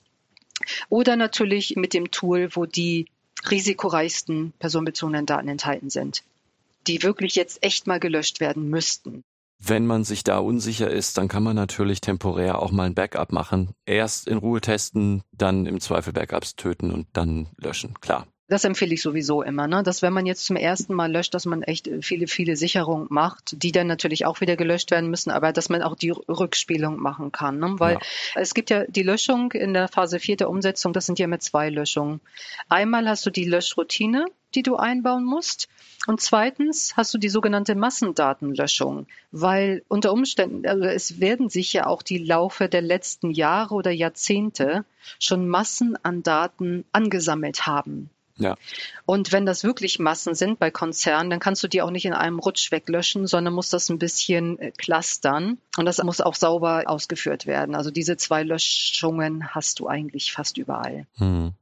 [0.89, 3.07] Oder natürlich mit dem Tool, wo die
[3.49, 6.23] risikoreichsten personenbezogenen Daten enthalten sind,
[6.87, 9.25] die wirklich jetzt echt mal gelöscht werden müssten.
[9.63, 13.31] Wenn man sich da unsicher ist, dann kann man natürlich temporär auch mal ein Backup
[13.31, 13.71] machen.
[13.85, 17.95] Erst in Ruhe testen, dann im Zweifel Backups töten und dann löschen.
[18.01, 18.27] Klar.
[18.51, 19.85] Das empfehle ich sowieso immer, ne?
[19.85, 23.63] dass wenn man jetzt zum ersten Mal löscht, dass man echt viele, viele Sicherungen macht,
[23.63, 27.31] die dann natürlich auch wieder gelöscht werden müssen, aber dass man auch die Rückspielung machen
[27.31, 27.61] kann.
[27.61, 27.77] Ne?
[27.79, 28.01] Weil ja.
[28.35, 31.39] es gibt ja die Löschung in der Phase 4 der Umsetzung, das sind ja immer
[31.39, 32.21] zwei Löschungen.
[32.69, 34.25] Einmal hast du die Löschroutine,
[34.55, 35.69] die du einbauen musst.
[36.07, 41.87] Und zweitens hast du die sogenannte Massendatenlöschung, weil unter Umständen, also es werden sich ja
[41.87, 44.85] auch die Laufe der letzten Jahre oder Jahrzehnte
[45.19, 48.11] schon Massen an Daten angesammelt haben.
[48.41, 48.57] Ja.
[49.05, 52.15] Und wenn das wirklich Massen sind bei Konzernen, dann kannst du die auch nicht in
[52.15, 55.59] einem Rutsch weglöschen, sondern musst das ein bisschen äh, clustern.
[55.77, 57.75] Und das muss auch sauber ausgeführt werden.
[57.75, 61.07] Also diese zwei Löschungen hast du eigentlich fast überall.
[61.17, 61.53] Hm.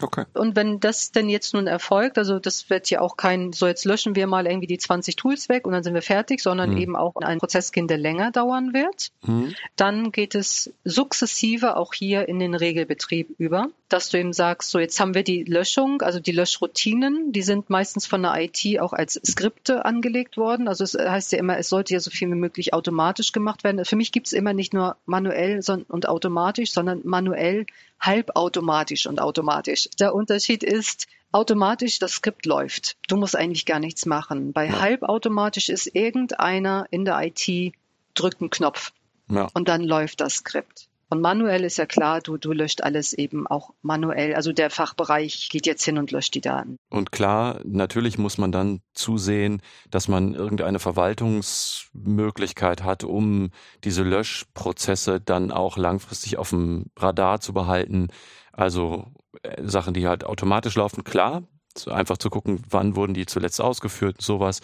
[0.00, 0.24] Okay.
[0.34, 3.84] Und wenn das denn jetzt nun erfolgt, also das wird ja auch kein, so jetzt
[3.84, 6.78] löschen wir mal irgendwie die 20 Tools weg und dann sind wir fertig, sondern mhm.
[6.78, 9.54] eben auch ein Prozesskind, der länger dauern wird, mhm.
[9.76, 14.78] dann geht es sukzessive auch hier in den Regelbetrieb über, dass du eben sagst, so
[14.78, 18.92] jetzt haben wir die Löschung, also die Löschroutinen, die sind meistens von der IT auch
[18.92, 20.68] als Skripte angelegt worden.
[20.68, 23.84] Also es heißt ja immer, es sollte ja so viel wie möglich automatisch gemacht werden.
[23.84, 27.66] Für mich gibt es immer nicht nur manuell und automatisch, sondern manuell
[28.00, 29.88] halbautomatisch und automatisch.
[29.98, 32.96] Der Unterschied ist, automatisch das Skript läuft.
[33.08, 34.52] Du musst eigentlich gar nichts machen.
[34.52, 34.80] Bei ja.
[34.80, 37.74] halbautomatisch ist irgendeiner in der IT
[38.14, 38.92] drückt einen Knopf
[39.30, 39.48] ja.
[39.54, 40.88] und dann läuft das Skript.
[41.10, 44.34] Und manuell ist ja klar, du, du löscht alles eben auch manuell.
[44.34, 46.76] Also der Fachbereich geht jetzt hin und löscht die Daten.
[46.90, 53.48] Und klar, natürlich muss man dann zusehen, dass man irgendeine Verwaltungsmöglichkeit hat, um
[53.84, 58.08] diese Löschprozesse dann auch langfristig auf dem Radar zu behalten.
[58.52, 59.06] Also
[59.42, 61.44] äh, Sachen, die halt automatisch laufen, klar.
[61.86, 64.60] Einfach zu gucken, wann wurden die zuletzt ausgeführt, sowas.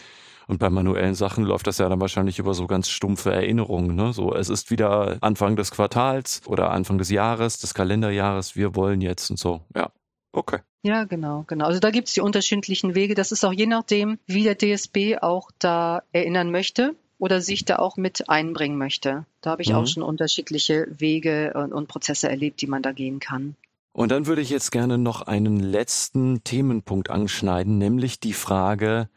[0.46, 3.94] Und bei manuellen Sachen läuft das ja dann wahrscheinlich über so ganz stumpfe Erinnerungen.
[3.94, 4.12] Ne?
[4.12, 9.00] So, es ist wieder Anfang des Quartals oder Anfang des Jahres, des Kalenderjahres, wir wollen
[9.00, 9.62] jetzt und so.
[9.74, 9.90] Ja,
[10.32, 10.58] okay.
[10.82, 11.64] Ja, genau, genau.
[11.64, 13.14] Also da gibt es die unterschiedlichen Wege.
[13.14, 17.76] Das ist auch je nachdem, wie der DSB auch da erinnern möchte oder sich da
[17.76, 19.24] auch mit einbringen möchte.
[19.40, 19.76] Da habe ich mhm.
[19.76, 23.56] auch schon unterschiedliche Wege und, und Prozesse erlebt, die man da gehen kann.
[23.92, 29.08] Und dann würde ich jetzt gerne noch einen letzten Themenpunkt anschneiden, nämlich die Frage,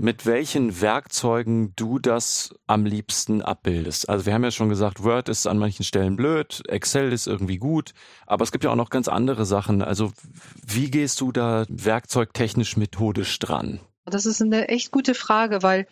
[0.00, 4.08] mit welchen Werkzeugen du das am liebsten abbildest.
[4.08, 7.58] Also wir haben ja schon gesagt, Word ist an manchen Stellen blöd, Excel ist irgendwie
[7.58, 7.92] gut,
[8.26, 9.82] aber es gibt ja auch noch ganz andere Sachen.
[9.82, 10.12] Also
[10.66, 13.80] wie gehst du da werkzeugtechnisch methodisch dran?
[14.06, 15.86] Das ist eine echt gute Frage, weil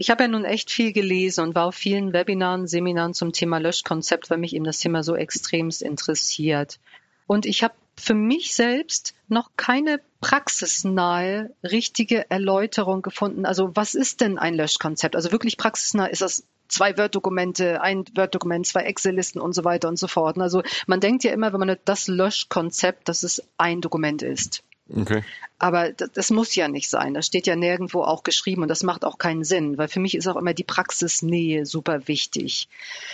[0.00, 3.58] Ich habe ja nun echt viel gelesen und war auf vielen Webinaren, Seminaren zum Thema
[3.58, 6.78] Löschkonzept, weil mich eben das Thema so extremst interessiert.
[7.26, 13.46] Und ich habe für mich selbst noch keine praxisnahe, richtige Erläuterung gefunden.
[13.46, 15.16] Also was ist denn ein Löschkonzept?
[15.16, 19.98] Also wirklich praxisnah ist das zwei Word-Dokumente, ein Word-Dokument, zwei Excel-Listen und so weiter und
[19.98, 20.38] so fort.
[20.38, 24.62] Also man denkt ja immer, wenn man das Löschkonzept, dass es ein Dokument ist.
[24.94, 25.22] Okay.
[25.58, 27.14] Aber das, das, muss ja nicht sein.
[27.14, 30.14] Das steht ja nirgendwo auch geschrieben und das macht auch keinen Sinn, weil für mich
[30.14, 32.68] ist auch immer die Praxisnähe super wichtig.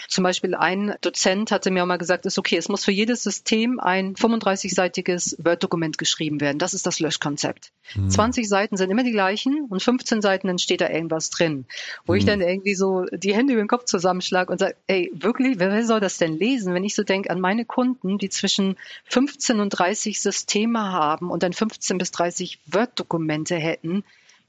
[0.09, 3.23] Zum Beispiel ein Dozent hatte mir auch mal gesagt, ist okay, es muss für jedes
[3.23, 6.59] System ein 35-seitiges Word-Dokument geschrieben werden.
[6.59, 7.73] Das ist das Löschkonzept.
[7.95, 8.11] Hm.
[8.11, 11.65] 20 Seiten sind immer die gleichen und 15 Seiten, dann steht da irgendwas drin.
[12.05, 12.19] Wo hm.
[12.19, 15.85] ich dann irgendwie so die Hände über den Kopf zusammenschlage und sage, ey, wirklich, wer
[15.85, 16.75] soll das denn lesen?
[16.75, 21.43] Wenn ich so denke an meine Kunden, die zwischen 15 und 30 Systeme haben und
[21.43, 24.05] dann 15 bis 30 30 Word-Dokumente hätten,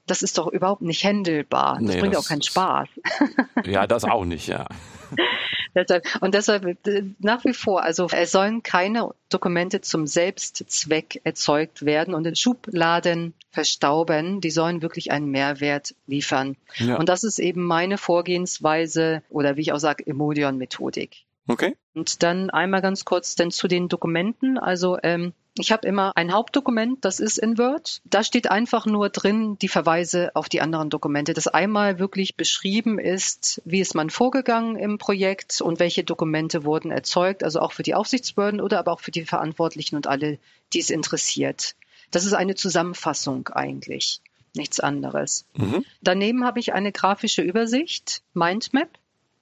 [0.08, 1.78] das ist doch überhaupt nicht händelbar.
[1.80, 2.90] Das nee, bringt das, auch keinen Spaß.
[3.66, 4.68] Ja, das auch nicht, ja.
[6.22, 6.78] Und deshalb
[7.20, 13.34] nach wie vor, also es sollen keine Dokumente zum Selbstzweck erzeugt werden und in Schubladen
[13.52, 14.40] verstauben.
[14.40, 16.56] Die sollen wirklich einen Mehrwert liefern.
[16.78, 16.96] Ja.
[16.96, 21.26] Und das ist eben meine Vorgehensweise oder wie ich auch sage, Emodion-Methodik.
[21.48, 21.76] Okay.
[21.94, 24.58] Und dann einmal ganz kurz denn zu den Dokumenten.
[24.58, 28.02] Also ähm, ich habe immer ein Hauptdokument, das ist in Word.
[28.04, 33.00] Da steht einfach nur drin die Verweise auf die anderen Dokumente, dass einmal wirklich beschrieben
[33.00, 37.84] ist, wie ist man vorgegangen im Projekt und welche Dokumente wurden erzeugt, also auch für
[37.84, 40.40] die Aufsichtsbehörden oder aber auch für die Verantwortlichen und alle,
[40.74, 41.76] die es interessiert.
[42.12, 44.22] Das ist eine Zusammenfassung eigentlich,
[44.56, 45.46] nichts anderes.
[45.56, 45.86] Mhm.
[46.02, 48.90] Daneben habe ich eine grafische Übersicht, Mindmap.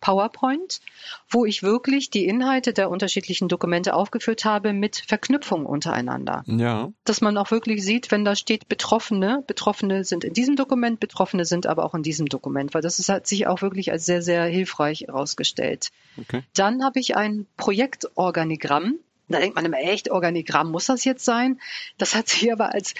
[0.04, 0.82] PowerPoint,
[1.30, 6.44] wo ich wirklich die Inhalte der unterschiedlichen Dokumente aufgeführt habe mit Verknüpfung untereinander.
[6.46, 6.92] Ja.
[7.06, 11.46] Dass man auch wirklich sieht, wenn da steht Betroffene, Betroffene sind in diesem Dokument, Betroffene
[11.46, 14.22] sind aber auch in diesem Dokument, weil das ist, hat sich auch wirklich als sehr,
[14.22, 15.92] sehr hilfreich herausgestellt.
[16.20, 16.44] Okay.
[16.54, 19.00] Dann habe ich ein Projektorganigramm,
[19.34, 21.60] da denkt man immer, echt, Organigramm, muss das jetzt sein?
[21.98, 22.94] Das hat sich aber als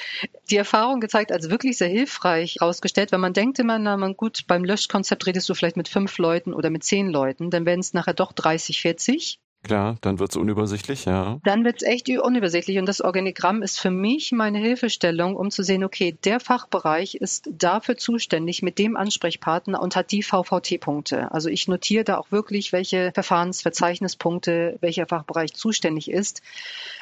[0.50, 4.46] die Erfahrung gezeigt, als wirklich sehr hilfreich herausgestellt, weil man denkt immer, na man gut,
[4.48, 7.94] beim Löschkonzept redest du vielleicht mit fünf Leuten oder mit zehn Leuten, dann werden es
[7.94, 9.40] nachher doch 30, 40.
[9.64, 11.40] Klar, dann wird's unübersichtlich, ja.
[11.46, 15.86] Dann wird's echt unübersichtlich und das Organigramm ist für mich meine Hilfestellung, um zu sehen,
[15.86, 21.32] okay, der Fachbereich ist dafür zuständig mit dem Ansprechpartner und hat die VVT-Punkte.
[21.32, 26.42] Also ich notiere da auch wirklich, welche Verfahrensverzeichnungspunkte welcher Fachbereich zuständig ist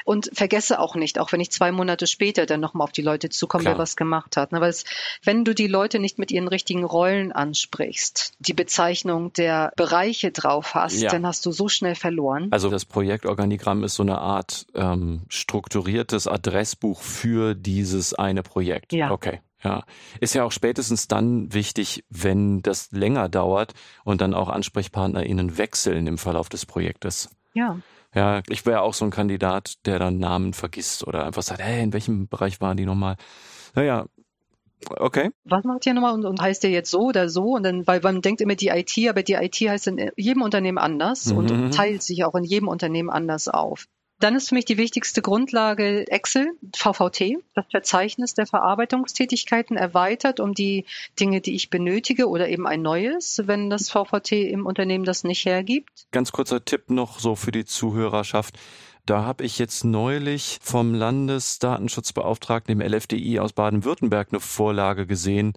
[0.06, 3.30] und vergesse auch nicht, auch wenn ich zwei Monate später dann nochmal auf die Leute
[3.30, 3.76] zukomme, Klar.
[3.76, 4.52] wer was gemacht hat.
[4.52, 4.62] Ne?
[4.62, 4.86] Weil es,
[5.24, 10.76] wenn du die Leute nicht mit ihren richtigen Rollen ansprichst, die Bezeichnung der Bereiche drauf
[10.76, 11.10] hast, ja.
[11.10, 12.51] dann hast du so schnell verloren.
[12.52, 18.94] Also das Projektorganigramm ist so eine Art ähm, strukturiertes Adressbuch für dieses eine Projekt.
[18.94, 19.12] Ja.
[19.12, 19.40] Okay.
[19.64, 19.84] Ja,
[20.20, 23.74] ist ja auch spätestens dann wichtig, wenn das länger dauert
[24.04, 27.30] und dann auch AnsprechpartnerInnen wechseln im Verlauf des Projektes.
[27.54, 27.78] Ja.
[28.14, 31.82] Ja, ich wäre auch so ein Kandidat, der dann Namen vergisst oder einfach sagt, hey,
[31.82, 33.16] in welchem Bereich waren die nochmal?
[33.76, 34.08] Naja,
[34.90, 35.30] Okay.
[35.44, 37.56] Was macht ihr nochmal und, und heißt der jetzt so oder so?
[37.56, 40.78] Und dann, weil man denkt immer die IT, aber die IT heißt in jedem Unternehmen
[40.78, 41.38] anders mhm.
[41.38, 43.86] und teilt sich auch in jedem Unternehmen anders auf.
[44.22, 50.54] Dann ist für mich die wichtigste Grundlage Excel, VVT, das Verzeichnis der Verarbeitungstätigkeiten erweitert um
[50.54, 50.86] die
[51.20, 55.46] Dinge, die ich benötige oder eben ein neues, wenn das VVT im Unternehmen das nicht
[55.46, 55.90] hergibt.
[56.12, 58.60] Ganz kurzer Tipp noch so für die Zuhörerschaft.
[59.06, 65.54] Da habe ich jetzt neulich vom Landesdatenschutzbeauftragten, dem LFDI aus Baden-Württemberg, eine Vorlage gesehen,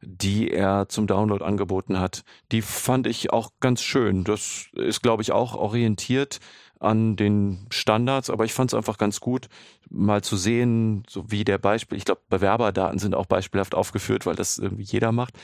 [0.00, 2.24] die er zum Download angeboten hat.
[2.52, 4.24] Die fand ich auch ganz schön.
[4.24, 6.40] Das ist, glaube ich, auch orientiert
[6.78, 9.48] an den Standards, aber ich fand es einfach ganz gut,
[9.88, 14.34] mal zu sehen, so wie der Beispiel, ich glaube, Bewerberdaten sind auch beispielhaft aufgeführt, weil
[14.34, 15.34] das irgendwie jeder macht.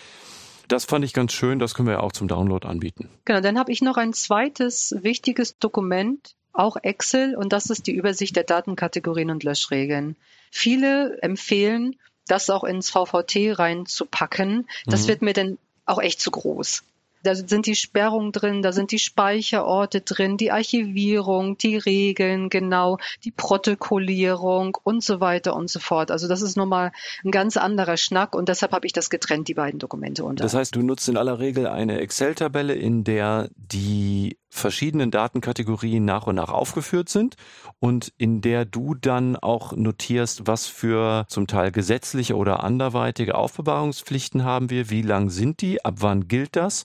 [0.69, 3.09] Das fand ich ganz schön, das können wir ja auch zum Download anbieten.
[3.25, 7.95] Genau, dann habe ich noch ein zweites wichtiges Dokument, auch Excel, und das ist die
[7.95, 10.17] Übersicht der Datenkategorien und Löschregeln.
[10.51, 11.97] Viele empfehlen,
[12.27, 14.69] das auch ins VVT reinzupacken.
[14.87, 15.09] Das mhm.
[15.09, 16.83] wird mir dann auch echt zu groß.
[17.23, 22.99] Da sind die Sperrungen drin, da sind die Speicherorte drin, die Archivierung, die Regeln, genau,
[23.25, 26.11] die Protokollierung und so weiter und so fort.
[26.11, 26.93] Also das ist nochmal
[27.25, 30.43] ein ganz anderer Schnack und deshalb habe ich das getrennt, die beiden Dokumente unter.
[30.43, 36.27] Das heißt, du nutzt in aller Regel eine Excel-Tabelle, in der die verschiedenen Datenkategorien nach
[36.27, 37.37] und nach aufgeführt sind
[37.79, 44.45] und in der du dann auch notierst, was für zum Teil gesetzliche oder anderweitige Aufbewahrungspflichten
[44.45, 46.85] haben wir, wie lang sind die, ab wann gilt das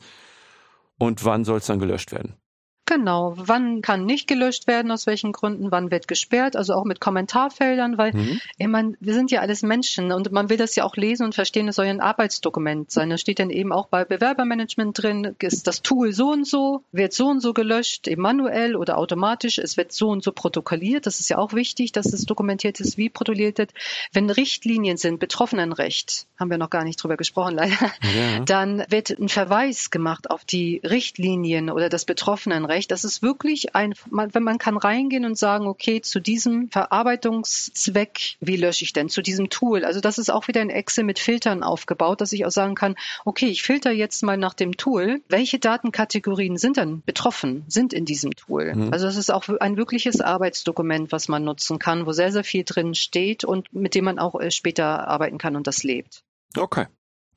[0.97, 2.35] und wann soll es dann gelöscht werden?
[2.85, 3.33] Genau.
[3.35, 7.97] Wann kann nicht gelöscht werden, aus welchen Gründen, wann wird gesperrt, also auch mit Kommentarfeldern,
[7.97, 8.39] weil mhm.
[8.57, 11.33] ich meine, wir sind ja alles Menschen und man will das ja auch lesen und
[11.33, 13.09] verstehen, es soll ja ein Arbeitsdokument sein.
[13.09, 17.13] Da steht dann eben auch bei Bewerbermanagement drin, ist das Tool so und so, wird
[17.13, 21.07] so und so gelöscht, eben manuell oder automatisch, es wird so und so protokolliert.
[21.07, 23.73] Das ist ja auch wichtig, dass es dokumentiert ist, wie protokolliert wird.
[24.13, 28.39] Wenn Richtlinien sind, Betroffenenrecht, haben wir noch gar nicht drüber gesprochen leider, ja.
[28.45, 32.91] dann wird ein Verweis gemacht auf die Richtlinien oder das Betroffenenrecht Recht.
[32.91, 38.57] Das ist wirklich ein, wenn man kann reingehen und sagen, okay, zu diesem Verarbeitungszweck, wie
[38.57, 39.07] lösche ich denn?
[39.07, 39.85] Zu diesem Tool.
[39.85, 42.95] Also das ist auch wieder ein Excel mit Filtern aufgebaut, dass ich auch sagen kann,
[43.23, 45.21] okay, ich filter jetzt mal nach dem Tool.
[45.29, 48.75] Welche Datenkategorien sind dann betroffen, sind in diesem Tool?
[48.75, 48.91] Mhm.
[48.91, 52.65] Also das ist auch ein wirkliches Arbeitsdokument, was man nutzen kann, wo sehr, sehr viel
[52.65, 56.23] drin steht und mit dem man auch äh, später arbeiten kann und das lebt.
[56.57, 56.87] Okay.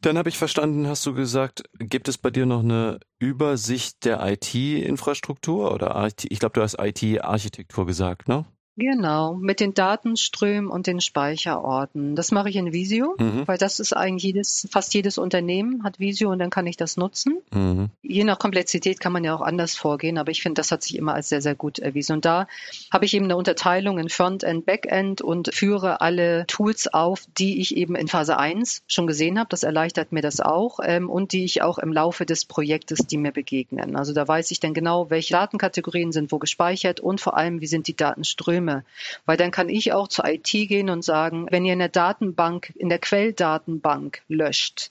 [0.00, 4.24] Dann habe ich verstanden, hast du gesagt, gibt es bei dir noch eine Übersicht der
[4.24, 8.46] IT-Infrastruktur oder ich glaube, du hast IT-Architektur gesagt, ne?
[8.78, 12.14] Genau, mit den Datenströmen und den Speicherorten.
[12.14, 13.42] Das mache ich in Visio, mhm.
[13.46, 16.96] weil das ist eigentlich jedes, fast jedes Unternehmen hat Visio und dann kann ich das
[16.96, 17.38] nutzen.
[17.52, 17.90] Mhm.
[18.02, 20.96] Je nach Komplexität kann man ja auch anders vorgehen, aber ich finde, das hat sich
[20.96, 22.12] immer als sehr, sehr gut erwiesen.
[22.12, 22.46] Und da
[22.92, 27.76] habe ich eben eine Unterteilung in Frontend, Backend und führe alle Tools auf, die ich
[27.76, 29.48] eben in Phase 1 schon gesehen habe.
[29.48, 33.16] Das erleichtert mir das auch ähm, und die ich auch im Laufe des Projektes, die
[33.16, 33.96] mir begegnen.
[33.96, 37.66] Also da weiß ich dann genau, welche Datenkategorien sind wo gespeichert und vor allem, wie
[37.66, 38.84] sind die Datenströme Systeme.
[39.26, 42.72] Weil dann kann ich auch zur IT gehen und sagen, wenn ihr in der Datenbank,
[42.76, 44.90] in der Quelldatenbank löscht,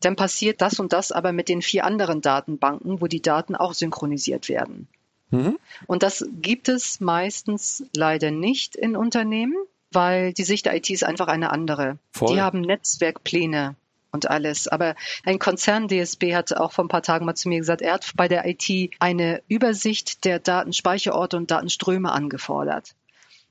[0.00, 3.72] dann passiert das und das aber mit den vier anderen Datenbanken, wo die Daten auch
[3.72, 4.88] synchronisiert werden.
[5.30, 5.58] Mhm.
[5.86, 9.56] Und das gibt es meistens leider nicht in Unternehmen,
[9.90, 11.98] weil die Sicht der IT ist einfach eine andere.
[12.12, 12.34] Voll.
[12.34, 13.74] Die haben Netzwerkpläne
[14.12, 14.68] und alles.
[14.68, 17.94] Aber ein Konzern DSB hat auch vor ein paar Tagen mal zu mir gesagt, er
[17.94, 22.94] hat bei der IT eine Übersicht der Datenspeicherorte und Datenströme angefordert.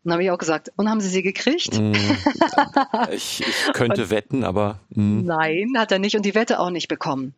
[0.03, 1.79] Dann habe ich auch gesagt, und haben Sie sie gekriegt?
[1.79, 1.93] Mm,
[3.11, 4.79] ich, ich, könnte und, wetten, aber.
[4.89, 5.25] Mm.
[5.25, 7.33] Nein, hat er nicht und die Wette auch nicht bekommen.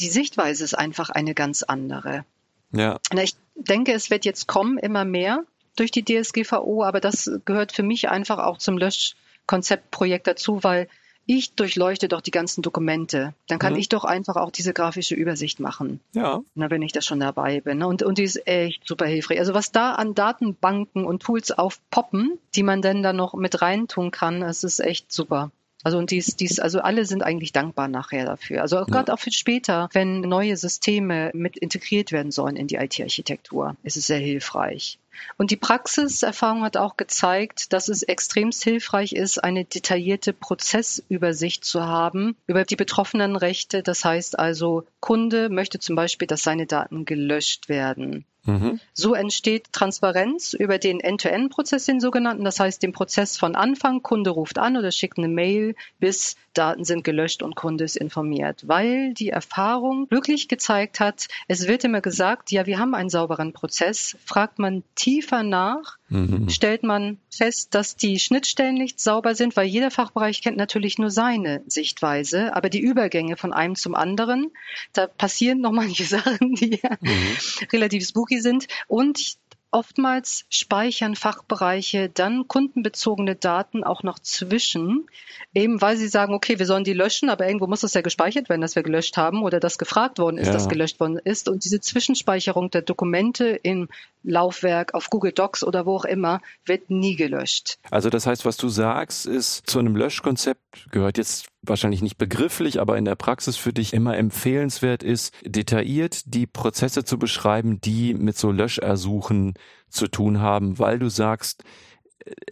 [0.00, 2.24] Die Sichtweise ist einfach eine ganz andere.
[2.72, 2.98] Ja.
[3.22, 5.44] Ich denke, es wird jetzt kommen, immer mehr
[5.76, 10.88] durch die DSGVO, aber das gehört für mich einfach auch zum Löschkonzeptprojekt dazu, weil
[11.28, 13.34] ich durchleuchte doch die ganzen Dokumente.
[13.48, 13.78] Dann kann mhm.
[13.80, 16.00] ich doch einfach auch diese grafische Übersicht machen.
[16.14, 16.40] Ja.
[16.54, 17.82] Na, wenn ich da schon dabei bin.
[17.82, 19.38] Und, und die ist echt super hilfreich.
[19.38, 24.10] Also was da an Datenbanken und Tools aufpoppen, die man dann da noch mit reintun
[24.10, 25.50] kann, das ist echt super.
[25.84, 28.62] Also und dies, dies, also alle sind eigentlich dankbar nachher dafür.
[28.62, 33.76] Also gerade auch für später, wenn neue Systeme mit integriert werden sollen in die IT-Architektur,
[33.82, 34.98] ist es sehr hilfreich.
[35.36, 41.84] Und die Praxiserfahrung hat auch gezeigt, dass es extremst hilfreich ist, eine detaillierte Prozessübersicht zu
[41.84, 43.82] haben über die betroffenen Rechte.
[43.82, 48.24] Das heißt also, Kunde möchte zum Beispiel, dass seine Daten gelöscht werden.
[48.48, 48.80] Mhm.
[48.94, 52.44] So entsteht Transparenz über den End-to-End-Prozess, den sogenannten.
[52.44, 56.84] Das heißt, den Prozess von Anfang, Kunde ruft an oder schickt eine Mail, bis Daten
[56.84, 58.66] sind gelöscht und Kunde ist informiert.
[58.66, 63.52] Weil die Erfahrung wirklich gezeigt hat, es wird immer gesagt, ja, wir haben einen sauberen
[63.52, 64.16] Prozess.
[64.24, 66.48] Fragt man tiefer nach, mhm.
[66.48, 71.10] stellt man fest, dass die Schnittstellen nicht sauber sind, weil jeder Fachbereich kennt natürlich nur
[71.10, 74.50] seine Sichtweise, aber die Übergänge von einem zum anderen,
[74.92, 77.36] da passieren noch manche Sachen, die mhm.
[77.72, 79.38] relativ spooky sind und
[79.70, 85.06] Oftmals speichern Fachbereiche dann kundenbezogene Daten auch noch zwischen,
[85.54, 88.48] eben weil sie sagen, okay, wir sollen die löschen, aber irgendwo muss das ja gespeichert
[88.48, 90.52] werden, dass wir gelöscht haben oder dass gefragt worden ist, ja.
[90.54, 91.48] dass gelöscht worden ist.
[91.48, 93.88] Und diese Zwischenspeicherung der Dokumente im
[94.22, 97.78] Laufwerk, auf Google Docs oder wo auch immer, wird nie gelöscht.
[97.90, 102.80] Also das heißt, was du sagst, ist, zu einem Löschkonzept gehört jetzt wahrscheinlich nicht begrifflich,
[102.80, 108.14] aber in der Praxis für dich immer empfehlenswert ist, detailliert die Prozesse zu beschreiben, die
[108.14, 109.54] mit so Löschersuchen
[109.88, 111.64] zu tun haben, weil du sagst,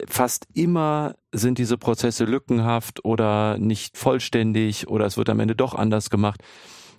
[0.07, 5.73] fast immer sind diese Prozesse lückenhaft oder nicht vollständig oder es wird am Ende doch
[5.73, 6.41] anders gemacht.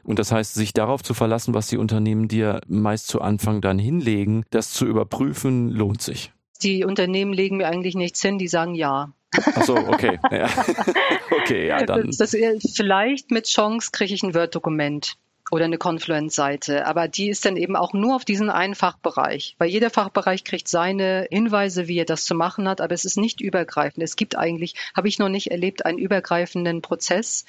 [0.05, 3.78] Und das heißt, sich darauf zu verlassen, was die Unternehmen dir meist zu Anfang dann
[3.78, 6.32] hinlegen, das zu überprüfen, lohnt sich.
[6.62, 9.12] Die Unternehmen legen mir eigentlich nichts hin, die sagen ja.
[9.33, 10.19] Ach so, okay.
[10.31, 10.49] Ja.
[11.43, 12.07] okay, ja, dann.
[12.07, 12.37] Das, das,
[12.75, 15.17] vielleicht mit Chance kriege ich ein Word-Dokument
[15.51, 16.87] oder eine Confluence-Seite.
[16.87, 20.69] Aber die ist dann eben auch nur auf diesen einen Fachbereich, weil jeder Fachbereich kriegt
[20.69, 24.03] seine Hinweise, wie er das zu machen hat, aber es ist nicht übergreifend.
[24.03, 27.45] Es gibt eigentlich, habe ich noch nicht erlebt, einen übergreifenden Prozess.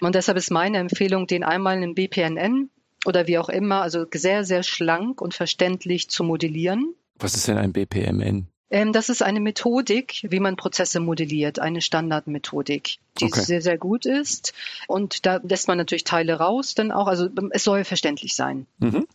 [0.00, 2.70] Und deshalb ist meine Empfehlung, den einmal in BPNN
[3.04, 6.94] oder wie auch immer, also sehr, sehr schlank und verständlich zu modellieren.
[7.16, 8.48] Was ist denn ein BPMN?
[8.74, 13.40] Ähm, das ist eine Methodik, wie man Prozesse modelliert, eine Standardmethodik, die okay.
[13.40, 14.52] sehr, sehr gut ist.
[14.88, 18.66] Und da lässt man natürlich Teile raus, dann auch, also es soll verständlich sein.
[18.80, 19.06] Mhm.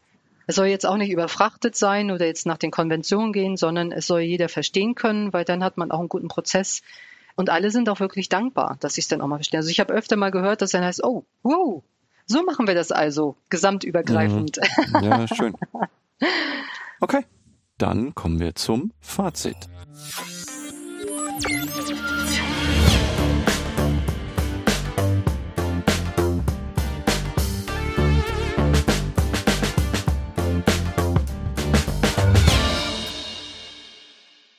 [0.47, 4.07] Es soll jetzt auch nicht überfrachtet sein oder jetzt nach den Konventionen gehen, sondern es
[4.07, 6.81] soll jeder verstehen können, weil dann hat man auch einen guten Prozess.
[7.35, 9.57] Und alle sind auch wirklich dankbar, dass sie es dann auch mal verstehen.
[9.57, 11.83] Also ich habe öfter mal gehört, dass dann heißt, oh, wow,
[12.27, 14.57] so machen wir das also, gesamtübergreifend.
[14.93, 15.03] Mhm.
[15.03, 15.53] Ja, schön.
[17.01, 17.23] Okay,
[17.79, 19.55] dann kommen wir zum Fazit.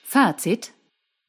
[0.02, 0.72] Fazit.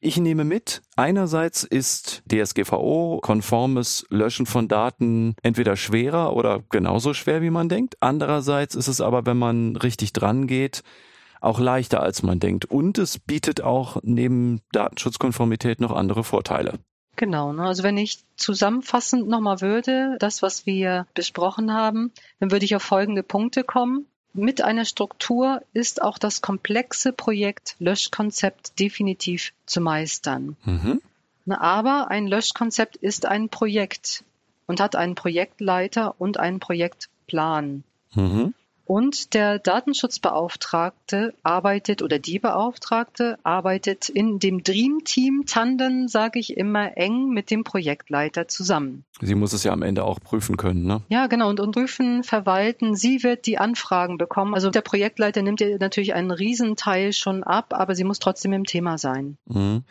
[0.04, 7.50] Ich nehme mit, einerseits ist DSGVO-konformes Löschen von Daten entweder schwerer oder genauso schwer, wie
[7.50, 7.96] man denkt.
[8.00, 10.82] Andererseits ist es aber, wenn man richtig dran geht,
[11.42, 12.64] auch leichter, als man denkt.
[12.64, 16.78] Und es bietet auch neben Datenschutzkonformität noch andere Vorteile.
[17.16, 17.64] Genau, ne?
[17.64, 22.10] also wenn ich zusammenfassend nochmal würde, das, was wir besprochen haben,
[22.40, 24.06] dann würde ich auf folgende Punkte kommen.
[24.34, 30.56] Mit einer Struktur ist auch das komplexe Projekt Löschkonzept definitiv zu meistern.
[30.64, 31.02] Mhm.
[31.50, 34.24] Aber ein Löschkonzept ist ein Projekt
[34.66, 37.84] und hat einen Projektleiter und einen Projektplan.
[38.14, 38.54] Mhm.
[38.84, 46.96] Und der Datenschutzbeauftragte arbeitet oder die Beauftragte arbeitet in dem Dream-Team Tandem, sage ich immer,
[46.96, 49.04] eng mit dem Projektleiter zusammen.
[49.20, 51.02] Sie muss es ja am Ende auch prüfen können, ne?
[51.08, 51.48] Ja, genau.
[51.48, 52.96] Und, und prüfen, verwalten.
[52.96, 54.54] Sie wird die Anfragen bekommen.
[54.54, 58.64] Also der Projektleiter nimmt ihr natürlich einen Riesenteil schon ab, aber sie muss trotzdem im
[58.64, 59.36] Thema sein.
[59.46, 59.84] Mhm.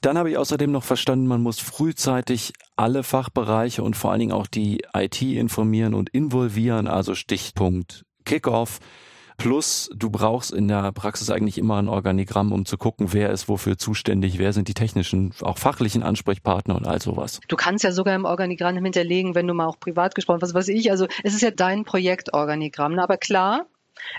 [0.00, 4.32] Dann habe ich außerdem noch verstanden, man muss frühzeitig alle Fachbereiche und vor allen Dingen
[4.32, 8.78] auch die IT informieren und involvieren, also Stichpunkt Kickoff.
[9.38, 13.48] Plus, du brauchst in der Praxis eigentlich immer ein Organigramm, um zu gucken, wer ist
[13.48, 17.40] wofür zuständig, wer sind die technischen, auch fachlichen Ansprechpartner und all sowas.
[17.46, 20.54] Du kannst ja sogar im Organigramm hinterlegen, wenn du mal auch privat gesprochen hast, was
[20.54, 20.90] weiß ich.
[20.90, 22.98] Also es ist ja dein Projektorganigramm.
[22.98, 23.66] Aber klar,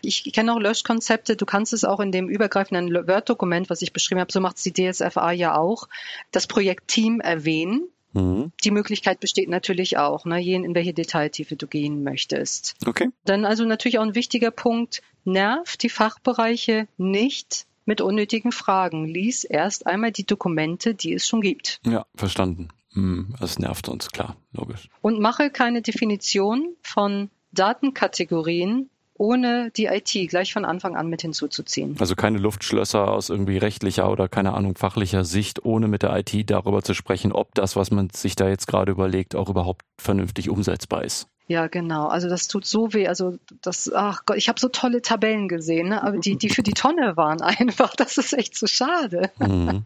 [0.01, 1.35] ich kenne auch Löschkonzepte.
[1.35, 4.63] Du kannst es auch in dem übergreifenden Word-Dokument, was ich beschrieben habe, so macht es
[4.63, 5.89] die DSFA ja auch,
[6.31, 8.51] das Projektteam erwähnen Mhm.
[8.63, 12.75] Die Möglichkeit besteht natürlich auch, ne, je in welche Detailtiefe du gehen möchtest.
[12.85, 13.09] Okay.
[13.25, 19.05] Dann also natürlich auch ein wichtiger Punkt, nervt die Fachbereiche nicht mit unnötigen Fragen.
[19.05, 21.79] Lies erst einmal die Dokumente, die es schon gibt.
[21.85, 22.69] Ja, verstanden.
[22.93, 24.89] Hm, das nervt uns, klar, logisch.
[25.01, 28.89] Und mache keine Definition von Datenkategorien
[29.19, 31.97] ohne die IT gleich von Anfang an mit hinzuzuziehen.
[31.99, 36.49] Also keine Luftschlösser aus irgendwie rechtlicher oder keine Ahnung fachlicher Sicht, ohne mit der IT
[36.49, 40.49] darüber zu sprechen, ob das, was man sich da jetzt gerade überlegt, auch überhaupt vernünftig
[40.49, 41.27] umsetzbar ist.
[41.47, 42.07] Ja, genau.
[42.07, 43.07] Also das tut so weh.
[43.07, 46.01] Also das, ach Gott, ich habe so tolle Tabellen gesehen, ne?
[46.01, 47.95] aber die, die für die Tonne waren einfach.
[47.95, 49.31] Das ist echt so schade.
[49.39, 49.83] Mhm.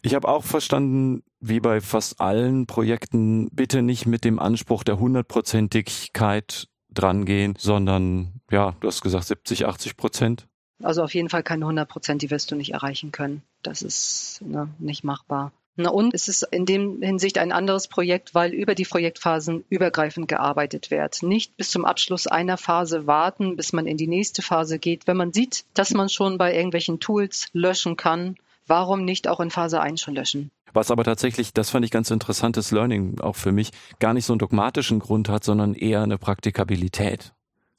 [0.00, 4.98] Ich habe auch verstanden, wie bei fast allen Projekten, bitte nicht mit dem Anspruch der
[4.98, 10.46] Hundertprozentigkeit dran gehen, sondern ja, du hast gesagt 70, 80 Prozent.
[10.82, 13.42] Also auf jeden Fall keine 100 Prozent, die wirst du nicht erreichen können.
[13.62, 15.52] Das ist ne, nicht machbar.
[15.80, 20.26] Na und es ist in dem Hinsicht ein anderes Projekt, weil über die Projektphasen übergreifend
[20.26, 21.22] gearbeitet wird.
[21.22, 25.06] Nicht bis zum Abschluss einer Phase warten, bis man in die nächste Phase geht.
[25.06, 28.36] Wenn man sieht, dass man schon bei irgendwelchen Tools löschen kann,
[28.66, 30.50] warum nicht auch in Phase 1 schon löschen?
[30.72, 34.32] Was aber tatsächlich, das fand ich ganz interessantes Learning auch für mich, gar nicht so
[34.32, 37.32] einen dogmatischen Grund hat, sondern eher eine Praktikabilität.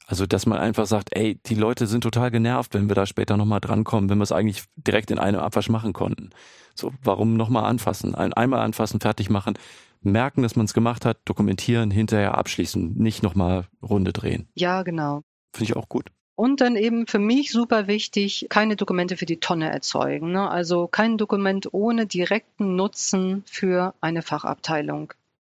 [0.06, 3.36] Also, dass man einfach sagt, ey, die Leute sind total genervt, wenn wir da später
[3.36, 6.30] nochmal drankommen, wenn wir es eigentlich direkt in einem Abwasch machen konnten.
[6.74, 8.16] So, warum nochmal anfassen?
[8.16, 9.54] Ein, einmal anfassen, fertig machen,
[10.00, 14.48] merken, dass man es gemacht hat, dokumentieren, hinterher abschließen, nicht nochmal Runde drehen.
[14.54, 15.22] Ja, genau.
[15.52, 16.10] Finde ich auch gut.
[16.40, 20.32] Und dann eben für mich super wichtig, keine Dokumente für die Tonne erzeugen.
[20.32, 20.48] Ne?
[20.48, 25.12] Also kein Dokument ohne direkten Nutzen für eine Fachabteilung.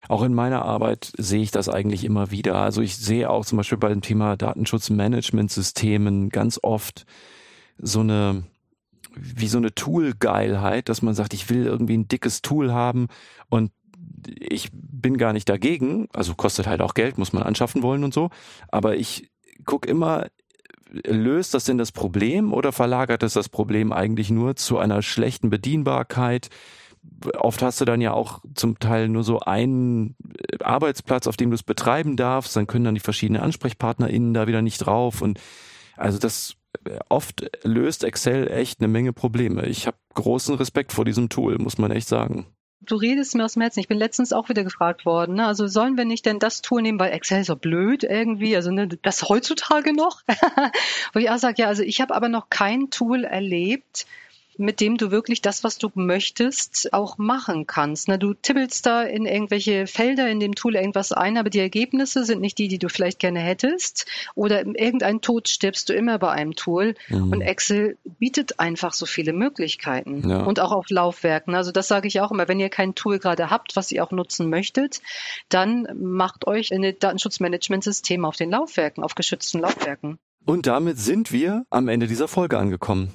[0.07, 2.57] Auch in meiner Arbeit sehe ich das eigentlich immer wieder.
[2.57, 7.07] Also ich sehe auch zum Beispiel beim Thema Datenschutzmanagementsystemen ganz oft
[7.79, 8.43] so eine
[9.15, 13.07] wie so eine Tool-Geilheit, dass man sagt, ich will irgendwie ein dickes Tool haben
[13.49, 13.71] und
[14.27, 18.13] ich bin gar nicht dagegen, also kostet halt auch Geld, muss man anschaffen wollen und
[18.13, 18.29] so,
[18.67, 19.31] aber ich
[19.65, 20.27] gucke immer,
[20.89, 25.49] löst das denn das Problem oder verlagert es das Problem eigentlich nur zu einer schlechten
[25.49, 26.49] Bedienbarkeit?
[27.37, 30.15] Oft hast du dann ja auch zum Teil nur so einen
[30.59, 32.55] Arbeitsplatz, auf dem du es betreiben darfst.
[32.55, 35.21] Dann können dann die verschiedenen AnsprechpartnerInnen da wieder nicht drauf.
[35.21, 35.39] Und
[35.97, 36.55] also das
[37.09, 39.65] oft löst Excel echt eine Menge Probleme.
[39.67, 42.47] Ich habe großen Respekt vor diesem Tool, muss man echt sagen
[42.81, 43.79] du redest mir aus dem Herzen.
[43.79, 45.35] Ich bin letztens auch wieder gefragt worden.
[45.35, 45.45] Ne?
[45.45, 48.71] Also sollen wir nicht denn das Tool nehmen, weil Excel ist so blöd irgendwie, also
[48.71, 50.21] ne, das heutzutage noch?
[51.13, 54.05] Wo ich auch sage, ja, also ich habe aber noch kein Tool erlebt,
[54.57, 58.07] mit dem du wirklich das, was du möchtest, auch machen kannst.
[58.07, 62.23] Na, du tippelst da in irgendwelche Felder in dem Tool irgendwas ein, aber die Ergebnisse
[62.25, 64.05] sind nicht die, die du vielleicht gerne hättest.
[64.35, 66.95] Oder irgendein Tod stirbst du immer bei einem Tool.
[67.09, 67.31] Mhm.
[67.31, 70.29] Und Excel bietet einfach so viele Möglichkeiten.
[70.29, 70.43] Ja.
[70.43, 71.55] Und auch auf Laufwerken.
[71.55, 74.11] Also das sage ich auch immer, wenn ihr kein Tool gerade habt, was ihr auch
[74.11, 75.01] nutzen möchtet,
[75.49, 80.17] dann macht euch ein Datenschutzmanagementsystem auf den Laufwerken, auf geschützten Laufwerken.
[80.45, 83.11] Und damit sind wir am Ende dieser Folge angekommen.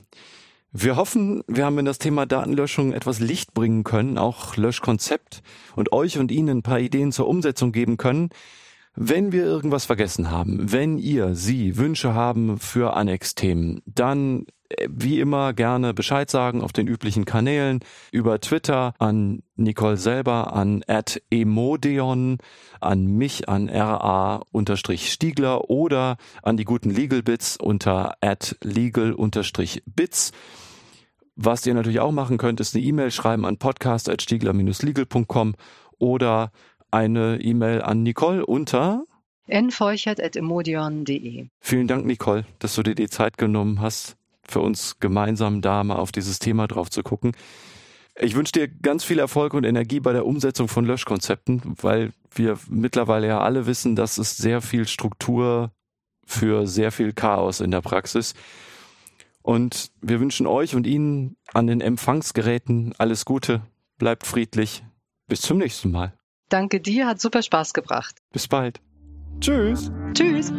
[0.73, 5.43] Wir hoffen, wir haben in das Thema Datenlöschung etwas Licht bringen können, auch Löschkonzept
[5.75, 8.29] und euch und Ihnen ein paar Ideen zur Umsetzung geben können.
[8.95, 15.19] Wenn wir irgendwas vergessen haben, wenn ihr, Sie Wünsche haben für Annex-Themen, dann äh, wie
[15.19, 17.81] immer gerne Bescheid sagen auf den üblichen Kanälen,
[18.13, 20.85] über Twitter an Nicole selber, an
[21.31, 22.39] @emodeon,
[22.81, 28.15] an mich an ra-stiegler oder an die guten Legal Bits unter
[28.63, 30.33] legal-bits.
[31.43, 35.55] Was ihr natürlich auch machen könnt, ist eine E-Mail schreiben an podcast.stiegler-legal.com
[35.97, 36.53] oder
[36.91, 39.05] eine E-Mail an Nicole unter
[39.49, 41.47] nfeuchert.emodion.de.
[41.59, 45.97] Vielen Dank, Nicole, dass du dir die Zeit genommen hast, für uns gemeinsam da mal
[45.97, 47.33] auf dieses Thema drauf zu gucken.
[48.19, 52.59] Ich wünsche dir ganz viel Erfolg und Energie bei der Umsetzung von Löschkonzepten, weil wir
[52.69, 55.71] mittlerweile ja alle wissen, dass es sehr viel Struktur
[56.27, 58.35] für sehr viel Chaos in der Praxis.
[59.43, 63.63] Und wir wünschen euch und Ihnen an den Empfangsgeräten alles Gute,
[63.99, 64.85] bleibt friedlich.
[65.29, 66.15] Bis zum nächsten Mal.
[66.49, 68.17] Danke dir, hat super Spaß gebracht.
[68.33, 68.81] Bis bald.
[69.41, 69.91] Tschüss.
[70.15, 70.53] Tschüss.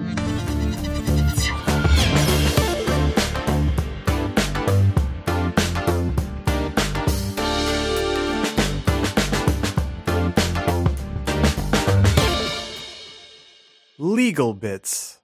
[13.98, 15.21] Legal Bits